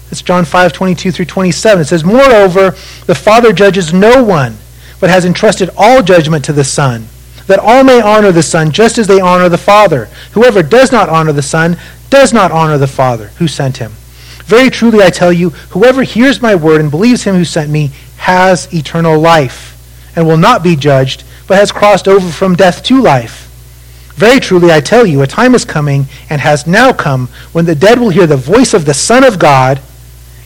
That's 0.10 0.24
John 0.24 0.44
5, 0.44 0.74
22 0.74 1.12
through 1.12 1.26
27. 1.26 1.82
It 1.82 1.86
says, 1.86 2.04
Moreover, 2.04 2.72
the 3.06 3.16
Father 3.16 3.54
judges 3.54 3.94
no 3.94 4.24
one, 4.24 4.58
but 5.00 5.12
has 5.12 5.24
entrusted 5.24 5.70
all 5.78 6.02
judgment 6.02 6.44
to 6.46 6.54
the 6.54 6.64
Son, 6.64 7.08
that 7.48 7.60
all 7.60 7.84
may 7.84 8.02
honor 8.02 8.32
the 8.32 8.44
Son 8.44 8.72
just 8.72 8.98
as 8.98 9.08
they 9.08 9.20
honor 9.20 9.50
the 9.50 9.58
Father. 9.58 10.06
Whoever 10.32 10.64
does 10.64 10.92
not 10.92 11.10
honor 11.10 11.32
the 11.32 11.42
Son 11.42 11.78
does 12.10 12.34
not 12.34 12.52
honor 12.52 12.78
the 12.78 12.88
Father 12.88 13.28
who 13.38 13.48
sent 13.48 13.78
him. 13.78 13.92
Very 14.46 14.70
truly 14.70 15.02
I 15.02 15.10
tell 15.10 15.34
you, 15.34 15.50
whoever 15.50 16.04
hears 16.04 16.42
my 16.42 16.56
word 16.56 16.80
and 16.80 16.92
believes 16.92 17.24
him 17.24 17.36
who 17.36 17.46
sent 17.46 17.72
me 17.72 17.92
has 18.18 18.72
eternal 18.74 19.20
life, 19.20 19.72
and 20.16 20.26
will 20.28 20.38
not 20.38 20.64
be 20.64 20.76
judged, 20.76 21.24
but 21.48 21.58
has 21.58 21.72
crossed 21.72 22.08
over 22.08 22.30
from 22.32 22.56
death 22.56 22.84
to 22.84 23.02
life. 23.02 23.42
Very 24.16 24.40
truly, 24.40 24.72
I 24.72 24.80
tell 24.80 25.06
you, 25.06 25.22
a 25.22 25.28
time 25.28 25.56
is 25.56 25.66
coming 25.66 26.06
and 26.30 26.40
has 26.40 26.66
now 26.66 26.94
come 26.94 27.28
when 27.52 27.66
the 27.66 27.76
dead 27.76 28.00
will 28.00 28.12
hear 28.12 28.28
the 28.28 28.38
voice 28.38 28.74
of 28.74 28.86
the 28.86 28.94
Son 28.94 29.24
of 29.24 29.40
God, 29.40 29.82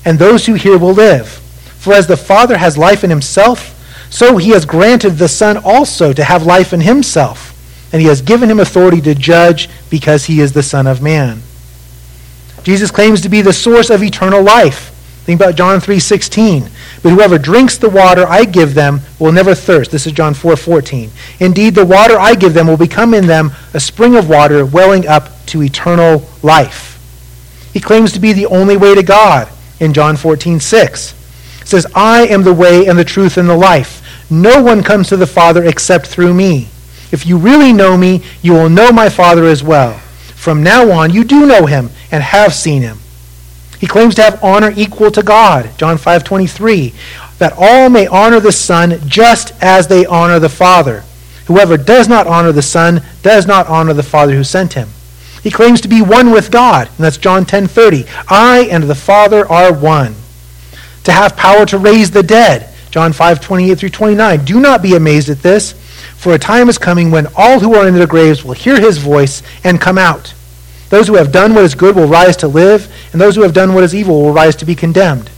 and 0.03 0.17
those 0.17 0.45
who 0.45 0.55
hear 0.55 0.77
will 0.77 0.93
live. 0.93 1.27
For 1.27 1.93
as 1.93 2.07
the 2.07 2.17
Father 2.17 2.57
has 2.57 2.77
life 2.77 3.03
in 3.03 3.09
himself, 3.09 3.75
so 4.09 4.37
he 4.37 4.49
has 4.49 4.65
granted 4.65 5.17
the 5.17 5.27
Son 5.27 5.57
also 5.57 6.13
to 6.13 6.23
have 6.23 6.45
life 6.45 6.73
in 6.73 6.81
himself. 6.81 7.55
And 7.91 8.01
he 8.01 8.07
has 8.07 8.21
given 8.21 8.49
him 8.49 8.59
authority 8.59 9.01
to 9.01 9.15
judge 9.15 9.69
because 9.89 10.25
he 10.25 10.41
is 10.41 10.53
the 10.53 10.63
Son 10.63 10.85
of 10.87 11.01
Man. 11.01 11.41
Jesus 12.63 12.91
claims 12.91 13.21
to 13.21 13.29
be 13.29 13.41
the 13.41 13.53
source 13.53 13.89
of 13.89 14.03
eternal 14.03 14.43
life. 14.43 14.95
Think 15.25 15.39
about 15.39 15.55
John 15.55 15.79
3:16. 15.79 16.69
But 17.01 17.11
whoever 17.11 17.37
drinks 17.37 17.77
the 17.77 17.89
water 17.89 18.27
I 18.27 18.45
give 18.45 18.73
them 18.73 19.01
will 19.19 19.31
never 19.31 19.55
thirst. 19.55 19.91
This 19.91 20.05
is 20.05 20.13
John 20.13 20.33
4:14. 20.33 21.11
Indeed, 21.39 21.75
the 21.75 21.85
water 21.85 22.19
I 22.19 22.35
give 22.35 22.53
them 22.53 22.67
will 22.67 22.77
become 22.77 23.13
in 23.13 23.27
them 23.27 23.53
a 23.73 23.79
spring 23.79 24.15
of 24.15 24.27
water 24.27 24.65
welling 24.65 25.07
up 25.07 25.45
to 25.47 25.63
eternal 25.63 26.27
life. 26.41 26.99
He 27.73 27.79
claims 27.79 28.11
to 28.13 28.19
be 28.19 28.33
the 28.33 28.47
only 28.47 28.75
way 28.75 28.95
to 28.95 29.03
God 29.03 29.47
in 29.79 29.93
John 29.93 30.17
14:6. 30.17 31.13
Says, 31.69 31.85
"I 31.93 32.25
am 32.25 32.41
the 32.41 32.51
way 32.51 32.87
and 32.87 32.97
the 32.97 33.03
truth 33.03 33.37
and 33.37 33.47
the 33.47 33.55
life. 33.55 34.01
No 34.27 34.59
one 34.59 34.81
comes 34.81 35.07
to 35.09 35.17
the 35.17 35.27
Father 35.27 35.63
except 35.63 36.07
through 36.07 36.33
me. 36.33 36.67
If 37.11 37.27
you 37.27 37.37
really 37.37 37.71
know 37.73 37.95
me, 37.95 38.23
you 38.41 38.53
will 38.53 38.69
know 38.69 38.91
my 38.91 39.07
Father 39.07 39.45
as 39.45 39.61
well. 39.61 40.01
From 40.35 40.63
now 40.63 40.91
on, 40.91 41.13
you 41.13 41.23
do 41.23 41.45
know 41.45 41.67
him 41.67 41.91
and 42.11 42.23
have 42.23 42.55
seen 42.55 42.81
him." 42.81 42.97
He 43.77 43.85
claims 43.85 44.15
to 44.15 44.23
have 44.23 44.43
honor 44.43 44.73
equal 44.75 45.11
to 45.11 45.21
God, 45.21 45.69
John 45.77 45.99
5:23, 45.99 46.91
that 47.37 47.53
all 47.55 47.87
may 47.87 48.07
honor 48.07 48.39
the 48.39 48.51
Son 48.51 48.99
just 49.05 49.53
as 49.61 49.85
they 49.85 50.07
honor 50.07 50.39
the 50.39 50.49
Father. 50.49 51.03
Whoever 51.45 51.77
does 51.77 52.07
not 52.07 52.25
honor 52.25 52.51
the 52.51 52.63
Son 52.63 53.03
does 53.21 53.45
not 53.45 53.67
honor 53.67 53.93
the 53.93 54.01
Father 54.01 54.33
who 54.33 54.43
sent 54.43 54.73
him. 54.73 54.89
He 55.43 55.51
claims 55.51 55.81
to 55.81 55.87
be 55.87 56.01
one 56.01 56.31
with 56.31 56.49
God, 56.49 56.89
and 56.97 57.05
that's 57.05 57.17
John 57.17 57.45
10:30. 57.45 58.07
I 58.27 58.67
and 58.71 58.85
the 58.85 58.95
Father 58.95 59.47
are 59.51 59.71
one. 59.71 60.15
To 61.05 61.11
have 61.11 61.35
power 61.35 61.65
to 61.67 61.77
raise 61.77 62.11
the 62.11 62.23
dead, 62.23 62.69
John 62.91 63.13
5:28 63.13 63.77
through 63.77 63.89
29. 63.89 64.45
Do 64.45 64.59
not 64.59 64.81
be 64.81 64.95
amazed 64.95 65.29
at 65.29 65.43
this, 65.43 65.73
for 66.17 66.33
a 66.33 66.39
time 66.39 66.69
is 66.69 66.77
coming 66.77 67.11
when 67.11 67.27
all 67.35 67.59
who 67.59 67.75
are 67.75 67.87
in 67.87 67.95
their 67.95 68.07
graves 68.07 68.43
will 68.43 68.53
hear 68.53 68.79
his 68.79 68.97
voice 68.97 69.41
and 69.63 69.79
come 69.79 69.97
out. 69.97 70.33
Those 70.89 71.07
who 71.07 71.15
have 71.15 71.31
done 71.31 71.53
what 71.53 71.63
is 71.63 71.75
good 71.75 71.95
will 71.95 72.07
rise 72.07 72.35
to 72.37 72.47
live, 72.47 72.91
and 73.13 73.21
those 73.21 73.35
who 73.35 73.43
have 73.43 73.53
done 73.53 73.73
what 73.73 73.83
is 73.83 73.93
evil 73.93 74.21
will 74.21 74.33
rise 74.33 74.55
to 74.57 74.65
be 74.65 74.75
condemned. 74.75 75.29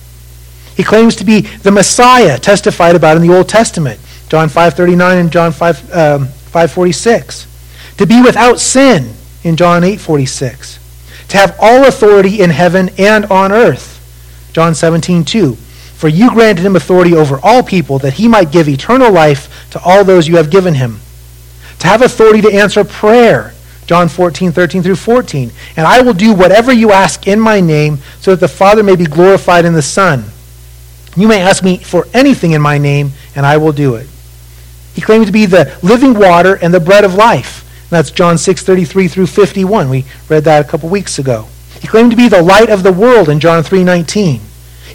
He 0.75 0.83
claims 0.83 1.15
to 1.17 1.25
be 1.25 1.41
the 1.41 1.71
Messiah 1.71 2.39
testified 2.39 2.95
about 2.95 3.17
in 3.17 3.21
the 3.21 3.35
Old 3.35 3.49
Testament, 3.49 3.99
John 4.29 4.49
5:39 4.49 5.19
and 5.19 5.31
John 5.31 5.51
5 5.51 5.93
um, 5.93 6.29
5:46. 6.53 7.45
To 7.97 8.07
be 8.07 8.21
without 8.21 8.59
sin 8.59 9.13
in 9.43 9.57
John 9.57 9.83
8:46. 9.83 10.77
To 11.29 11.37
have 11.37 11.55
all 11.59 11.85
authority 11.85 12.41
in 12.41 12.49
heaven 12.49 12.89
and 12.97 13.25
on 13.25 13.51
earth, 13.51 13.90
John 14.53 14.73
17:2. 14.73 15.57
For 15.95 16.07
you 16.07 16.31
granted 16.31 16.65
him 16.65 16.75
authority 16.75 17.13
over 17.13 17.39
all 17.43 17.61
people 17.61 17.99
that 17.99 18.13
he 18.13 18.27
might 18.27 18.51
give 18.51 18.67
eternal 18.67 19.11
life 19.11 19.67
to 19.69 19.79
all 19.83 20.03
those 20.03 20.27
you 20.27 20.37
have 20.37 20.49
given 20.49 20.73
him. 20.73 20.99
To 21.79 21.87
have 21.87 22.01
authority 22.01 22.41
to 22.41 22.51
answer 22.51 22.83
prayer, 22.83 23.53
John 23.85 24.07
14, 24.07 24.51
13 24.51 24.81
through 24.81 24.95
14. 24.95 25.51
And 25.77 25.85
I 25.85 26.01
will 26.01 26.13
do 26.13 26.33
whatever 26.33 26.71
you 26.71 26.91
ask 26.91 27.27
in 27.27 27.39
my 27.39 27.59
name, 27.59 27.99
so 28.19 28.31
that 28.31 28.39
the 28.39 28.47
Father 28.47 28.83
may 28.83 28.95
be 28.95 29.05
glorified 29.05 29.65
in 29.65 29.73
the 29.73 29.81
Son. 29.81 30.25
You 31.15 31.27
may 31.27 31.41
ask 31.41 31.63
me 31.63 31.77
for 31.77 32.07
anything 32.13 32.51
in 32.51 32.61
my 32.61 32.77
name, 32.77 33.13
and 33.35 33.45
I 33.45 33.57
will 33.57 33.73
do 33.73 33.95
it. 33.95 34.07
He 34.93 35.01
claimed 35.01 35.25
to 35.27 35.31
be 35.31 35.45
the 35.45 35.77
living 35.81 36.13
water 36.13 36.55
and 36.55 36.73
the 36.73 36.79
bread 36.79 37.03
of 37.03 37.15
life. 37.15 37.63
And 37.83 37.91
that's 37.91 38.11
John 38.11 38.37
6, 38.37 38.63
33 38.63 39.07
through 39.07 39.27
51. 39.27 39.89
We 39.89 40.05
read 40.29 40.45
that 40.45 40.65
a 40.65 40.67
couple 40.69 40.89
weeks 40.89 41.19
ago. 41.19 41.47
He 41.81 41.87
claimed 41.87 42.11
to 42.11 42.17
be 42.17 42.29
the 42.29 42.43
light 42.43 42.69
of 42.69 42.83
the 42.83 42.93
world 42.93 43.27
in 43.27 43.39
John 43.39 43.63
3, 43.63 43.83
19. 43.83 44.39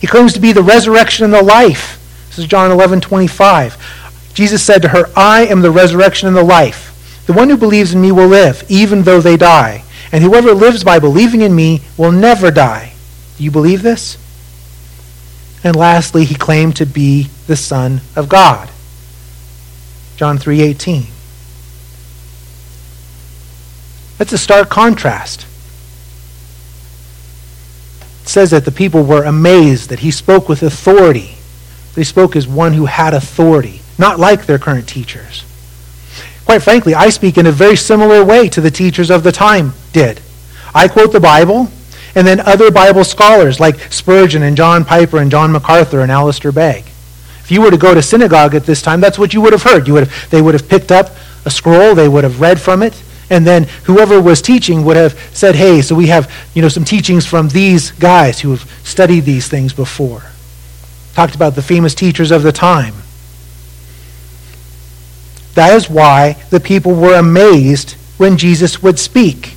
He 0.00 0.06
claims 0.06 0.32
to 0.34 0.40
be 0.40 0.52
the 0.52 0.62
resurrection 0.62 1.24
and 1.24 1.34
the 1.34 1.42
life. 1.42 1.98
This 2.28 2.38
is 2.38 2.46
John 2.46 2.70
11, 2.70 3.00
25. 3.00 4.30
Jesus 4.32 4.62
said 4.62 4.82
to 4.82 4.88
her, 4.88 5.10
I 5.16 5.46
am 5.46 5.62
the 5.62 5.70
resurrection 5.70 6.28
and 6.28 6.36
the 6.36 6.44
life. 6.44 7.24
The 7.26 7.32
one 7.32 7.50
who 7.50 7.56
believes 7.56 7.92
in 7.92 8.00
me 8.00 8.12
will 8.12 8.28
live, 8.28 8.62
even 8.68 9.02
though 9.02 9.20
they 9.20 9.36
die. 9.36 9.82
And 10.12 10.22
whoever 10.22 10.52
lives 10.52 10.84
by 10.84 11.00
believing 11.00 11.40
in 11.40 11.56
me 11.56 11.80
will 11.96 12.12
never 12.12 12.50
die. 12.50 12.92
Do 13.36 13.44
you 13.44 13.50
believe 13.50 13.82
this? 13.82 14.16
And 15.64 15.74
lastly, 15.74 16.24
he 16.24 16.36
claimed 16.36 16.76
to 16.76 16.86
be 16.86 17.28
the 17.48 17.56
Son 17.56 18.00
of 18.14 18.28
God. 18.28 18.70
John 20.16 20.38
3:18. 20.38 21.06
That's 24.18 24.32
a 24.32 24.38
stark 24.38 24.68
contrast. 24.68 25.45
It 28.26 28.30
says 28.30 28.50
that 28.50 28.64
the 28.64 28.72
people 28.72 29.04
were 29.04 29.22
amazed 29.22 29.88
that 29.90 30.00
he 30.00 30.10
spoke 30.10 30.48
with 30.48 30.64
authority. 30.64 31.36
They 31.94 32.02
spoke 32.02 32.34
as 32.34 32.48
one 32.48 32.72
who 32.72 32.86
had 32.86 33.14
authority, 33.14 33.82
not 33.98 34.18
like 34.18 34.46
their 34.46 34.58
current 34.58 34.88
teachers. 34.88 35.44
Quite 36.44 36.64
frankly, 36.64 36.92
I 36.92 37.10
speak 37.10 37.38
in 37.38 37.46
a 37.46 37.52
very 37.52 37.76
similar 37.76 38.24
way 38.24 38.48
to 38.48 38.60
the 38.60 38.70
teachers 38.72 39.12
of 39.12 39.22
the 39.22 39.30
time 39.30 39.74
did. 39.92 40.20
I 40.74 40.88
quote 40.88 41.12
the 41.12 41.20
Bible, 41.20 41.70
and 42.16 42.26
then 42.26 42.40
other 42.40 42.72
Bible 42.72 43.04
scholars 43.04 43.60
like 43.60 43.92
Spurgeon 43.92 44.42
and 44.42 44.56
John 44.56 44.84
Piper 44.84 45.18
and 45.18 45.30
John 45.30 45.52
MacArthur 45.52 46.00
and 46.00 46.10
Alistair 46.10 46.50
Begg. 46.50 46.82
If 47.44 47.52
you 47.52 47.60
were 47.62 47.70
to 47.70 47.78
go 47.78 47.94
to 47.94 48.02
synagogue 48.02 48.56
at 48.56 48.66
this 48.66 48.82
time, 48.82 49.00
that's 49.00 49.20
what 49.20 49.34
you 49.34 49.40
would 49.40 49.52
have 49.52 49.62
heard. 49.62 49.86
You 49.86 49.94
would 49.94 50.08
have, 50.08 50.30
they 50.30 50.42
would 50.42 50.54
have 50.54 50.68
picked 50.68 50.90
up 50.90 51.10
a 51.44 51.50
scroll, 51.50 51.94
they 51.94 52.08
would 52.08 52.24
have 52.24 52.40
read 52.40 52.60
from 52.60 52.82
it, 52.82 53.00
and 53.28 53.46
then 53.46 53.64
whoever 53.84 54.20
was 54.20 54.40
teaching 54.40 54.84
would 54.84 54.96
have 54.96 55.18
said, 55.32 55.56
hey, 55.56 55.82
so 55.82 55.94
we 55.94 56.06
have 56.06 56.32
you 56.54 56.62
know, 56.62 56.68
some 56.68 56.84
teachings 56.84 57.26
from 57.26 57.48
these 57.48 57.90
guys 57.92 58.40
who 58.40 58.50
have 58.50 58.70
studied 58.84 59.20
these 59.20 59.48
things 59.48 59.72
before. 59.72 60.22
Talked 61.14 61.34
about 61.34 61.54
the 61.54 61.62
famous 61.62 61.94
teachers 61.94 62.30
of 62.30 62.42
the 62.42 62.52
time. 62.52 62.94
That 65.54 65.74
is 65.74 65.88
why 65.88 66.34
the 66.50 66.60
people 66.60 66.94
were 66.94 67.14
amazed 67.14 67.92
when 68.18 68.36
Jesus 68.36 68.82
would 68.82 68.98
speak. 68.98 69.54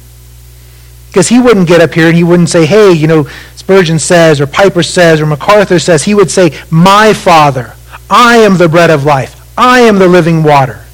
Because 1.10 1.28
he 1.28 1.40
wouldn't 1.40 1.68
get 1.68 1.82
up 1.82 1.94
here 1.94 2.08
and 2.08 2.16
he 2.16 2.24
wouldn't 2.24 2.50
say, 2.50 2.66
hey, 2.66 2.92
you 2.94 3.08
know, 3.08 3.28
Spurgeon 3.56 4.00
says, 4.00 4.40
or 4.40 4.48
Piper 4.48 4.82
says, 4.82 5.20
or 5.20 5.26
MacArthur 5.26 5.78
says. 5.78 6.04
He 6.04 6.16
would 6.16 6.32
say, 6.32 6.58
my 6.72 7.14
Father, 7.14 7.76
I 8.10 8.38
am 8.38 8.58
the 8.58 8.70
bread 8.70 8.90
of 8.90 9.04
life. 9.04 9.36
I 9.58 9.82
am 9.82 10.00
the 10.00 10.08
living 10.08 10.44
water. 10.44 10.86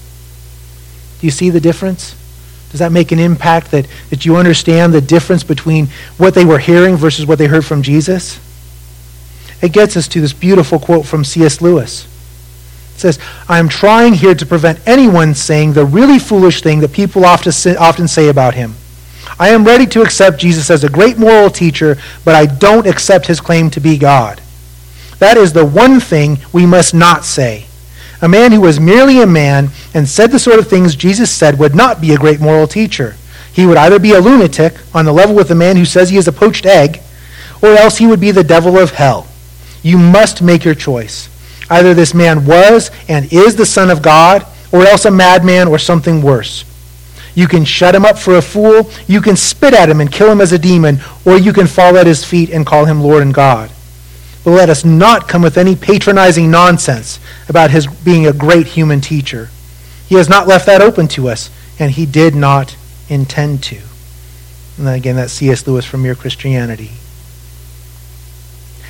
Do 1.20 1.28
you 1.28 1.32
see 1.32 1.50
the 1.50 1.62
difference? 1.62 2.16
Does 2.76 2.80
that 2.80 2.92
make 2.92 3.14
an 3.14 3.20
impact 3.20 3.72
that, 3.72 3.88
that 4.10 4.26
you 4.26 4.36
understand 4.36 4.94
the 4.94 5.00
difference 5.00 5.46
between 5.46 5.88
what 6.18 6.34
they 6.34 6.44
were 6.44 6.60
hearing 6.60 6.98
versus 6.98 7.26
what 7.26 7.38
they 7.38 7.48
heard 7.48 7.64
from 7.64 7.82
Jesus? 7.82 8.38
It 9.62 9.72
gets 9.72 9.96
us 9.96 10.10
to 10.10 10.20
this 10.20 10.34
beautiful 10.34 10.78
quote 10.78 11.06
from 11.06 11.24
C.S. 11.24 11.62
Lewis. 11.62 12.04
It 12.96 13.00
says, 13.00 13.20
I 13.48 13.60
am 13.60 13.70
trying 13.70 14.16
here 14.16 14.36
to 14.36 14.46
prevent 14.46 14.86
anyone 14.86 15.36
saying 15.36 15.72
the 15.72 15.86
really 15.86 16.20
foolish 16.20 16.62
thing 16.62 16.82
that 16.82 16.92
people 16.92 17.24
often 17.24 17.54
say, 17.54 17.78
often 17.78 18.10
say 18.10 18.28
about 18.28 18.56
him. 18.56 18.76
I 19.40 19.52
am 19.52 19.64
ready 19.64 19.86
to 19.86 20.02
accept 20.02 20.42
Jesus 20.42 20.70
as 20.70 20.84
a 20.84 20.90
great 20.90 21.18
moral 21.18 21.50
teacher, 21.50 21.96
but 22.26 22.36
I 22.36 22.46
don't 22.46 22.88
accept 22.88 23.28
his 23.28 23.40
claim 23.40 23.70
to 23.70 23.80
be 23.80 23.98
God. 23.98 24.42
That 25.20 25.38
is 25.38 25.54
the 25.54 25.66
one 25.66 26.02
thing 26.02 26.40
we 26.52 26.66
must 26.66 26.94
not 26.94 27.24
say. 27.24 27.68
A 28.22 28.30
man 28.30 28.52
who 28.52 28.62
was 28.62 28.80
merely 28.80 29.22
a 29.22 29.28
man 29.28 29.70
and 29.94 30.08
said 30.08 30.32
the 30.32 30.40
sort 30.40 30.60
of 30.60 30.68
things 30.68 30.96
Jesus 30.96 31.32
said 31.32 31.60
would 31.60 31.76
not 31.76 32.02
be 32.02 32.14
a 32.14 32.18
great 32.18 32.40
moral 32.40 32.68
teacher. 32.68 33.16
He 33.52 33.66
would 33.66 33.78
either 33.78 34.00
be 34.00 34.14
a 34.14 34.20
lunatic 34.20 34.74
on 34.94 35.06
the 35.06 35.14
level 35.14 35.36
with 35.36 35.48
the 35.48 35.56
man 35.56 35.78
who 35.78 35.86
says 35.86 36.10
he 36.10 36.18
is 36.18 36.28
a 36.28 36.34
poached 36.34 36.66
egg, 36.66 37.02
or 37.62 37.70
else 37.70 37.98
he 37.98 38.08
would 38.08 38.20
be 38.20 38.32
the 38.32 38.44
devil 38.44 38.78
of 38.78 38.92
hell. 38.92 39.28
You 39.82 39.98
must 39.98 40.42
make 40.42 40.66
your 40.66 40.76
choice. 40.76 41.30
Either 41.70 41.94
this 41.94 42.14
man 42.14 42.46
was 42.46 42.92
and 43.08 43.32
is 43.32 43.56
the 43.56 43.66
Son 43.66 43.90
of 43.90 44.02
God, 44.02 44.46
or 44.72 44.86
else 44.86 45.06
a 45.06 45.12
madman 45.12 45.68
or 45.68 45.80
something 45.80 46.22
worse. 46.22 46.66
You 47.34 47.48
can 47.48 47.66
shut 47.66 47.96
him 47.96 48.06
up 48.06 48.18
for 48.18 48.36
a 48.36 48.42
fool, 48.42 48.90
you 49.08 49.22
can 49.22 49.36
spit 49.36 49.74
at 49.74 49.90
him 49.90 50.00
and 50.00 50.12
kill 50.12 50.32
him 50.32 50.42
as 50.42 50.54
a 50.54 50.60
demon, 50.60 51.00
or 51.26 51.38
you 51.38 51.54
can 51.54 51.68
fall 51.68 51.98
at 51.98 52.08
his 52.08 52.24
feet 52.24 52.50
and 52.50 52.66
call 52.66 52.86
him 52.86 53.02
Lord 53.02 53.22
and 53.22 53.34
God. 53.34 53.72
But 54.46 54.52
let 54.52 54.70
us 54.70 54.86
not 54.86 55.28
come 55.28 55.42
with 55.42 55.58
any 55.58 55.76
patronizing 55.76 56.52
nonsense 56.52 57.20
about 57.50 57.72
his 57.72 57.88
being 57.88 58.28
a 58.28 58.32
great 58.32 58.68
human 58.68 59.02
teacher. 59.02 59.50
He 60.08 60.16
has 60.16 60.30
not 60.30 60.48
left 60.48 60.68
that 60.68 60.82
open 60.82 61.08
to 61.10 61.28
us, 61.28 61.50
and 61.80 61.92
he 61.92 62.06
did 62.06 62.36
not 62.36 62.78
intend 63.10 63.64
to. 63.64 63.80
And 64.78 64.88
again, 64.88 65.16
that's 65.16 65.34
C.S. 65.34 65.66
Lewis 65.66 65.84
from 65.84 66.04
Mere 66.04 66.14
Christianity. 66.14 66.92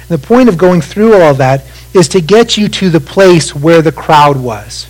And 0.01 0.09
the 0.09 0.27
point 0.27 0.49
of 0.49 0.57
going 0.57 0.81
through 0.81 1.19
all 1.21 1.33
that 1.35 1.63
is 1.93 2.09
to 2.09 2.21
get 2.21 2.57
you 2.57 2.67
to 2.67 2.89
the 2.89 2.99
place 2.99 3.55
where 3.55 3.81
the 3.81 3.93
crowd 3.93 4.35
was. 4.35 4.87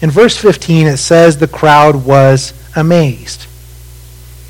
In 0.00 0.10
verse 0.10 0.36
15, 0.36 0.86
it 0.86 0.96
says 0.96 1.36
the 1.36 1.46
crowd 1.46 2.06
was 2.06 2.54
amazed. 2.74 3.46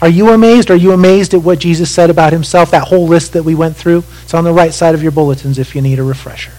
Are 0.03 0.09
you 0.09 0.31
amazed? 0.31 0.69
Are 0.73 0.77
you 0.77 0.91
amazed 0.91 1.33
at 1.33 1.43
what 1.43 1.61
Jesus 1.61 1.89
said 1.89 2.11
about 2.11 2.33
himself? 2.33 2.73
That 2.73 2.89
whole 2.89 3.07
list 3.07 3.35
that 3.35 3.45
we 3.45 3.55
went 3.55 3.77
through? 3.77 4.03
It's 4.25 4.35
on 4.35 4.43
the 4.43 4.53
right 4.53 4.75
side 4.75 4.97
of 4.97 5.03
your 5.03 5.13
bulletins 5.13 5.61
if 5.61 5.77
you 5.77 5.81
need 5.81 6.01
a 6.01 6.03
refresher. 6.03 6.51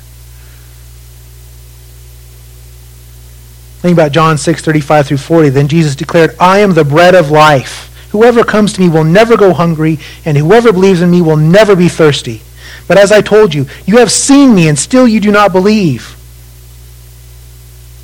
Think 3.81 3.97
about 3.97 4.13
John 4.13 4.37
6, 4.37 4.61
35 4.61 5.07
through 5.07 5.17
40. 5.17 5.49
Then 5.49 5.67
Jesus 5.67 5.93
declared, 5.93 6.37
I 6.39 6.59
am 6.59 6.73
the 6.73 6.85
bread 6.85 7.15
of 7.15 7.31
life. 7.31 7.89
Whoever 8.11 8.45
comes 8.45 8.71
to 8.73 8.79
me 8.79 8.87
will 8.87 9.03
never 9.03 9.35
go 9.35 9.51
hungry, 9.51 9.99
and 10.23 10.37
whoever 10.37 10.71
believes 10.71 11.01
in 11.01 11.11
me 11.11 11.21
will 11.21 11.35
never 11.35 11.75
be 11.75 11.89
thirsty. 11.89 12.41
But 12.87 12.97
as 12.97 13.11
I 13.11 13.19
told 13.19 13.53
you, 13.53 13.65
you 13.85 13.97
have 13.97 14.09
seen 14.09 14.55
me, 14.55 14.69
and 14.69 14.79
still 14.79 15.05
you 15.05 15.19
do 15.19 15.33
not 15.33 15.51
believe. 15.51 16.15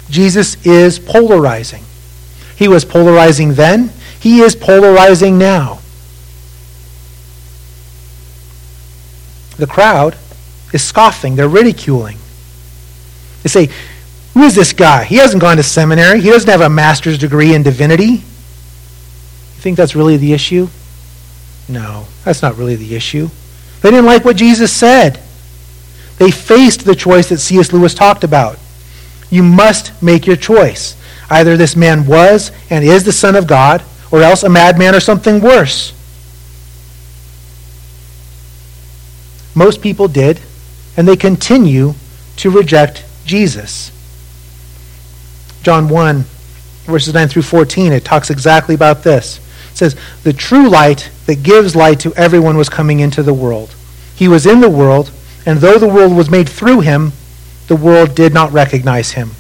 Jesus 0.10 0.58
is 0.66 1.00
polarizing. 1.00 1.86
He 2.58 2.68
was 2.68 2.84
polarizing 2.84 3.54
then, 3.54 3.94
he 4.20 4.42
is 4.42 4.56
polarizing 4.56 5.38
now. 5.38 5.80
The 9.58 9.68
crowd 9.68 10.18
is 10.74 10.84
scoffing, 10.84 11.36
they're 11.36 11.50
ridiculing. 11.50 12.18
They 13.44 13.50
say, 13.50 13.70
Who 14.34 14.44
is 14.44 14.56
this 14.56 14.74
guy? 14.74 15.04
He 15.04 15.18
hasn't 15.18 15.42
gone 15.42 15.58
to 15.58 15.64
seminary, 15.64 16.22
he 16.22 16.30
doesn't 16.30 16.50
have 16.50 16.62
a 16.62 16.70
master's 16.70 17.18
degree 17.18 17.54
in 17.54 17.64
divinity. 17.64 18.06
You 18.06 19.62
think 19.62 19.78
that's 19.78 19.96
really 19.96 20.18
the 20.18 20.34
issue? 20.34 20.70
No, 21.68 22.08
that's 22.24 22.42
not 22.42 22.58
really 22.58 22.76
the 22.76 22.96
issue. 22.96 23.30
They 23.82 23.92
didn't 23.92 24.06
like 24.06 24.26
what 24.26 24.36
Jesus 24.36 24.72
said. 24.72 25.20
They 26.18 26.32
faced 26.32 26.84
the 26.84 26.96
choice 26.96 27.30
that 27.30 27.40
C.S. 27.40 27.72
Lewis 27.72 27.94
talked 27.94 28.24
about. 28.24 28.58
You 29.30 29.44
must 29.44 30.02
make 30.02 30.26
your 30.26 30.36
choice. 30.36 30.96
Either 31.30 31.56
this 31.56 31.76
man 31.76 32.06
was 32.06 32.52
and 32.70 32.84
is 32.84 33.04
the 33.04 33.12
Son 33.12 33.36
of 33.36 33.48
God, 33.48 33.84
or 34.12 34.22
else 34.22 34.44
a 34.44 34.50
madman 34.50 34.96
or 34.96 35.00
something 35.00 35.42
worse. 35.42 35.94
Most 39.56 39.82
people 39.82 40.08
did, 40.08 40.40
and 40.96 41.08
they 41.08 41.16
continue 41.16 41.94
to 42.38 42.50
reject 42.50 43.04
Jesus. 43.26 43.92
John 45.62 45.90
1, 45.90 46.24
verses 46.86 47.14
9 47.14 47.28
through 47.28 47.42
14, 47.42 47.92
it 47.92 48.06
talks 48.06 48.30
exactly 48.30 48.74
about 48.74 49.04
this. 49.04 49.40
It 49.72 49.78
says, 49.78 49.96
The 50.24 50.34
true 50.34 50.70
light 50.70 51.10
that 51.26 51.44
gives 51.44 51.76
light 51.76 52.00
to 52.02 52.14
everyone 52.16 52.58
was 52.58 52.70
coming 52.70 53.02
into 53.02 53.22
the 53.22 53.34
world. 53.34 53.76
He 54.16 54.28
was 54.28 54.46
in 54.46 54.62
the 54.62 54.70
world, 54.70 55.12
and 55.46 55.60
though 55.60 55.78
the 55.78 55.88
world 55.88 56.16
was 56.16 56.30
made 56.30 56.48
through 56.48 56.82
him, 56.82 57.12
the 57.68 57.76
world 57.76 58.16
did 58.16 58.34
not 58.34 58.52
recognize 58.52 59.12
him. 59.12 59.32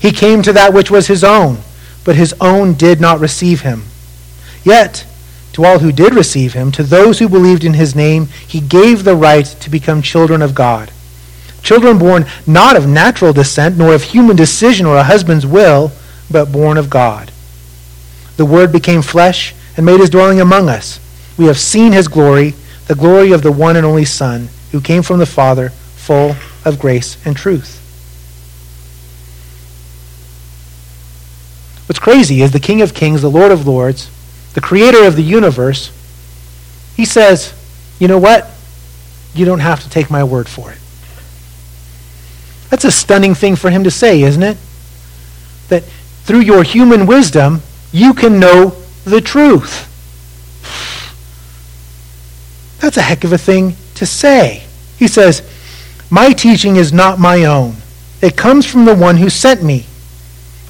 He 0.00 0.12
came 0.12 0.42
to 0.42 0.52
that 0.52 0.72
which 0.72 0.90
was 0.90 1.08
his 1.08 1.24
own, 1.24 1.58
but 2.04 2.16
his 2.16 2.34
own 2.40 2.74
did 2.74 3.00
not 3.00 3.20
receive 3.20 3.62
him. 3.62 3.84
Yet, 4.68 5.06
to 5.54 5.64
all 5.64 5.78
who 5.78 5.90
did 5.90 6.14
receive 6.14 6.52
him, 6.52 6.70
to 6.72 6.82
those 6.82 7.18
who 7.18 7.28
believed 7.30 7.64
in 7.64 7.72
his 7.72 7.94
name, 7.94 8.26
he 8.46 8.60
gave 8.60 9.02
the 9.02 9.16
right 9.16 9.46
to 9.46 9.70
become 9.70 10.02
children 10.02 10.42
of 10.42 10.54
God. 10.54 10.92
Children 11.62 11.96
born 11.96 12.26
not 12.46 12.76
of 12.76 12.86
natural 12.86 13.32
descent, 13.32 13.78
nor 13.78 13.94
of 13.94 14.02
human 14.02 14.36
decision 14.36 14.84
or 14.84 14.98
a 14.98 15.04
husband's 15.04 15.46
will, 15.46 15.90
but 16.30 16.52
born 16.52 16.76
of 16.76 16.90
God. 16.90 17.32
The 18.36 18.44
Word 18.44 18.70
became 18.70 19.00
flesh 19.00 19.54
and 19.74 19.86
made 19.86 20.00
his 20.00 20.10
dwelling 20.10 20.38
among 20.38 20.68
us. 20.68 21.00
We 21.38 21.46
have 21.46 21.58
seen 21.58 21.92
his 21.92 22.06
glory, 22.06 22.50
the 22.88 22.94
glory 22.94 23.32
of 23.32 23.42
the 23.42 23.52
one 23.52 23.74
and 23.74 23.86
only 23.86 24.04
Son, 24.04 24.50
who 24.72 24.82
came 24.82 25.02
from 25.02 25.18
the 25.18 25.24
Father, 25.24 25.70
full 25.96 26.36
of 26.66 26.78
grace 26.78 27.16
and 27.24 27.34
truth. 27.34 27.76
What's 31.88 31.98
crazy 31.98 32.42
is 32.42 32.52
the 32.52 32.60
King 32.60 32.82
of 32.82 32.92
Kings, 32.92 33.22
the 33.22 33.30
Lord 33.30 33.50
of 33.50 33.66
Lords, 33.66 34.10
the 34.54 34.60
creator 34.60 35.04
of 35.04 35.16
the 35.16 35.22
universe, 35.22 35.92
he 36.96 37.04
says, 37.04 37.54
you 37.98 38.08
know 38.08 38.18
what? 38.18 38.48
You 39.34 39.44
don't 39.44 39.60
have 39.60 39.82
to 39.82 39.90
take 39.90 40.10
my 40.10 40.24
word 40.24 40.48
for 40.48 40.72
it. 40.72 40.78
That's 42.70 42.84
a 42.84 42.90
stunning 42.90 43.34
thing 43.34 43.56
for 43.56 43.70
him 43.70 43.84
to 43.84 43.90
say, 43.90 44.22
isn't 44.22 44.42
it? 44.42 44.58
That 45.68 45.84
through 46.24 46.40
your 46.40 46.62
human 46.62 47.06
wisdom, 47.06 47.62
you 47.92 48.14
can 48.14 48.38
know 48.38 48.76
the 49.04 49.20
truth. 49.20 49.86
That's 52.80 52.96
a 52.96 53.02
heck 53.02 53.24
of 53.24 53.32
a 53.32 53.38
thing 53.38 53.74
to 53.94 54.06
say. 54.06 54.64
He 54.98 55.08
says, 55.08 55.42
My 56.10 56.32
teaching 56.32 56.76
is 56.76 56.92
not 56.92 57.18
my 57.18 57.44
own. 57.44 57.76
It 58.20 58.36
comes 58.36 58.66
from 58.66 58.84
the 58.84 58.94
one 58.94 59.16
who 59.16 59.30
sent 59.30 59.62
me. 59.62 59.86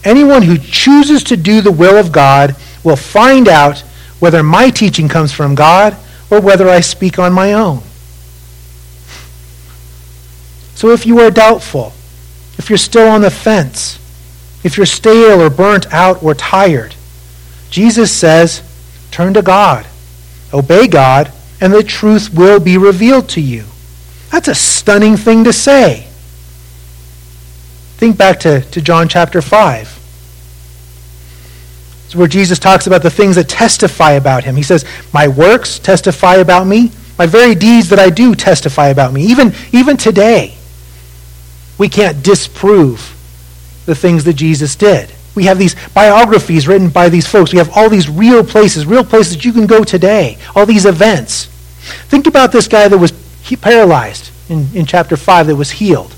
Anyone 0.05 0.43
who 0.43 0.59
chooses 0.59 1.25
to 1.25 1.37
do 1.37 1.61
the 1.61 1.73
will 1.73 1.97
of 1.97 2.13
God 2.13 2.57
will 2.85 2.97
find 2.97 3.49
out 3.49 3.81
whether 4.21 4.43
my 4.43 4.71
teaching 4.71 5.09
comes 5.09 5.33
from 5.33 5.55
God 5.55 5.97
or 6.31 6.41
whether 6.41 6.69
I 6.69 6.81
speak 6.81 7.19
on 7.19 7.33
my 7.33 7.53
own. 7.53 7.83
So 10.75 10.91
if 10.91 11.07
you 11.07 11.21
are 11.21 11.31
doubtful, 11.31 11.93
if 12.59 12.69
you're 12.69 12.79
still 12.79 13.09
on 13.09 13.23
the 13.23 13.31
fence, 13.31 13.99
if 14.65 14.77
you're 14.77 14.87
stale 14.87 15.41
or 15.41 15.51
burnt 15.51 15.93
out 15.93 16.23
or 16.23 16.35
tired, 16.35 16.95
Jesus 17.71 18.13
says, 18.13 18.63
turn 19.11 19.35
to 19.35 19.43
God, 19.43 19.87
obey 20.53 20.87
God, 20.87 21.33
and 21.61 21.73
the 21.73 21.83
truth 21.83 22.33
will 22.33 22.61
be 22.61 22.79
revealed 22.79 23.29
to 23.31 23.41
you. 23.41 23.65
That's 24.31 24.49
a 24.49 24.55
stunning 24.55 25.17
thing 25.17 25.45
to 25.45 25.53
say. 25.53 26.07
Think 27.97 28.17
back 28.17 28.41
to, 28.41 28.61
to 28.61 28.81
John 28.81 29.09
chapter 29.09 29.43
5. 29.43 29.98
It's 32.09 32.17
where 32.17 32.27
Jesus 32.27 32.59
talks 32.59 32.87
about 32.87 33.03
the 33.03 33.11
things 33.11 33.37
that 33.37 33.51
testify 33.51 34.13
about 34.13 34.43
him. 34.43 34.57
He 34.57 34.63
says, 34.63 34.87
My 35.13 35.29
works 35.29 35.79
testify 35.79 36.37
about 36.37 36.67
me. 36.67 36.91
My 37.19 37.27
very 37.27 37.55
deeds 37.55 37.91
that 37.91 37.99
I 37.99 38.09
do 38.09 38.35
testify 38.35 38.87
about 38.87 39.13
me. 39.13 39.25
Even, 39.25 39.53
even 39.73 39.99
today, 39.99 40.57
we 41.77 41.91
can't 41.91 42.23
disprove 42.23 43.15
the 43.85 43.95
things 43.95 44.25
that 44.25 44.37
Jesus 44.37 44.75
did. 44.75 45.13
We 45.35 45.45
have 45.45 45.59
these 45.59 45.77
biographies 45.91 46.67
written 46.67 46.89
by 46.89 47.11
these 47.11 47.27
folks. 47.27 47.53
We 47.53 47.59
have 47.59 47.77
all 47.77 47.91
these 47.91 48.09
real 48.09 48.43
places, 48.43 48.87
real 48.87 49.05
places 49.05 49.37
that 49.37 49.45
you 49.45 49.53
can 49.53 49.67
go 49.67 49.85
today, 49.85 50.39
all 50.57 50.65
these 50.65 50.87
events. 50.87 51.45
Think 52.09 52.27
about 52.27 52.53
this 52.53 52.69
guy 52.69 52.89
that 52.89 52.97
was 52.97 53.13
paralyzed 53.61 54.31
in, 54.49 54.67
in 54.75 54.87
chapter 54.87 55.19
5 55.19 55.49
that 55.49 55.57
was 55.57 55.73
healed. 55.73 56.15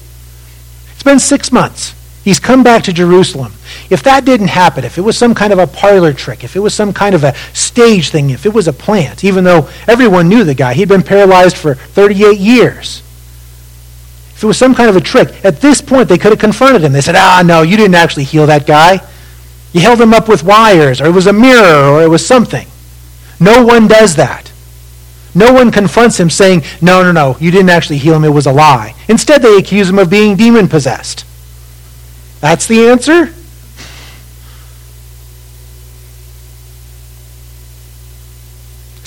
It's 0.93 1.03
been 1.03 1.19
six 1.19 1.51
months. 1.51 1.97
He's 2.23 2.39
come 2.39 2.63
back 2.63 2.85
to 2.85 2.93
Jerusalem. 2.93 3.55
If 3.91 4.05
that 4.05 4.25
didn't 4.25 4.49
happen, 4.49 4.85
if 4.85 4.99
it 4.99 5.01
was 5.01 5.19
some 5.19 5.35
kind 5.35 5.53
of 5.53 5.59
a 5.59 5.67
parlor 5.67 6.13
trick, 6.13 6.45
if 6.45 6.55
it 6.55 6.61
was 6.61 6.73
some 6.73 6.93
kind 6.93 7.13
of 7.13 7.25
a 7.25 7.35
stage 7.53 8.11
thing, 8.11 8.31
if 8.31 8.47
it 8.47 8.55
was 8.55 8.69
a 8.69 8.73
plant, 8.73 9.25
even 9.25 9.43
though 9.43 9.69
everyone 9.89 10.29
knew 10.29 10.45
the 10.45 10.55
guy, 10.55 10.75
he'd 10.75 10.89
been 10.89 11.03
paralyzed 11.03 11.57
for 11.57 11.75
38 11.75 12.39
years. 12.39 13.03
If 14.35 14.45
it 14.45 14.47
was 14.47 14.57
some 14.57 14.77
kind 14.77 14.89
of 14.89 14.97
a 14.97 15.01
trick, 15.01 15.45
at 15.45 15.61
this 15.61 15.81
point 15.81 16.09
they 16.09 16.19
could 16.19 16.31
have 16.31 16.39
confronted 16.39 16.83
him. 16.83 16.93
They 16.93 17.01
said, 17.01 17.17
ah, 17.17 17.43
no, 17.45 17.63
you 17.63 17.77
didn't 17.77 17.97
actually 17.97 18.25
heal 18.25 18.47
that 18.47 18.65
guy. 18.65 19.01
You 19.73 19.81
held 19.81 20.01
him 20.01 20.15
up 20.15 20.29
with 20.29 20.45
wires, 20.45 21.01
or 21.01 21.07
it 21.07 21.13
was 21.13 21.27
a 21.27 21.33
mirror, 21.33 21.91
or 21.91 22.03
it 22.03 22.09
was 22.09 22.25
something. 22.25 22.69
No 23.41 23.65
one 23.65 23.89
does 23.89 24.17
that. 24.17 24.53
No 25.35 25.53
one 25.53 25.71
confronts 25.71 26.19
him 26.19 26.31
saying, 26.31 26.63
no, 26.81 27.03
no, 27.03 27.13
no, 27.13 27.37
you 27.41 27.51
didn't 27.51 27.71
actually 27.71 27.99
heal 27.99 28.15
him, 28.15 28.25
it 28.25 28.31
was 28.31 28.47
a 28.47 28.53
lie. 28.53 28.95
Instead, 29.09 29.43
they 29.43 29.57
accuse 29.57 29.89
him 29.89 29.99
of 29.99 30.11
being 30.11 30.37
demon 30.37 30.69
possessed. 30.69 31.25
That's 32.41 32.67
the 32.67 32.89
answer? 32.89 33.35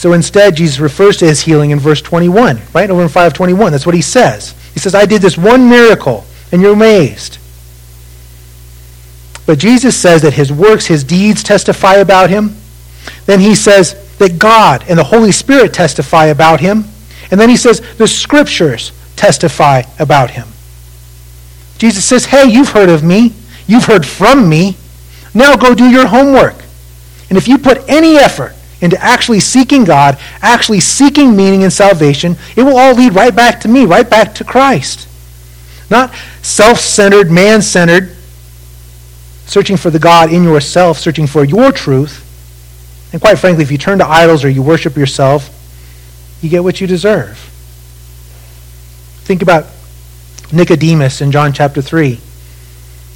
So 0.04 0.12
instead, 0.12 0.58
Jesus 0.58 0.82
refers 0.82 1.16
to 1.16 1.26
his 1.26 1.40
healing 1.40 1.72
in 1.72 1.80
verse 1.80 2.02
21, 2.02 2.60
right? 2.74 2.90
Over 2.90 3.04
in 3.04 3.08
521. 3.08 3.72
That's 3.72 3.86
what 3.86 3.96
he 3.96 4.02
says. 4.02 4.54
He 4.74 4.80
says, 4.82 4.94
I 4.94 5.06
did 5.06 5.22
this 5.22 5.38
one 5.38 5.70
miracle, 5.70 6.26
and 6.52 6.62
you're 6.62 6.74
amazed. 6.74 7.38
But 9.46 9.60
Jesus 9.60 9.96
says 9.96 10.22
that 10.24 10.34
his 10.34 10.52
works, 10.52 10.88
his 10.88 11.06
deeds 11.06 11.42
testify 11.42 11.94
about 11.94 12.30
him. 12.30 12.54
Then 13.28 13.40
he 13.40 13.56
says 13.56 14.18
that 14.18 14.38
God 14.38 14.84
and 14.90 15.00
the 15.00 15.06
Holy 15.06 15.32
Spirit 15.32 15.74
testify 15.74 16.26
about 16.26 16.60
him. 16.60 16.84
And 17.32 17.40
then 17.40 17.48
he 17.48 17.56
says 17.56 17.80
the 17.96 18.06
scriptures 18.06 18.92
testify 19.16 19.84
about 20.00 20.32
him. 20.32 20.50
Jesus 21.78 22.04
says, 22.04 22.26
Hey, 22.26 22.52
you've 22.52 22.72
heard 22.72 22.90
of 22.90 23.06
me. 23.06 23.32
You've 23.68 23.86
heard 23.86 24.06
from 24.06 24.50
me. 24.50 24.76
Now 25.34 25.56
go 25.56 25.74
do 25.74 25.90
your 25.90 26.08
homework. 26.08 26.56
And 27.30 27.38
if 27.38 27.48
you 27.48 27.58
put 27.58 27.88
any 27.88 28.18
effort 28.18 28.54
into 28.84 29.02
actually 29.02 29.40
seeking 29.40 29.86
God, 29.86 30.20
actually 30.42 30.82
seeking 30.82 31.36
meaning 31.36 31.64
and 31.64 31.72
salvation, 31.72 32.36
it 32.58 32.64
will 32.64 32.78
all 32.78 32.94
lead 32.94 33.16
right 33.16 33.34
back 33.34 33.62
to 33.62 33.70
me, 33.70 33.86
right 33.86 34.08
back 34.08 34.36
to 34.36 34.44
Christ. 34.44 35.08
Not 35.90 36.14
self 36.42 36.80
centered, 36.80 37.32
man 37.32 37.62
centered, 37.62 38.14
searching 39.46 39.78
for 39.78 39.90
the 39.90 40.00
God 40.00 40.34
in 40.34 40.44
yourself, 40.44 41.00
searching 41.00 41.28
for 41.28 41.46
your 41.46 41.72
truth. 41.72 42.20
And 43.14 43.22
quite 43.22 43.40
frankly, 43.40 43.64
if 43.64 43.72
you 43.72 43.78
turn 43.78 44.00
to 44.00 44.06
idols 44.06 44.44
or 44.44 44.50
you 44.50 44.62
worship 44.62 44.98
yourself, 44.98 45.50
you 46.42 46.50
get 46.50 46.64
what 46.64 46.82
you 46.82 46.88
deserve. 46.88 47.38
Think 49.24 49.42
about 49.42 49.68
Nicodemus 50.52 51.22
in 51.22 51.32
John 51.32 51.54
chapter 51.54 51.82
3. 51.82 52.20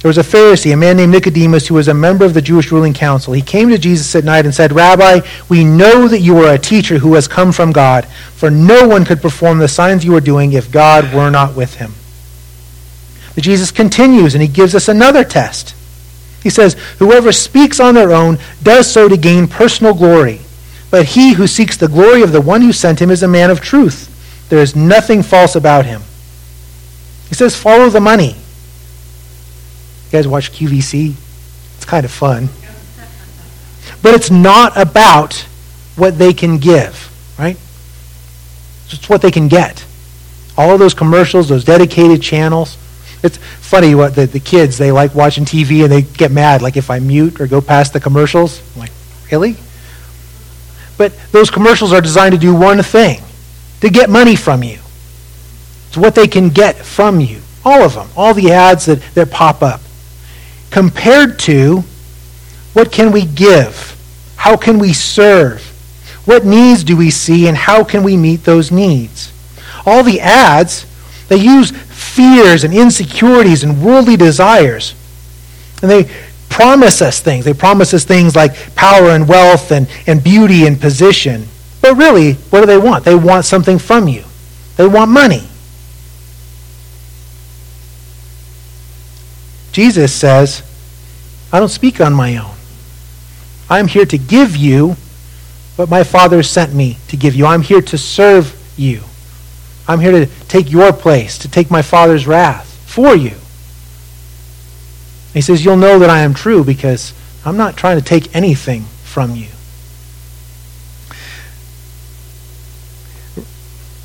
There 0.00 0.08
was 0.08 0.18
a 0.18 0.22
Pharisee, 0.22 0.72
a 0.72 0.76
man 0.76 0.96
named 0.96 1.10
Nicodemus, 1.10 1.66
who 1.66 1.74
was 1.74 1.88
a 1.88 1.94
member 1.94 2.24
of 2.24 2.32
the 2.32 2.42
Jewish 2.42 2.70
ruling 2.70 2.94
council. 2.94 3.32
He 3.32 3.42
came 3.42 3.68
to 3.70 3.78
Jesus 3.78 4.14
at 4.14 4.22
night 4.22 4.44
and 4.44 4.54
said, 4.54 4.72
Rabbi, 4.72 5.20
we 5.48 5.64
know 5.64 6.06
that 6.06 6.20
you 6.20 6.38
are 6.38 6.54
a 6.54 6.58
teacher 6.58 6.98
who 6.98 7.14
has 7.14 7.26
come 7.26 7.50
from 7.50 7.72
God, 7.72 8.06
for 8.06 8.48
no 8.48 8.86
one 8.86 9.04
could 9.04 9.20
perform 9.20 9.58
the 9.58 9.66
signs 9.66 10.04
you 10.04 10.14
are 10.14 10.20
doing 10.20 10.52
if 10.52 10.70
God 10.70 11.12
were 11.12 11.30
not 11.30 11.56
with 11.56 11.74
him. 11.74 11.94
But 13.34 13.42
Jesus 13.42 13.72
continues 13.72 14.34
and 14.34 14.42
he 14.42 14.48
gives 14.48 14.74
us 14.74 14.88
another 14.88 15.24
test. 15.24 15.74
He 16.44 16.50
says, 16.50 16.74
Whoever 16.98 17.32
speaks 17.32 17.80
on 17.80 17.94
their 17.94 18.12
own 18.12 18.38
does 18.62 18.90
so 18.90 19.08
to 19.08 19.16
gain 19.16 19.48
personal 19.48 19.94
glory. 19.94 20.40
But 20.90 21.06
he 21.06 21.32
who 21.34 21.46
seeks 21.46 21.76
the 21.76 21.88
glory 21.88 22.22
of 22.22 22.32
the 22.32 22.40
one 22.40 22.62
who 22.62 22.72
sent 22.72 23.00
him 23.00 23.10
is 23.10 23.22
a 23.22 23.28
man 23.28 23.50
of 23.50 23.60
truth. 23.60 24.46
There 24.48 24.60
is 24.60 24.76
nothing 24.76 25.22
false 25.22 25.56
about 25.56 25.86
him. 25.86 26.02
He 27.28 27.34
says, 27.34 27.60
Follow 27.60 27.90
the 27.90 28.00
money. 28.00 28.36
You 30.08 30.12
guys 30.12 30.26
watch 30.26 30.52
QVC? 30.52 31.14
It's 31.76 31.84
kind 31.84 32.06
of 32.06 32.10
fun. 32.10 32.48
But 34.02 34.14
it's 34.14 34.30
not 34.30 34.74
about 34.80 35.34
what 35.96 36.16
they 36.16 36.32
can 36.32 36.56
give, 36.56 37.12
right? 37.38 37.58
It's 38.86 39.06
what 39.10 39.20
they 39.20 39.30
can 39.30 39.48
get. 39.48 39.84
All 40.56 40.70
of 40.70 40.78
those 40.78 40.94
commercials, 40.94 41.50
those 41.50 41.62
dedicated 41.62 42.22
channels. 42.22 42.78
It's 43.22 43.36
funny 43.36 43.94
what 43.94 44.14
the, 44.14 44.24
the 44.24 44.40
kids, 44.40 44.78
they 44.78 44.90
like 44.92 45.14
watching 45.14 45.44
TV 45.44 45.82
and 45.82 45.92
they 45.92 46.02
get 46.02 46.30
mad, 46.30 46.62
like 46.62 46.78
if 46.78 46.88
I 46.90 47.00
mute 47.00 47.38
or 47.38 47.46
go 47.46 47.60
past 47.60 47.92
the 47.92 48.00
commercials. 48.00 48.62
I'm 48.74 48.80
like, 48.80 48.92
really? 49.30 49.56
But 50.96 51.12
those 51.32 51.50
commercials 51.50 51.92
are 51.92 52.00
designed 52.00 52.32
to 52.32 52.38
do 52.38 52.54
one 52.54 52.82
thing 52.82 53.20
to 53.82 53.90
get 53.90 54.08
money 54.08 54.36
from 54.36 54.62
you. 54.62 54.78
It's 55.88 55.98
what 55.98 56.14
they 56.14 56.28
can 56.28 56.48
get 56.48 56.76
from 56.76 57.20
you. 57.20 57.42
All 57.62 57.82
of 57.82 57.92
them. 57.92 58.08
All 58.16 58.32
the 58.32 58.52
ads 58.52 58.86
that, 58.86 59.02
that 59.14 59.30
pop 59.30 59.62
up 59.62 59.82
compared 60.70 61.38
to 61.40 61.84
what 62.72 62.92
can 62.92 63.12
we 63.12 63.24
give? 63.24 63.96
How 64.36 64.56
can 64.56 64.78
we 64.78 64.92
serve? 64.92 65.62
What 66.24 66.44
needs 66.44 66.84
do 66.84 66.96
we 66.96 67.10
see 67.10 67.48
and 67.48 67.56
how 67.56 67.84
can 67.84 68.02
we 68.02 68.16
meet 68.16 68.44
those 68.44 68.70
needs? 68.70 69.32
All 69.86 70.02
the 70.02 70.20
ads, 70.20 70.86
they 71.28 71.36
use 71.36 71.70
fears 71.70 72.64
and 72.64 72.74
insecurities 72.74 73.64
and 73.64 73.82
worldly 73.82 74.16
desires. 74.16 74.94
And 75.82 75.90
they 75.90 76.10
promise 76.48 77.00
us 77.00 77.20
things. 77.20 77.44
They 77.44 77.54
promise 77.54 77.94
us 77.94 78.04
things 78.04 78.36
like 78.36 78.74
power 78.74 79.10
and 79.10 79.28
wealth 79.28 79.70
and, 79.70 79.88
and 80.06 80.22
beauty 80.22 80.66
and 80.66 80.80
position. 80.80 81.46
But 81.80 81.96
really, 81.96 82.34
what 82.34 82.60
do 82.60 82.66
they 82.66 82.78
want? 82.78 83.04
They 83.04 83.14
want 83.14 83.44
something 83.44 83.78
from 83.78 84.08
you. 84.08 84.24
They 84.76 84.86
want 84.86 85.10
money. 85.10 85.48
Jesus 89.78 90.12
says, 90.12 90.64
I 91.52 91.60
don't 91.60 91.68
speak 91.68 92.00
on 92.00 92.12
my 92.12 92.36
own. 92.36 92.56
I'm 93.70 93.86
here 93.86 94.06
to 94.06 94.18
give 94.18 94.56
you 94.56 94.96
what 95.76 95.88
my 95.88 96.02
Father 96.02 96.42
sent 96.42 96.74
me 96.74 96.98
to 97.06 97.16
give 97.16 97.36
you. 97.36 97.46
I'm 97.46 97.62
here 97.62 97.80
to 97.82 97.96
serve 97.96 98.60
you. 98.76 99.02
I'm 99.86 100.00
here 100.00 100.10
to 100.10 100.26
take 100.48 100.72
your 100.72 100.92
place, 100.92 101.38
to 101.38 101.48
take 101.48 101.70
my 101.70 101.82
Father's 101.82 102.26
wrath 102.26 102.66
for 102.88 103.14
you. 103.14 103.36
He 105.32 105.40
says, 105.40 105.64
You'll 105.64 105.76
know 105.76 106.00
that 106.00 106.10
I 106.10 106.22
am 106.22 106.34
true 106.34 106.64
because 106.64 107.14
I'm 107.44 107.56
not 107.56 107.76
trying 107.76 108.00
to 108.00 108.04
take 108.04 108.34
anything 108.34 108.82
from 109.04 109.36
you. 109.36 109.46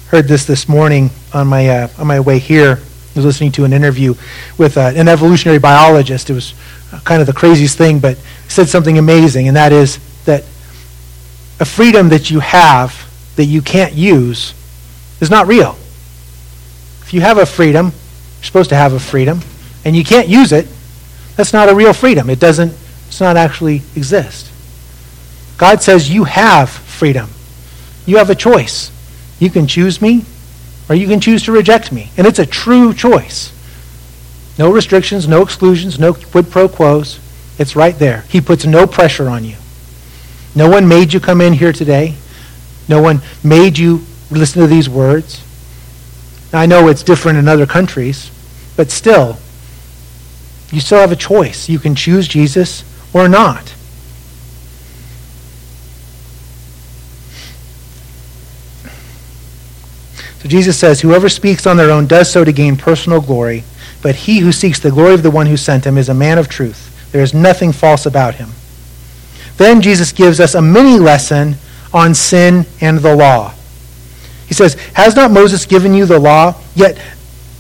Heard 0.10 0.28
this 0.28 0.46
this 0.46 0.70
morning 0.70 1.10
on 1.34 1.48
my, 1.48 1.68
uh, 1.68 1.88
on 1.98 2.06
my 2.06 2.20
way 2.20 2.38
here. 2.38 2.80
I 3.16 3.20
was 3.20 3.26
listening 3.26 3.52
to 3.54 3.64
an 3.64 3.74
interview 3.74 4.16
with 4.58 4.76
uh, 4.76 4.92
an 4.96 5.08
evolutionary 5.08 5.60
biologist. 5.60 6.32
It 6.32 6.34
was 6.34 6.56
kind 7.04 7.22
of 7.22 7.28
the 7.28 7.34
craziest 7.34 7.78
thing, 7.78 8.00
but 8.00 8.18
said 8.48 8.68
something 8.68 8.98
amazing, 8.98 9.48
and 9.48 9.56
that 9.56 9.72
is 9.72 10.00
that 10.26 10.44
a 11.60 11.66
freedom 11.66 12.10
that 12.10 12.32
you 12.32 12.40
have 12.40 13.10
that 13.36 13.46
you 13.46 13.62
can't 13.62 13.94
use 13.94 14.54
is 15.22 15.30
not 15.30 15.48
real. 15.48 15.78
If 17.02 17.14
you 17.14 17.22
have 17.22 17.38
a 17.38 17.46
freedom, 17.46 17.88
you're 17.88 18.44
supposed 18.44 18.70
to 18.70 18.76
have 18.76 18.94
a 18.94 19.00
freedom, 19.00 19.42
and 19.86 19.96
you 19.96 20.04
can't 20.04 20.28
use 20.28 20.52
it, 20.52 20.68
that's 21.36 21.54
not 21.54 21.70
a 21.70 21.76
real 21.76 21.94
freedom. 21.94 22.30
It 22.30 22.40
doesn't, 22.40 22.74
it's 23.08 23.20
not 23.20 23.38
actually 23.38 23.84
exist. 23.96 24.52
God 25.58 25.84
says 25.84 26.10
you 26.10 26.24
have 26.24 26.70
freedom. 26.70 27.30
You 28.06 28.18
have 28.18 28.30
a 28.30 28.36
choice. 28.36 28.92
You 29.40 29.50
can 29.50 29.68
choose 29.68 30.02
me 30.02 30.26
or 30.90 30.96
you 30.96 31.08
can 31.08 31.20
choose 31.20 31.44
to 31.44 31.52
reject 31.52 31.92
me. 31.92 32.12
And 32.18 32.28
it's 32.28 32.40
a 32.40 32.46
true 32.46 32.94
choice. 32.94 33.52
No 34.58 34.72
restrictions, 34.72 35.28
no 35.28 35.42
exclusions, 35.42 36.00
no 36.00 36.14
quid 36.14 36.52
pro 36.52 36.68
quos. 36.68 37.20
It's 37.58 37.76
right 37.76 37.98
there. 37.98 38.22
He 38.30 38.42
puts 38.42 38.66
no 38.66 38.86
pressure 38.86 39.30
on 39.30 39.44
you. 39.44 39.56
No 40.56 40.70
one 40.70 40.88
made 40.88 41.14
you 41.14 41.20
come 41.20 41.42
in 41.42 41.54
here 41.54 41.74
today. 41.74 42.16
No 42.88 43.02
one 43.02 43.22
made 43.44 43.78
you 43.78 44.04
listen 44.30 44.62
to 44.62 44.68
these 44.68 44.90
words. 44.90 45.44
I 46.52 46.66
know 46.66 46.88
it's 46.88 47.04
different 47.04 47.40
in 47.40 47.48
other 47.48 47.66
countries, 47.66 48.30
but 48.76 48.92
still, 48.92 49.38
you 50.72 50.80
still 50.80 51.00
have 51.00 51.12
a 51.12 51.16
choice. 51.16 51.70
You 51.70 51.80
can 51.80 51.96
choose 51.96 52.28
Jesus 52.28 52.84
or 53.14 53.28
not. 53.28 53.73
So 60.44 60.50
Jesus 60.50 60.78
says, 60.78 61.00
Whoever 61.00 61.30
speaks 61.30 61.66
on 61.66 61.78
their 61.78 61.90
own 61.90 62.06
does 62.06 62.30
so 62.30 62.44
to 62.44 62.52
gain 62.52 62.76
personal 62.76 63.22
glory, 63.22 63.64
but 64.02 64.14
he 64.14 64.40
who 64.40 64.52
seeks 64.52 64.78
the 64.78 64.92
glory 64.92 65.14
of 65.14 65.24
the 65.24 65.32
one 65.32 65.48
who 65.48 65.56
sent 65.56 65.86
him 65.86 65.98
is 65.98 66.10
a 66.10 66.14
man 66.14 66.38
of 66.38 66.50
truth. 66.50 67.10
There 67.14 67.24
is 67.24 67.34
nothing 67.34 67.72
false 67.72 68.06
about 68.06 68.36
him. 68.36 68.50
Then 69.56 69.82
Jesus 69.82 70.12
gives 70.12 70.42
us 70.42 70.54
a 70.54 70.62
mini 70.62 71.00
lesson 71.00 71.56
on 71.94 72.14
sin 72.14 72.66
and 72.82 73.00
the 73.00 73.16
law. 73.16 73.54
He 74.46 74.54
says, 74.54 74.74
Has 74.96 75.16
not 75.16 75.32
Moses 75.32 75.66
given 75.66 75.94
you 75.94 76.06
the 76.06 76.20
law? 76.20 76.56
Yet 76.76 77.02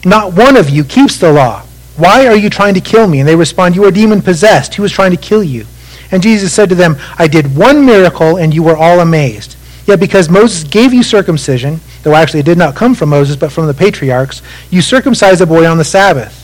not 0.04 0.34
one 0.34 0.58
of 0.58 0.70
you 0.70 0.84
keeps 0.84 1.18
the 1.18 1.32
law. 1.32 1.62
Why 1.96 2.28
are 2.28 2.36
you 2.36 2.50
trying 2.50 2.74
to 2.74 2.82
kill 2.82 3.08
me? 3.08 3.22
And 3.22 3.30
they 3.30 3.36
respond, 3.38 3.78
You 3.78 3.86
are 3.86 3.92
demon 3.92 4.22
possessed. 4.22 4.76
Who 4.76 4.84
is 4.84 4.92
trying 4.92 5.12
to 5.12 5.18
kill 5.18 5.44
you? 5.44 5.66
And 6.12 6.22
Jesus 6.22 6.52
said 6.52 6.68
to 6.68 6.76
them, 6.76 6.98
I 7.18 7.28
did 7.28 7.56
one 7.56 7.86
miracle, 7.86 8.36
and 8.36 8.54
you 8.54 8.62
were 8.62 8.76
all 8.76 9.00
amazed. 9.00 9.56
Yet 9.86 10.00
because 10.00 10.30
Moses 10.30 10.64
gave 10.64 10.94
you 10.94 11.04
circumcision, 11.04 11.82
though 12.04 12.16
actually 12.16 12.40
it 12.40 12.46
did 12.46 12.58
not 12.58 12.76
come 12.76 12.96
from 12.96 13.10
Moses, 13.10 13.36
but 13.36 13.52
from 13.52 13.68
the 13.68 13.74
patriarchs, 13.74 14.42
you 14.70 14.82
circumcised 14.82 15.42
a 15.42 15.46
boy 15.46 15.68
on 15.68 15.78
the 15.78 15.84
Sabbath. 15.84 16.40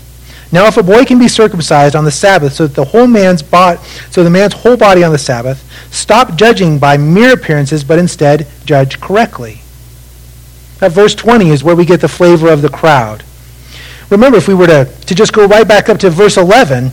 Now 0.51 0.65
if 0.65 0.77
a 0.77 0.83
boy 0.83 1.05
can 1.05 1.19
be 1.19 1.27
circumcised 1.27 1.95
on 1.95 2.05
the 2.05 2.11
Sabbath, 2.11 2.53
so 2.53 2.67
that 2.67 2.75
the 2.75 2.85
whole 2.85 3.07
man's 3.07 3.43
body, 3.43 3.79
so 4.09 4.23
the 4.23 4.29
man's 4.29 4.53
whole 4.53 4.75
body 4.75 5.03
on 5.03 5.11
the 5.11 5.17
Sabbath, 5.17 5.63
stop 5.93 6.35
judging 6.35 6.79
by 6.79 6.97
mere 6.97 7.33
appearances, 7.33 7.83
but 7.83 7.99
instead 7.99 8.47
judge 8.65 8.99
correctly. 8.99 9.61
Now 10.81 10.89
verse 10.89 11.13
20 11.15 11.49
is 11.49 11.63
where 11.63 11.75
we 11.75 11.85
get 11.85 12.01
the 12.01 12.07
flavor 12.07 12.51
of 12.51 12.61
the 12.61 12.69
crowd. 12.69 13.23
Remember, 14.09 14.37
if 14.37 14.47
we 14.47 14.55
were 14.55 14.67
to, 14.67 14.85
to 14.85 15.15
just 15.15 15.33
go 15.33 15.45
right 15.45 15.67
back 15.67 15.87
up 15.87 15.99
to 15.99 16.09
verse 16.09 16.35
11, 16.35 16.91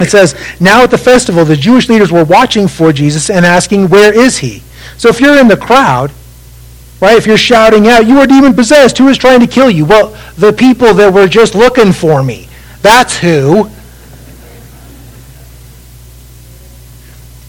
it 0.00 0.10
says, 0.10 0.34
Now 0.58 0.82
at 0.82 0.90
the 0.90 0.98
festival, 0.98 1.44
the 1.44 1.56
Jewish 1.56 1.88
leaders 1.88 2.10
were 2.10 2.24
watching 2.24 2.68
for 2.68 2.92
Jesus 2.92 3.28
and 3.28 3.44
asking, 3.44 3.88
Where 3.88 4.18
is 4.18 4.38
he? 4.38 4.62
So 4.96 5.08
if 5.08 5.20
you're 5.20 5.38
in 5.38 5.48
the 5.48 5.56
crowd, 5.56 6.12
right, 7.00 7.16
if 7.16 7.26
you're 7.26 7.36
shouting 7.36 7.88
out, 7.88 8.06
You 8.06 8.18
are 8.20 8.26
demon 8.26 8.54
possessed, 8.54 8.98
who 8.98 9.08
is 9.08 9.18
trying 9.18 9.40
to 9.40 9.46
kill 9.46 9.70
you? 9.70 9.84
Well, 9.84 10.16
the 10.36 10.52
people 10.52 10.94
that 10.94 11.12
were 11.12 11.28
just 11.28 11.54
looking 11.54 11.92
for 11.92 12.22
me. 12.22 12.48
That's 12.82 13.18
who. 13.18 13.70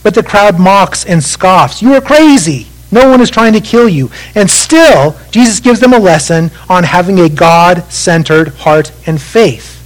But 0.04 0.16
the 0.16 0.24
crowd 0.24 0.60
mocks 0.60 1.06
and 1.06 1.24
scoffs. 1.24 1.82
You 1.82 1.94
are 1.94 2.02
crazy. 2.02 2.68
No 2.92 3.10
one 3.10 3.22
is 3.22 3.32
trying 3.32 3.54
to 3.54 3.62
kill 3.62 3.90
you. 3.90 4.12
And 4.36 4.50
still, 4.52 5.16
Jesus 5.32 5.60
gives 5.60 5.80
them 5.80 5.94
a 5.94 6.00
lesson 6.00 6.52
on 6.70 6.84
having 6.84 7.20
a 7.20 7.30
God 7.30 7.92
centered 7.92 8.50
heart 8.50 8.92
and 9.08 9.20
faith. 9.20 9.80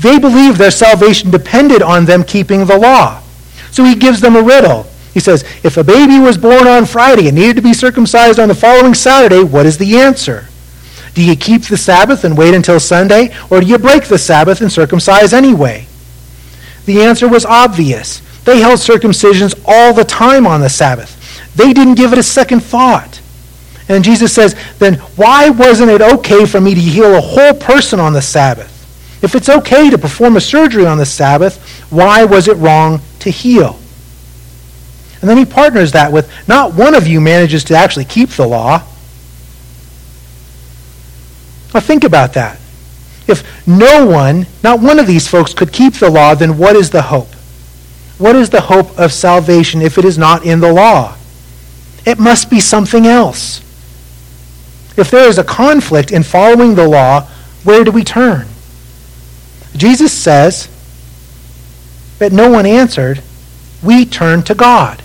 They 0.00 0.18
believed 0.18 0.58
their 0.58 0.72
salvation 0.72 1.30
depended 1.30 1.82
on 1.82 2.04
them 2.04 2.24
keeping 2.24 2.64
the 2.64 2.78
law. 2.78 3.22
So 3.70 3.84
he 3.84 3.94
gives 3.94 4.20
them 4.20 4.34
a 4.34 4.42
riddle. 4.42 4.86
He 5.16 5.20
says, 5.20 5.44
If 5.64 5.78
a 5.78 5.82
baby 5.82 6.18
was 6.18 6.36
born 6.36 6.66
on 6.66 6.84
Friday 6.84 7.26
and 7.26 7.38
needed 7.38 7.56
to 7.56 7.62
be 7.62 7.72
circumcised 7.72 8.38
on 8.38 8.48
the 8.48 8.54
following 8.54 8.92
Saturday, 8.92 9.42
what 9.42 9.64
is 9.64 9.78
the 9.78 9.96
answer? 9.96 10.46
Do 11.14 11.24
you 11.24 11.34
keep 11.34 11.62
the 11.62 11.78
Sabbath 11.78 12.22
and 12.24 12.36
wait 12.36 12.52
until 12.52 12.78
Sunday, 12.78 13.34
or 13.48 13.62
do 13.62 13.66
you 13.66 13.78
break 13.78 14.04
the 14.04 14.18
Sabbath 14.18 14.60
and 14.60 14.70
circumcise 14.70 15.32
anyway? 15.32 15.86
The 16.84 17.00
answer 17.00 17.28
was 17.28 17.46
obvious. 17.46 18.20
They 18.44 18.60
held 18.60 18.78
circumcisions 18.78 19.58
all 19.64 19.94
the 19.94 20.04
time 20.04 20.46
on 20.46 20.60
the 20.60 20.68
Sabbath. 20.68 21.16
They 21.56 21.72
didn't 21.72 21.94
give 21.94 22.12
it 22.12 22.18
a 22.18 22.22
second 22.22 22.60
thought. 22.60 23.22
And 23.88 24.04
Jesus 24.04 24.34
says, 24.34 24.54
then 24.78 24.96
why 25.16 25.48
wasn't 25.48 25.92
it 25.92 26.02
okay 26.02 26.44
for 26.44 26.60
me 26.60 26.74
to 26.74 26.80
heal 26.80 27.14
a 27.14 27.22
whole 27.22 27.54
person 27.54 28.00
on 28.00 28.12
the 28.12 28.20
Sabbath? 28.20 28.70
If 29.24 29.34
it's 29.34 29.48
okay 29.48 29.88
to 29.88 29.96
perform 29.96 30.36
a 30.36 30.42
surgery 30.42 30.84
on 30.84 30.98
the 30.98 31.06
Sabbath, 31.06 31.56
why 31.90 32.26
was 32.26 32.48
it 32.48 32.58
wrong 32.58 33.00
to 33.20 33.30
heal? 33.30 33.80
And 35.20 35.30
then 35.30 35.38
he 35.38 35.44
partners 35.44 35.92
that 35.92 36.12
with 36.12 36.30
not 36.48 36.74
one 36.74 36.94
of 36.94 37.06
you 37.06 37.20
manages 37.20 37.64
to 37.64 37.74
actually 37.74 38.04
keep 38.04 38.30
the 38.30 38.46
law. 38.46 38.78
Now 41.72 41.80
think 41.80 42.04
about 42.04 42.34
that. 42.34 42.58
If 43.26 43.66
no 43.66 44.06
one, 44.06 44.46
not 44.62 44.80
one 44.80 44.98
of 44.98 45.06
these 45.06 45.26
folks 45.26 45.52
could 45.52 45.72
keep 45.72 45.94
the 45.94 46.10
law, 46.10 46.34
then 46.34 46.58
what 46.58 46.76
is 46.76 46.90
the 46.90 47.02
hope? 47.02 47.32
What 48.18 48.36
is 48.36 48.50
the 48.50 48.62
hope 48.62 48.98
of 48.98 49.12
salvation 49.12 49.82
if 49.82 49.98
it 49.98 50.04
is 50.04 50.16
not 50.16 50.44
in 50.44 50.60
the 50.60 50.72
law? 50.72 51.16
It 52.06 52.18
must 52.18 52.48
be 52.48 52.60
something 52.60 53.06
else. 53.06 53.60
If 54.96 55.10
there 55.10 55.28
is 55.28 55.38
a 55.38 55.44
conflict 55.44 56.12
in 56.12 56.22
following 56.22 56.74
the 56.74 56.88
law, 56.88 57.22
where 57.64 57.84
do 57.84 57.90
we 57.90 58.04
turn? 58.04 58.46
Jesus 59.76 60.12
says 60.12 60.68
that 62.18 62.32
no 62.32 62.48
one 62.50 62.64
answered. 62.64 63.22
We 63.82 64.06
turn 64.06 64.42
to 64.44 64.54
God. 64.54 65.02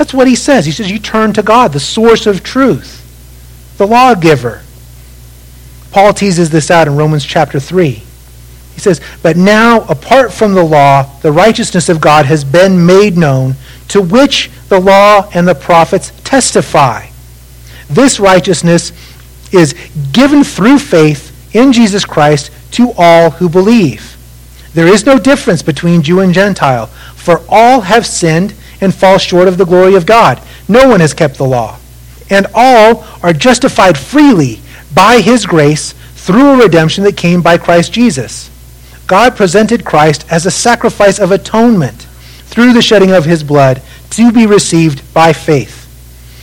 That's 0.00 0.14
what 0.14 0.26
he 0.28 0.34
says. 0.34 0.64
He 0.64 0.72
says, 0.72 0.90
You 0.90 0.98
turn 0.98 1.34
to 1.34 1.42
God, 1.42 1.74
the 1.74 1.78
source 1.78 2.26
of 2.26 2.42
truth, 2.42 3.04
the 3.76 3.86
lawgiver. 3.86 4.62
Paul 5.90 6.14
teases 6.14 6.48
this 6.48 6.70
out 6.70 6.88
in 6.88 6.96
Romans 6.96 7.22
chapter 7.22 7.60
3. 7.60 7.90
He 7.90 8.80
says, 8.80 9.02
But 9.22 9.36
now, 9.36 9.82
apart 9.90 10.32
from 10.32 10.54
the 10.54 10.64
law, 10.64 11.02
the 11.20 11.30
righteousness 11.30 11.90
of 11.90 12.00
God 12.00 12.24
has 12.24 12.44
been 12.44 12.86
made 12.86 13.18
known, 13.18 13.56
to 13.88 14.00
which 14.00 14.50
the 14.70 14.80
law 14.80 15.28
and 15.34 15.46
the 15.46 15.54
prophets 15.54 16.12
testify. 16.24 17.08
This 17.90 18.18
righteousness 18.18 18.92
is 19.52 19.74
given 20.12 20.44
through 20.44 20.78
faith 20.78 21.54
in 21.54 21.74
Jesus 21.74 22.06
Christ 22.06 22.50
to 22.70 22.94
all 22.96 23.32
who 23.32 23.50
believe. 23.50 24.16
There 24.72 24.88
is 24.88 25.04
no 25.04 25.18
difference 25.18 25.60
between 25.60 26.00
Jew 26.00 26.20
and 26.20 26.32
Gentile, 26.32 26.86
for 26.86 27.42
all 27.50 27.82
have 27.82 28.06
sinned 28.06 28.54
and 28.80 28.94
fall 28.94 29.18
short 29.18 29.48
of 29.48 29.58
the 29.58 29.66
glory 29.66 29.94
of 29.94 30.06
God. 30.06 30.40
No 30.68 30.88
one 30.88 31.00
has 31.00 31.14
kept 31.14 31.36
the 31.36 31.44
law. 31.44 31.78
And 32.30 32.46
all 32.54 33.04
are 33.22 33.32
justified 33.32 33.98
freely 33.98 34.60
by 34.94 35.20
his 35.20 35.46
grace 35.46 35.92
through 36.14 36.50
a 36.50 36.62
redemption 36.62 37.04
that 37.04 37.16
came 37.16 37.42
by 37.42 37.58
Christ 37.58 37.92
Jesus. 37.92 38.50
God 39.06 39.36
presented 39.36 39.84
Christ 39.84 40.24
as 40.30 40.46
a 40.46 40.50
sacrifice 40.50 41.18
of 41.18 41.32
atonement 41.32 42.02
through 42.44 42.72
the 42.72 42.82
shedding 42.82 43.10
of 43.10 43.24
his 43.24 43.42
blood 43.42 43.82
to 44.10 44.30
be 44.30 44.46
received 44.46 45.02
by 45.12 45.32
faith. 45.32 45.78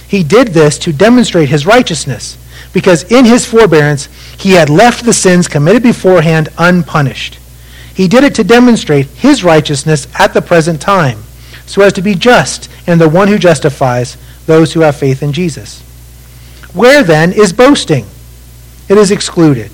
He 0.07 0.23
did 0.23 0.49
this 0.49 0.77
to 0.79 0.93
demonstrate 0.93 1.49
his 1.49 1.65
righteousness, 1.65 2.37
because 2.73 3.09
in 3.11 3.25
his 3.25 3.45
forbearance 3.45 4.07
he 4.37 4.51
had 4.51 4.69
left 4.69 5.05
the 5.05 5.13
sins 5.13 5.47
committed 5.47 5.83
beforehand 5.83 6.49
unpunished. 6.57 7.39
He 7.93 8.07
did 8.07 8.23
it 8.23 8.35
to 8.35 8.43
demonstrate 8.43 9.07
his 9.07 9.43
righteousness 9.43 10.07
at 10.17 10.33
the 10.33 10.41
present 10.41 10.81
time, 10.81 11.23
so 11.67 11.83
as 11.83 11.93
to 11.93 12.01
be 12.01 12.15
just 12.15 12.69
and 12.87 12.99
the 12.99 13.09
one 13.09 13.27
who 13.27 13.37
justifies 13.37 14.17
those 14.47 14.73
who 14.73 14.79
have 14.79 14.95
faith 14.95 15.21
in 15.21 15.33
Jesus. 15.33 15.81
Where 16.73 17.03
then 17.03 17.31
is 17.31 17.53
boasting? 17.53 18.05
It 18.89 18.97
is 18.97 19.11
excluded. 19.11 19.71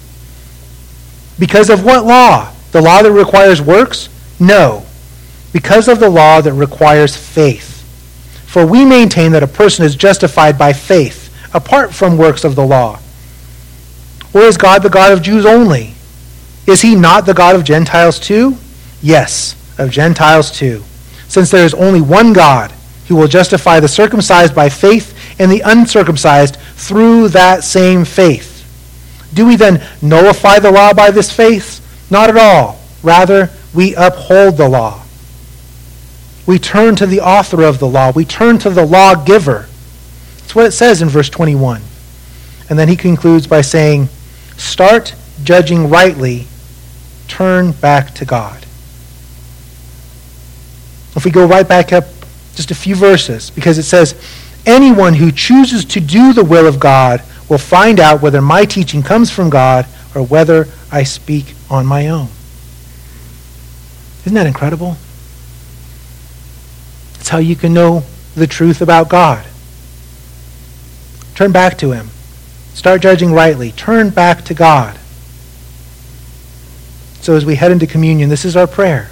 Because 1.40 1.70
of 1.70 1.86
what 1.86 2.06
law? 2.06 2.52
The 2.72 2.82
law 2.82 3.02
that 3.02 3.12
requires 3.12 3.62
works? 3.62 4.10
No. 4.40 4.86
Because 5.52 5.88
of 5.88 6.00
the 6.00 6.10
law 6.10 6.42
that 6.42 6.54
requires 6.54 7.16
faith. 7.16 7.70
For 8.48 8.66
we 8.66 8.86
maintain 8.86 9.32
that 9.32 9.44
a 9.44 9.48
person 9.48 9.86
is 9.86 9.96
justified 9.96 10.58
by 10.58 10.74
faith, 10.74 11.34
apart 11.54 11.94
from 11.94 12.18
works 12.18 12.44
of 12.44 12.56
the 12.56 12.66
law. 12.66 13.00
Or 14.34 14.42
is 14.42 14.58
God 14.58 14.82
the 14.82 14.90
God 14.90 15.12
of 15.12 15.22
Jews 15.22 15.46
only? 15.46 15.94
Is 16.66 16.82
he 16.82 16.96
not 16.96 17.26
the 17.26 17.34
God 17.34 17.56
of 17.56 17.64
Gentiles 17.64 18.20
too? 18.20 18.58
Yes, 19.02 19.56
of 19.78 19.92
Gentiles 19.92 20.52
too. 20.52 20.84
Since 21.34 21.50
there 21.50 21.66
is 21.66 21.74
only 21.74 22.00
one 22.00 22.32
God 22.32 22.72
who 23.08 23.16
will 23.16 23.28
justify 23.28 23.80
the 23.80 23.88
circumcised 23.88 24.54
by 24.54 24.70
faith 24.70 25.18
and 25.40 25.52
the 25.52 25.62
uncircumcised 25.62 26.58
through 26.76 27.30
that 27.30 27.64
same 27.64 28.06
faith. 28.06 28.52
Do 29.34 29.48
we 29.48 29.56
then 29.56 29.84
nullify 30.00 30.60
the 30.60 30.72
law 30.72 30.94
by 30.94 31.10
this 31.10 31.36
faith? 31.36 31.82
Not 32.12 32.30
at 32.30 32.38
all. 32.38 32.80
Rather, 33.02 33.50
we 33.74 33.96
uphold 33.96 34.58
the 34.58 34.70
law. 34.70 35.02
We 36.46 36.60
turn 36.60 36.96
to 36.98 37.08
the 37.08 37.22
author 37.22 37.64
of 37.64 37.80
the 37.80 37.88
law. 37.88 38.12
We 38.12 38.26
turn 38.26 38.60
to 38.60 38.70
the 38.70 38.86
lawgiver. 38.86 39.68
That's 40.38 40.54
what 40.54 40.68
it 40.68 40.74
says 40.74 41.02
in 41.02 41.10
verse 41.10 41.32
21. 41.32 41.82
And 42.70 42.78
then 42.78 42.90
he 42.90 42.96
concludes 42.96 43.48
by 43.48 43.62
saying, 43.62 44.08
Start 44.56 45.16
judging 45.44 45.90
rightly, 45.90 46.46
turn 47.28 47.72
back 47.72 48.14
to 48.14 48.24
God. 48.24 48.63
If 51.16 51.26
we 51.26 51.32
go 51.32 51.46
right 51.46 51.68
back 51.68 51.94
up 51.94 52.06
just 52.56 52.72
a 52.72 52.76
few 52.76 52.96
verses, 52.96 53.50
because 53.50 53.78
it 53.78 53.84
says, 53.84 54.16
Anyone 54.66 55.14
who 55.14 55.32
chooses 55.32 55.84
to 55.86 56.00
do 56.00 56.34
the 56.34 56.44
will 56.44 56.68
of 56.68 56.80
God 56.80 57.22
will 57.50 57.58
find 57.58 58.00
out 58.00 58.22
whether 58.22 58.42
my 58.42 58.66
teaching 58.66 59.04
comes 59.04 59.30
from 59.30 59.50
God 59.50 59.86
or 60.16 60.24
whether 60.24 60.68
I 60.92 61.04
speak 61.04 61.54
on 61.70 61.86
my 61.86 62.08
own. 62.08 62.30
Isn't 64.22 64.36
that 64.36 64.48
incredible? 64.48 64.96
It's 67.16 67.30
how 67.30 67.40
you 67.40 67.56
can 67.56 67.74
know 67.74 68.04
the 68.36 68.48
truth 68.48 68.82
about 68.82 69.10
God. 69.10 69.46
Turn 71.36 71.52
back 71.52 71.78
to 71.80 71.92
Him. 71.92 72.10
Start 72.74 73.02
judging 73.02 73.34
rightly. 73.34 73.72
Turn 73.72 74.10
back 74.10 74.46
to 74.46 74.54
God. 74.54 74.98
So 77.22 77.36
as 77.36 77.46
we 77.46 77.56
head 77.56 77.72
into 77.72 77.88
communion, 77.88 78.30
this 78.30 78.46
is 78.46 78.56
our 78.56 78.68
prayer. 78.68 79.10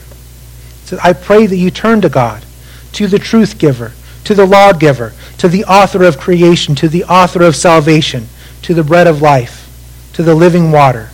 I 1.01 1.13
pray 1.13 1.45
that 1.45 1.57
you 1.57 1.71
turn 1.71 2.01
to 2.01 2.09
God, 2.09 2.45
to 2.93 3.07
the 3.07 3.19
truth 3.19 3.57
giver, 3.57 3.93
to 4.25 4.35
the 4.35 4.45
law 4.45 4.73
giver, 4.73 5.13
to 5.37 5.47
the 5.47 5.65
author 5.65 6.03
of 6.03 6.19
creation, 6.19 6.75
to 6.75 6.89
the 6.89 7.03
author 7.05 7.43
of 7.43 7.55
salvation, 7.55 8.27
to 8.63 8.73
the 8.73 8.83
bread 8.83 9.07
of 9.07 9.21
life, 9.21 9.67
to 10.13 10.23
the 10.23 10.35
living 10.35 10.71
water, 10.71 11.09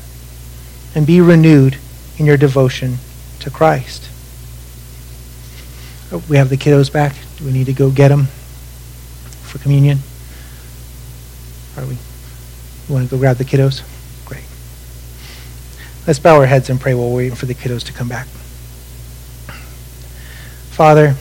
and 0.95 1.05
be 1.05 1.21
renewed 1.21 1.78
in 2.17 2.25
your 2.25 2.38
devotion 2.38 2.97
to 3.39 3.49
Christ. 3.49 4.09
Oh, 6.11 6.23
we 6.30 6.38
have 6.38 6.49
the 6.49 6.57
kiddos 6.57 6.91
back. 6.91 7.15
Do 7.38 7.45
we 7.45 7.51
need 7.51 7.65
to 7.65 7.73
go 7.73 7.91
get 7.91 8.07
them 8.09 8.25
for 9.43 9.59
communion? 9.59 9.99
Are 11.78 11.86
we? 11.86 11.93
You 11.93 12.93
want 12.93 13.09
to 13.09 13.15
go 13.15 13.19
grab 13.19 13.38
the 13.38 13.45
kiddos? 13.45 13.84
Great. 14.25 14.45
Let's 16.07 16.19
bow 16.19 16.38
our 16.38 16.45
heads 16.45 16.69
and 16.69 16.80
pray 16.80 16.93
while 16.93 17.09
we're 17.09 17.17
waiting 17.17 17.36
for 17.36 17.45
the 17.45 17.53
kiddos 17.53 17.84
to 17.84 17.93
come 17.93 18.07
back. 18.07 18.28
Father, 20.78 21.15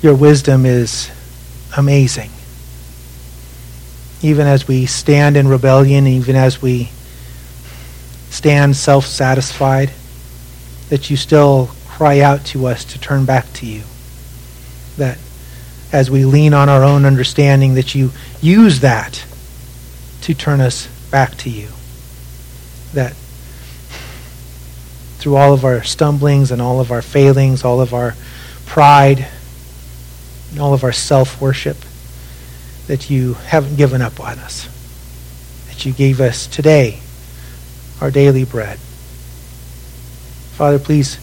your 0.00 0.14
wisdom 0.14 0.64
is 0.64 1.10
amazing. 1.76 2.30
Even 4.22 4.46
as 4.46 4.68
we 4.68 4.86
stand 4.86 5.36
in 5.36 5.48
rebellion, 5.48 6.06
even 6.06 6.36
as 6.36 6.62
we 6.62 6.92
stand 8.30 8.76
self 8.76 9.06
satisfied, 9.06 9.90
that 10.88 11.10
you 11.10 11.16
still 11.16 11.72
cry 11.88 12.20
out 12.20 12.44
to 12.44 12.66
us 12.66 12.84
to 12.84 13.00
turn 13.00 13.24
back 13.24 13.52
to 13.54 13.66
you. 13.66 13.82
That 14.96 15.18
as 15.92 16.12
we 16.12 16.24
lean 16.24 16.54
on 16.54 16.68
our 16.68 16.84
own 16.84 17.04
understanding, 17.04 17.74
that 17.74 17.96
you 17.96 18.12
use 18.40 18.78
that 18.82 19.26
to 20.20 20.32
turn 20.32 20.60
us 20.60 20.86
back 21.10 21.34
to 21.38 21.50
you. 21.50 21.70
That 22.92 23.16
through 25.24 25.36
all 25.36 25.54
of 25.54 25.64
our 25.64 25.82
stumblings 25.82 26.50
and 26.50 26.60
all 26.60 26.80
of 26.80 26.92
our 26.92 27.00
failings, 27.00 27.64
all 27.64 27.80
of 27.80 27.94
our 27.94 28.14
pride, 28.66 29.26
and 30.50 30.60
all 30.60 30.74
of 30.74 30.84
our 30.84 30.92
self 30.92 31.40
worship, 31.40 31.78
that 32.88 33.08
you 33.08 33.32
haven't 33.32 33.76
given 33.76 34.02
up 34.02 34.20
on 34.20 34.38
us. 34.38 34.68
That 35.68 35.86
you 35.86 35.94
gave 35.94 36.20
us 36.20 36.46
today 36.46 37.00
our 38.02 38.10
daily 38.10 38.44
bread. 38.44 38.78
Father, 40.58 40.78
please 40.78 41.16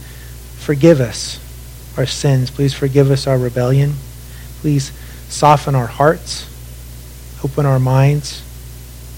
forgive 0.58 1.00
us 1.00 1.40
our 1.96 2.08
sins. 2.08 2.50
Please 2.50 2.74
forgive 2.74 3.12
us 3.12 3.28
our 3.28 3.38
rebellion. 3.38 3.94
Please 4.62 4.92
soften 5.30 5.76
our 5.76 5.86
hearts, 5.86 6.48
open 7.44 7.68
our 7.68 7.80
minds, 7.80 8.42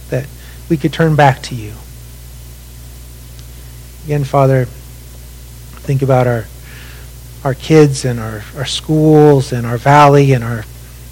that 0.09 0.27
we 0.67 0.75
could 0.75 0.91
turn 0.91 1.15
back 1.15 1.41
to 1.43 1.55
you. 1.55 1.71
Again, 4.05 4.23
Father, 4.23 4.65
think 4.65 6.01
about 6.01 6.27
our 6.27 6.45
our 7.43 7.53
kids 7.53 8.05
and 8.05 8.19
our, 8.19 8.41
our 8.55 8.65
schools 8.65 9.51
and 9.51 9.65
our 9.65 9.77
valley 9.77 10.31
and 10.31 10.43
our, 10.43 10.63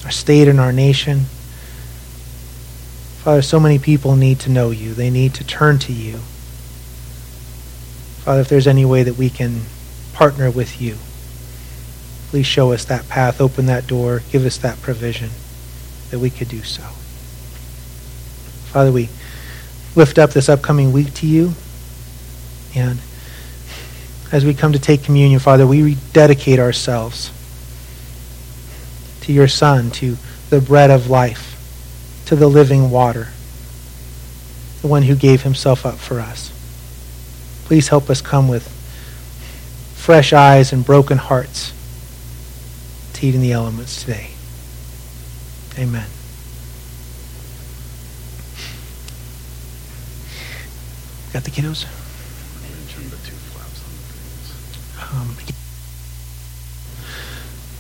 our 0.06 0.12
state 0.12 0.48
and 0.48 0.60
our 0.60 0.72
nation. 0.72 1.26
Father, 3.24 3.42
so 3.42 3.60
many 3.60 3.78
people 3.78 4.16
need 4.16 4.39
to 4.39 4.50
know 4.50 4.72
you. 4.72 4.94
They 4.94 5.10
need 5.10 5.34
to 5.36 5.44
turn 5.44 5.78
to 5.80 5.94
you. 5.94 6.20
Father, 8.24 8.42
if 8.42 8.48
there's 8.48 8.68
any 8.68 8.86
way 8.86 9.04
that 9.04 9.18
we 9.18 9.30
can 9.30 9.62
partner 10.14 10.50
with 10.50 10.82
you, 10.82 10.96
please 12.30 12.46
show 12.46 12.72
us 12.72 12.86
that 12.86 13.10
path, 13.10 13.42
open 13.42 13.66
that 13.66 13.88
door, 13.88 14.22
give 14.32 14.46
us 14.46 14.58
that 14.60 14.82
provision 14.82 15.32
that 16.12 16.20
we 16.20 16.30
could 16.30 16.48
do 16.48 16.64
so. 16.64 16.84
Father, 18.72 18.92
we 18.92 19.10
lift 19.96 20.18
up 20.18 20.32
this 20.32 20.48
upcoming 20.48 20.94
week 20.94 21.14
to 21.16 21.28
you 21.28 21.54
and 22.76 22.99
as 24.32 24.45
we 24.45 24.53
come 24.53 24.72
to 24.74 24.80
take 24.80 25.03
communion, 25.03 25.39
Father, 25.39 25.67
we 25.67 25.84
rededicate 25.84 26.59
ourselves 26.59 27.32
to 29.22 29.34
your 29.34 29.47
Son, 29.47 29.91
to 29.91 30.17
the 30.49 30.61
bread 30.61 30.89
of 30.89 31.09
life, 31.09 31.57
to 32.26 32.36
the 32.36 32.47
living 32.47 32.89
water, 32.89 33.28
the 34.82 34.88
one 34.88 35.03
who 35.03 35.15
gave 35.15 35.43
himself 35.43 35.86
up 35.86 35.97
for 35.97 36.19
us. 36.19 36.51
Please 37.65 37.89
help 37.89 38.09
us 38.09 38.22
come 38.22 38.47
with 38.47 38.67
fresh 39.95 40.34
eyes 40.34 40.74
and 40.74 40.86
broken 40.86 41.17
hearts 41.17 41.74
to 43.13 43.28
eat 43.28 43.36
in 43.36 43.41
the 43.41 43.51
elements 43.51 44.01
today. 44.01 44.32
Amen. 45.78 46.07
Got 51.34 51.43
the 51.43 51.51
kiddos? 51.51 51.86
Um, 55.14 55.36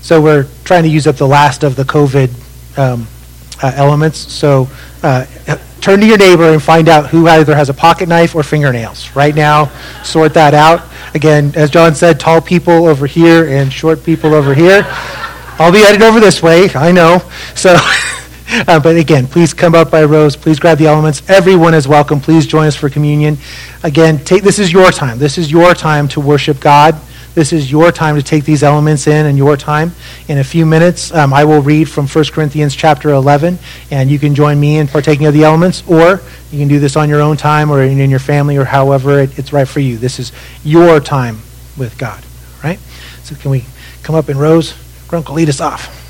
so 0.01 0.21
we're 0.21 0.47
trying 0.63 0.83
to 0.83 0.89
use 0.89 1.07
up 1.07 1.15
the 1.15 1.27
last 1.27 1.63
of 1.63 1.75
the 1.75 1.83
COVID 1.83 2.29
um, 2.77 3.07
uh, 3.63 3.71
elements. 3.75 4.17
So 4.17 4.67
uh, 5.03 5.25
turn 5.81 5.99
to 5.99 6.05
your 6.05 6.17
neighbor 6.17 6.53
and 6.53 6.61
find 6.61 6.87
out 6.87 7.07
who 7.07 7.27
either 7.27 7.55
has 7.55 7.69
a 7.69 7.73
pocket 7.73 8.07
knife 8.07 8.35
or 8.35 8.43
fingernails. 8.43 9.15
Right 9.15 9.35
now, 9.35 9.65
sort 10.03 10.33
that 10.35 10.53
out. 10.53 10.87
Again, 11.13 11.51
as 11.55 11.69
John 11.69 11.95
said, 11.95 12.19
tall 12.19 12.41
people 12.41 12.87
over 12.87 13.07
here 13.07 13.47
and 13.47 13.71
short 13.71 14.03
people 14.03 14.33
over 14.33 14.53
here. 14.53 14.83
I'll 15.59 15.71
be 15.71 15.79
headed 15.79 16.01
over 16.01 16.19
this 16.19 16.41
way, 16.41 16.69
I 16.73 16.91
know. 16.91 17.19
So, 17.55 17.75
uh, 18.67 18.79
but 18.79 18.95
again, 18.97 19.27
please 19.27 19.53
come 19.53 19.75
up 19.75 19.89
by 19.89 20.03
rows. 20.03 20.35
Please 20.35 20.59
grab 20.59 20.77
the 20.77 20.87
elements. 20.87 21.27
Everyone 21.29 21.73
is 21.73 21.87
welcome. 21.87 22.19
Please 22.19 22.45
join 22.45 22.67
us 22.67 22.75
for 22.75 22.89
communion. 22.89 23.37
Again, 23.83 24.19
take, 24.23 24.43
this 24.43 24.59
is 24.59 24.73
your 24.73 24.91
time. 24.91 25.19
This 25.19 25.37
is 25.37 25.51
your 25.51 25.73
time 25.73 26.07
to 26.09 26.19
worship 26.19 26.59
God. 26.59 26.99
This 27.33 27.53
is 27.53 27.71
your 27.71 27.93
time 27.93 28.17
to 28.17 28.21
take 28.21 28.43
these 28.43 28.61
elements 28.61 29.07
in 29.07 29.25
and 29.25 29.37
your 29.37 29.55
time. 29.55 29.93
In 30.27 30.39
a 30.39 30.43
few 30.43 30.65
minutes, 30.65 31.13
um, 31.13 31.33
I 31.33 31.45
will 31.45 31.61
read 31.61 31.89
from 31.89 32.05
1 32.05 32.25
Corinthians 32.25 32.75
chapter 32.75 33.11
11, 33.11 33.57
and 33.89 34.11
you 34.11 34.19
can 34.19 34.35
join 34.35 34.59
me 34.59 34.79
in 34.79 34.87
partaking 34.89 35.27
of 35.27 35.33
the 35.33 35.45
elements, 35.45 35.81
or 35.87 36.21
you 36.51 36.59
can 36.59 36.67
do 36.67 36.79
this 36.79 36.97
on 36.97 37.07
your 37.07 37.21
own 37.21 37.37
time 37.37 37.71
or 37.71 37.83
in, 37.83 37.99
in 38.01 38.09
your 38.09 38.19
family 38.19 38.57
or 38.57 38.65
however 38.65 39.21
it, 39.21 39.39
it's 39.39 39.53
right 39.53 39.67
for 39.67 39.79
you. 39.79 39.97
This 39.97 40.19
is 40.19 40.33
your 40.65 40.99
time 40.99 41.37
with 41.77 41.97
God, 41.97 42.21
right? 42.65 42.79
So 43.23 43.35
can 43.35 43.49
we 43.49 43.63
come 44.03 44.15
up 44.15 44.27
in 44.27 44.37
rows? 44.37 44.73
Grunkle, 45.07 45.35
lead 45.35 45.47
us 45.47 45.61
off. 45.61 46.00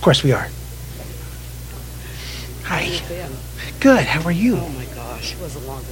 Of 0.00 0.04
course 0.04 0.24
we 0.24 0.32
are. 0.32 0.48
Hi. 2.64 2.88
Good. 3.80 4.06
How 4.06 4.22
are 4.26 4.32
you? 4.32 4.56
Oh 4.56 4.68
my 4.70 4.86
gosh, 4.94 5.34
it 5.34 5.40
was 5.42 5.52
the 5.52 5.66
longest 5.66 5.89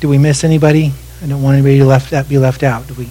Do 0.00 0.08
we 0.08 0.18
miss 0.18 0.44
anybody? 0.44 0.92
I 1.22 1.26
don't 1.26 1.42
want 1.42 1.54
anybody 1.54 1.78
to 1.78 1.84
left, 1.84 2.10
that 2.12 2.28
be 2.28 2.38
left 2.38 2.62
out. 2.62 2.86
Do 2.86 2.94
we 2.94 3.10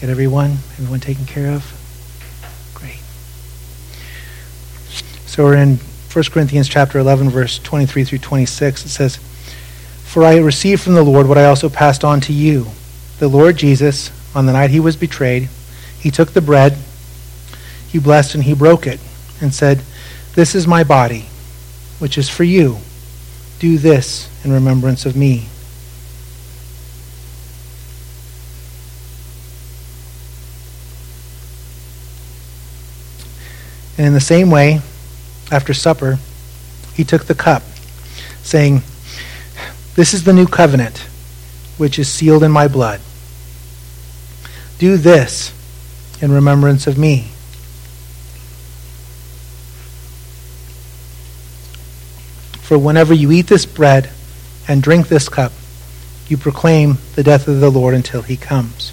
get 0.00 0.10
everyone? 0.10 0.52
Everyone 0.78 0.98
taken 0.98 1.24
care 1.24 1.52
of? 1.52 1.62
Great. 2.74 2.98
So 5.26 5.44
we're 5.44 5.56
in 5.56 5.78
1 6.12 6.24
Corinthians 6.32 6.68
chapter 6.68 6.98
11, 6.98 7.30
verse 7.30 7.60
23 7.60 8.04
through 8.04 8.18
26. 8.18 8.86
It 8.86 8.88
says, 8.88 9.16
For 9.16 10.24
I 10.24 10.38
received 10.38 10.82
from 10.82 10.94
the 10.94 11.02
Lord 11.04 11.28
what 11.28 11.38
I 11.38 11.44
also 11.44 11.68
passed 11.68 12.02
on 12.02 12.20
to 12.22 12.32
you. 12.32 12.66
The 13.20 13.28
Lord 13.28 13.56
Jesus, 13.56 14.10
on 14.34 14.46
the 14.46 14.52
night 14.52 14.70
he 14.70 14.80
was 14.80 14.96
betrayed, 14.96 15.48
he 16.00 16.10
took 16.10 16.32
the 16.32 16.40
bread, 16.40 16.76
he 17.88 18.00
blessed 18.00 18.34
and 18.34 18.44
he 18.44 18.54
broke 18.54 18.86
it, 18.88 18.98
and 19.40 19.54
said, 19.54 19.82
This 20.34 20.56
is 20.56 20.66
my 20.66 20.82
body, 20.82 21.26
which 22.00 22.18
is 22.18 22.28
for 22.28 22.42
you. 22.42 22.78
Do 23.60 23.78
this 23.78 24.28
in 24.44 24.52
remembrance 24.52 25.06
of 25.06 25.14
me. 25.14 25.46
And 33.96 34.06
in 34.06 34.12
the 34.12 34.20
same 34.20 34.50
way, 34.50 34.80
after 35.50 35.72
supper, 35.72 36.18
he 36.94 37.04
took 37.04 37.26
the 37.26 37.34
cup, 37.34 37.62
saying, 38.42 38.82
This 39.94 40.14
is 40.14 40.24
the 40.24 40.32
new 40.32 40.46
covenant, 40.46 40.98
which 41.76 41.98
is 41.98 42.08
sealed 42.08 42.42
in 42.42 42.50
my 42.50 42.68
blood. 42.68 43.00
Do 44.78 44.96
this 44.96 45.52
in 46.20 46.32
remembrance 46.32 46.86
of 46.86 46.98
me. 46.98 47.28
For 52.62 52.78
whenever 52.78 53.12
you 53.12 53.30
eat 53.30 53.46
this 53.46 53.66
bread 53.66 54.10
and 54.66 54.82
drink 54.82 55.08
this 55.08 55.28
cup, 55.28 55.52
you 56.28 56.36
proclaim 56.36 56.98
the 57.14 57.22
death 57.22 57.46
of 57.46 57.60
the 57.60 57.70
Lord 57.70 57.94
until 57.94 58.22
he 58.22 58.36
comes. 58.36 58.92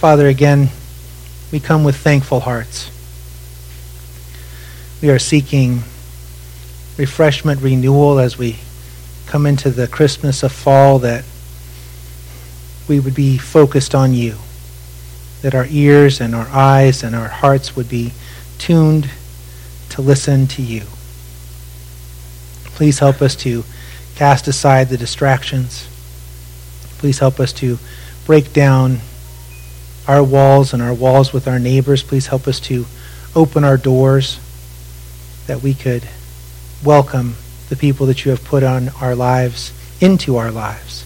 Father, 0.00 0.28
again, 0.28 0.70
we 1.52 1.60
come 1.60 1.84
with 1.84 1.94
thankful 1.94 2.40
hearts. 2.40 2.90
We 5.02 5.10
are 5.10 5.18
seeking 5.18 5.82
refreshment, 6.96 7.60
renewal 7.60 8.18
as 8.18 8.38
we 8.38 8.56
come 9.26 9.44
into 9.44 9.68
the 9.68 9.86
Christmas 9.86 10.42
of 10.42 10.52
fall, 10.52 11.00
that 11.00 11.22
we 12.88 12.98
would 12.98 13.14
be 13.14 13.36
focused 13.36 13.94
on 13.94 14.14
you, 14.14 14.36
that 15.42 15.54
our 15.54 15.66
ears 15.68 16.18
and 16.18 16.34
our 16.34 16.48
eyes 16.48 17.02
and 17.02 17.14
our 17.14 17.28
hearts 17.28 17.76
would 17.76 17.90
be 17.90 18.12
tuned 18.56 19.10
to 19.90 20.00
listen 20.00 20.46
to 20.46 20.62
you. 20.62 20.84
Please 22.72 23.00
help 23.00 23.20
us 23.20 23.36
to 23.36 23.64
cast 24.14 24.48
aside 24.48 24.88
the 24.88 24.96
distractions. 24.96 25.86
Please 26.96 27.18
help 27.18 27.38
us 27.38 27.52
to 27.52 27.78
break 28.24 28.54
down 28.54 29.00
our 30.10 30.24
walls 30.24 30.72
and 30.72 30.82
our 30.82 30.92
walls 30.92 31.32
with 31.32 31.46
our 31.46 31.60
neighbors. 31.60 32.02
Please 32.02 32.26
help 32.26 32.48
us 32.48 32.58
to 32.58 32.84
open 33.36 33.62
our 33.62 33.76
doors 33.76 34.40
that 35.46 35.62
we 35.62 35.72
could 35.72 36.02
welcome 36.82 37.36
the 37.68 37.76
people 37.76 38.06
that 38.06 38.24
you 38.24 38.32
have 38.32 38.44
put 38.44 38.64
on 38.64 38.88
our 39.00 39.14
lives 39.14 39.72
into 40.00 40.36
our 40.36 40.50
lives. 40.50 41.04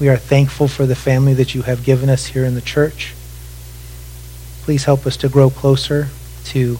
We 0.00 0.08
are 0.08 0.16
thankful 0.16 0.66
for 0.66 0.86
the 0.86 0.96
family 0.96 1.34
that 1.34 1.54
you 1.54 1.60
have 1.60 1.84
given 1.84 2.08
us 2.08 2.24
here 2.24 2.46
in 2.46 2.54
the 2.54 2.62
church. 2.62 3.12
Please 4.62 4.84
help 4.84 5.04
us 5.04 5.18
to 5.18 5.28
grow 5.28 5.50
closer, 5.50 6.08
to 6.44 6.78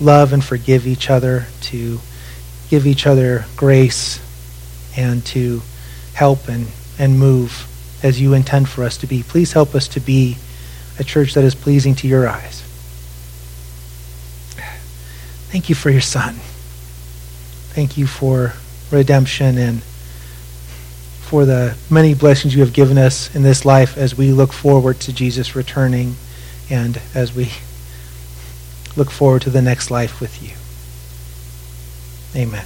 love 0.00 0.32
and 0.32 0.42
forgive 0.42 0.86
each 0.86 1.10
other, 1.10 1.44
to 1.64 2.00
give 2.70 2.86
each 2.86 3.06
other 3.06 3.44
grace, 3.54 4.18
and 4.96 5.26
to 5.26 5.60
help 6.14 6.48
and, 6.48 6.68
and 6.98 7.18
move 7.18 7.66
as 8.02 8.20
you 8.20 8.34
intend 8.34 8.68
for 8.68 8.84
us 8.84 8.96
to 8.98 9.06
be. 9.06 9.22
Please 9.22 9.52
help 9.52 9.74
us 9.74 9.88
to 9.88 10.00
be 10.00 10.36
a 10.98 11.04
church 11.04 11.34
that 11.34 11.44
is 11.44 11.54
pleasing 11.54 11.94
to 11.96 12.08
your 12.08 12.28
eyes. 12.28 12.62
Thank 15.50 15.68
you 15.68 15.74
for 15.74 15.90
your 15.90 16.00
son. 16.00 16.34
Thank 17.70 17.96
you 17.98 18.06
for 18.06 18.54
redemption 18.90 19.58
and 19.58 19.82
for 19.82 21.44
the 21.44 21.76
many 21.88 22.14
blessings 22.14 22.54
you 22.54 22.60
have 22.60 22.72
given 22.72 22.98
us 22.98 23.34
in 23.34 23.42
this 23.42 23.64
life 23.64 23.96
as 23.96 24.16
we 24.16 24.32
look 24.32 24.52
forward 24.52 24.98
to 25.00 25.12
Jesus 25.12 25.54
returning 25.54 26.16
and 26.68 27.00
as 27.14 27.34
we 27.34 27.50
look 28.96 29.10
forward 29.10 29.42
to 29.42 29.50
the 29.50 29.62
next 29.62 29.90
life 29.90 30.20
with 30.20 30.42
you. 30.42 30.56
Amen. 32.40 32.64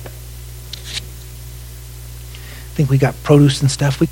I 2.74 2.76
think 2.76 2.90
we 2.90 2.98
got 2.98 3.14
produce 3.22 3.60
and 3.60 3.70
stuff. 3.70 4.00
We 4.00 4.08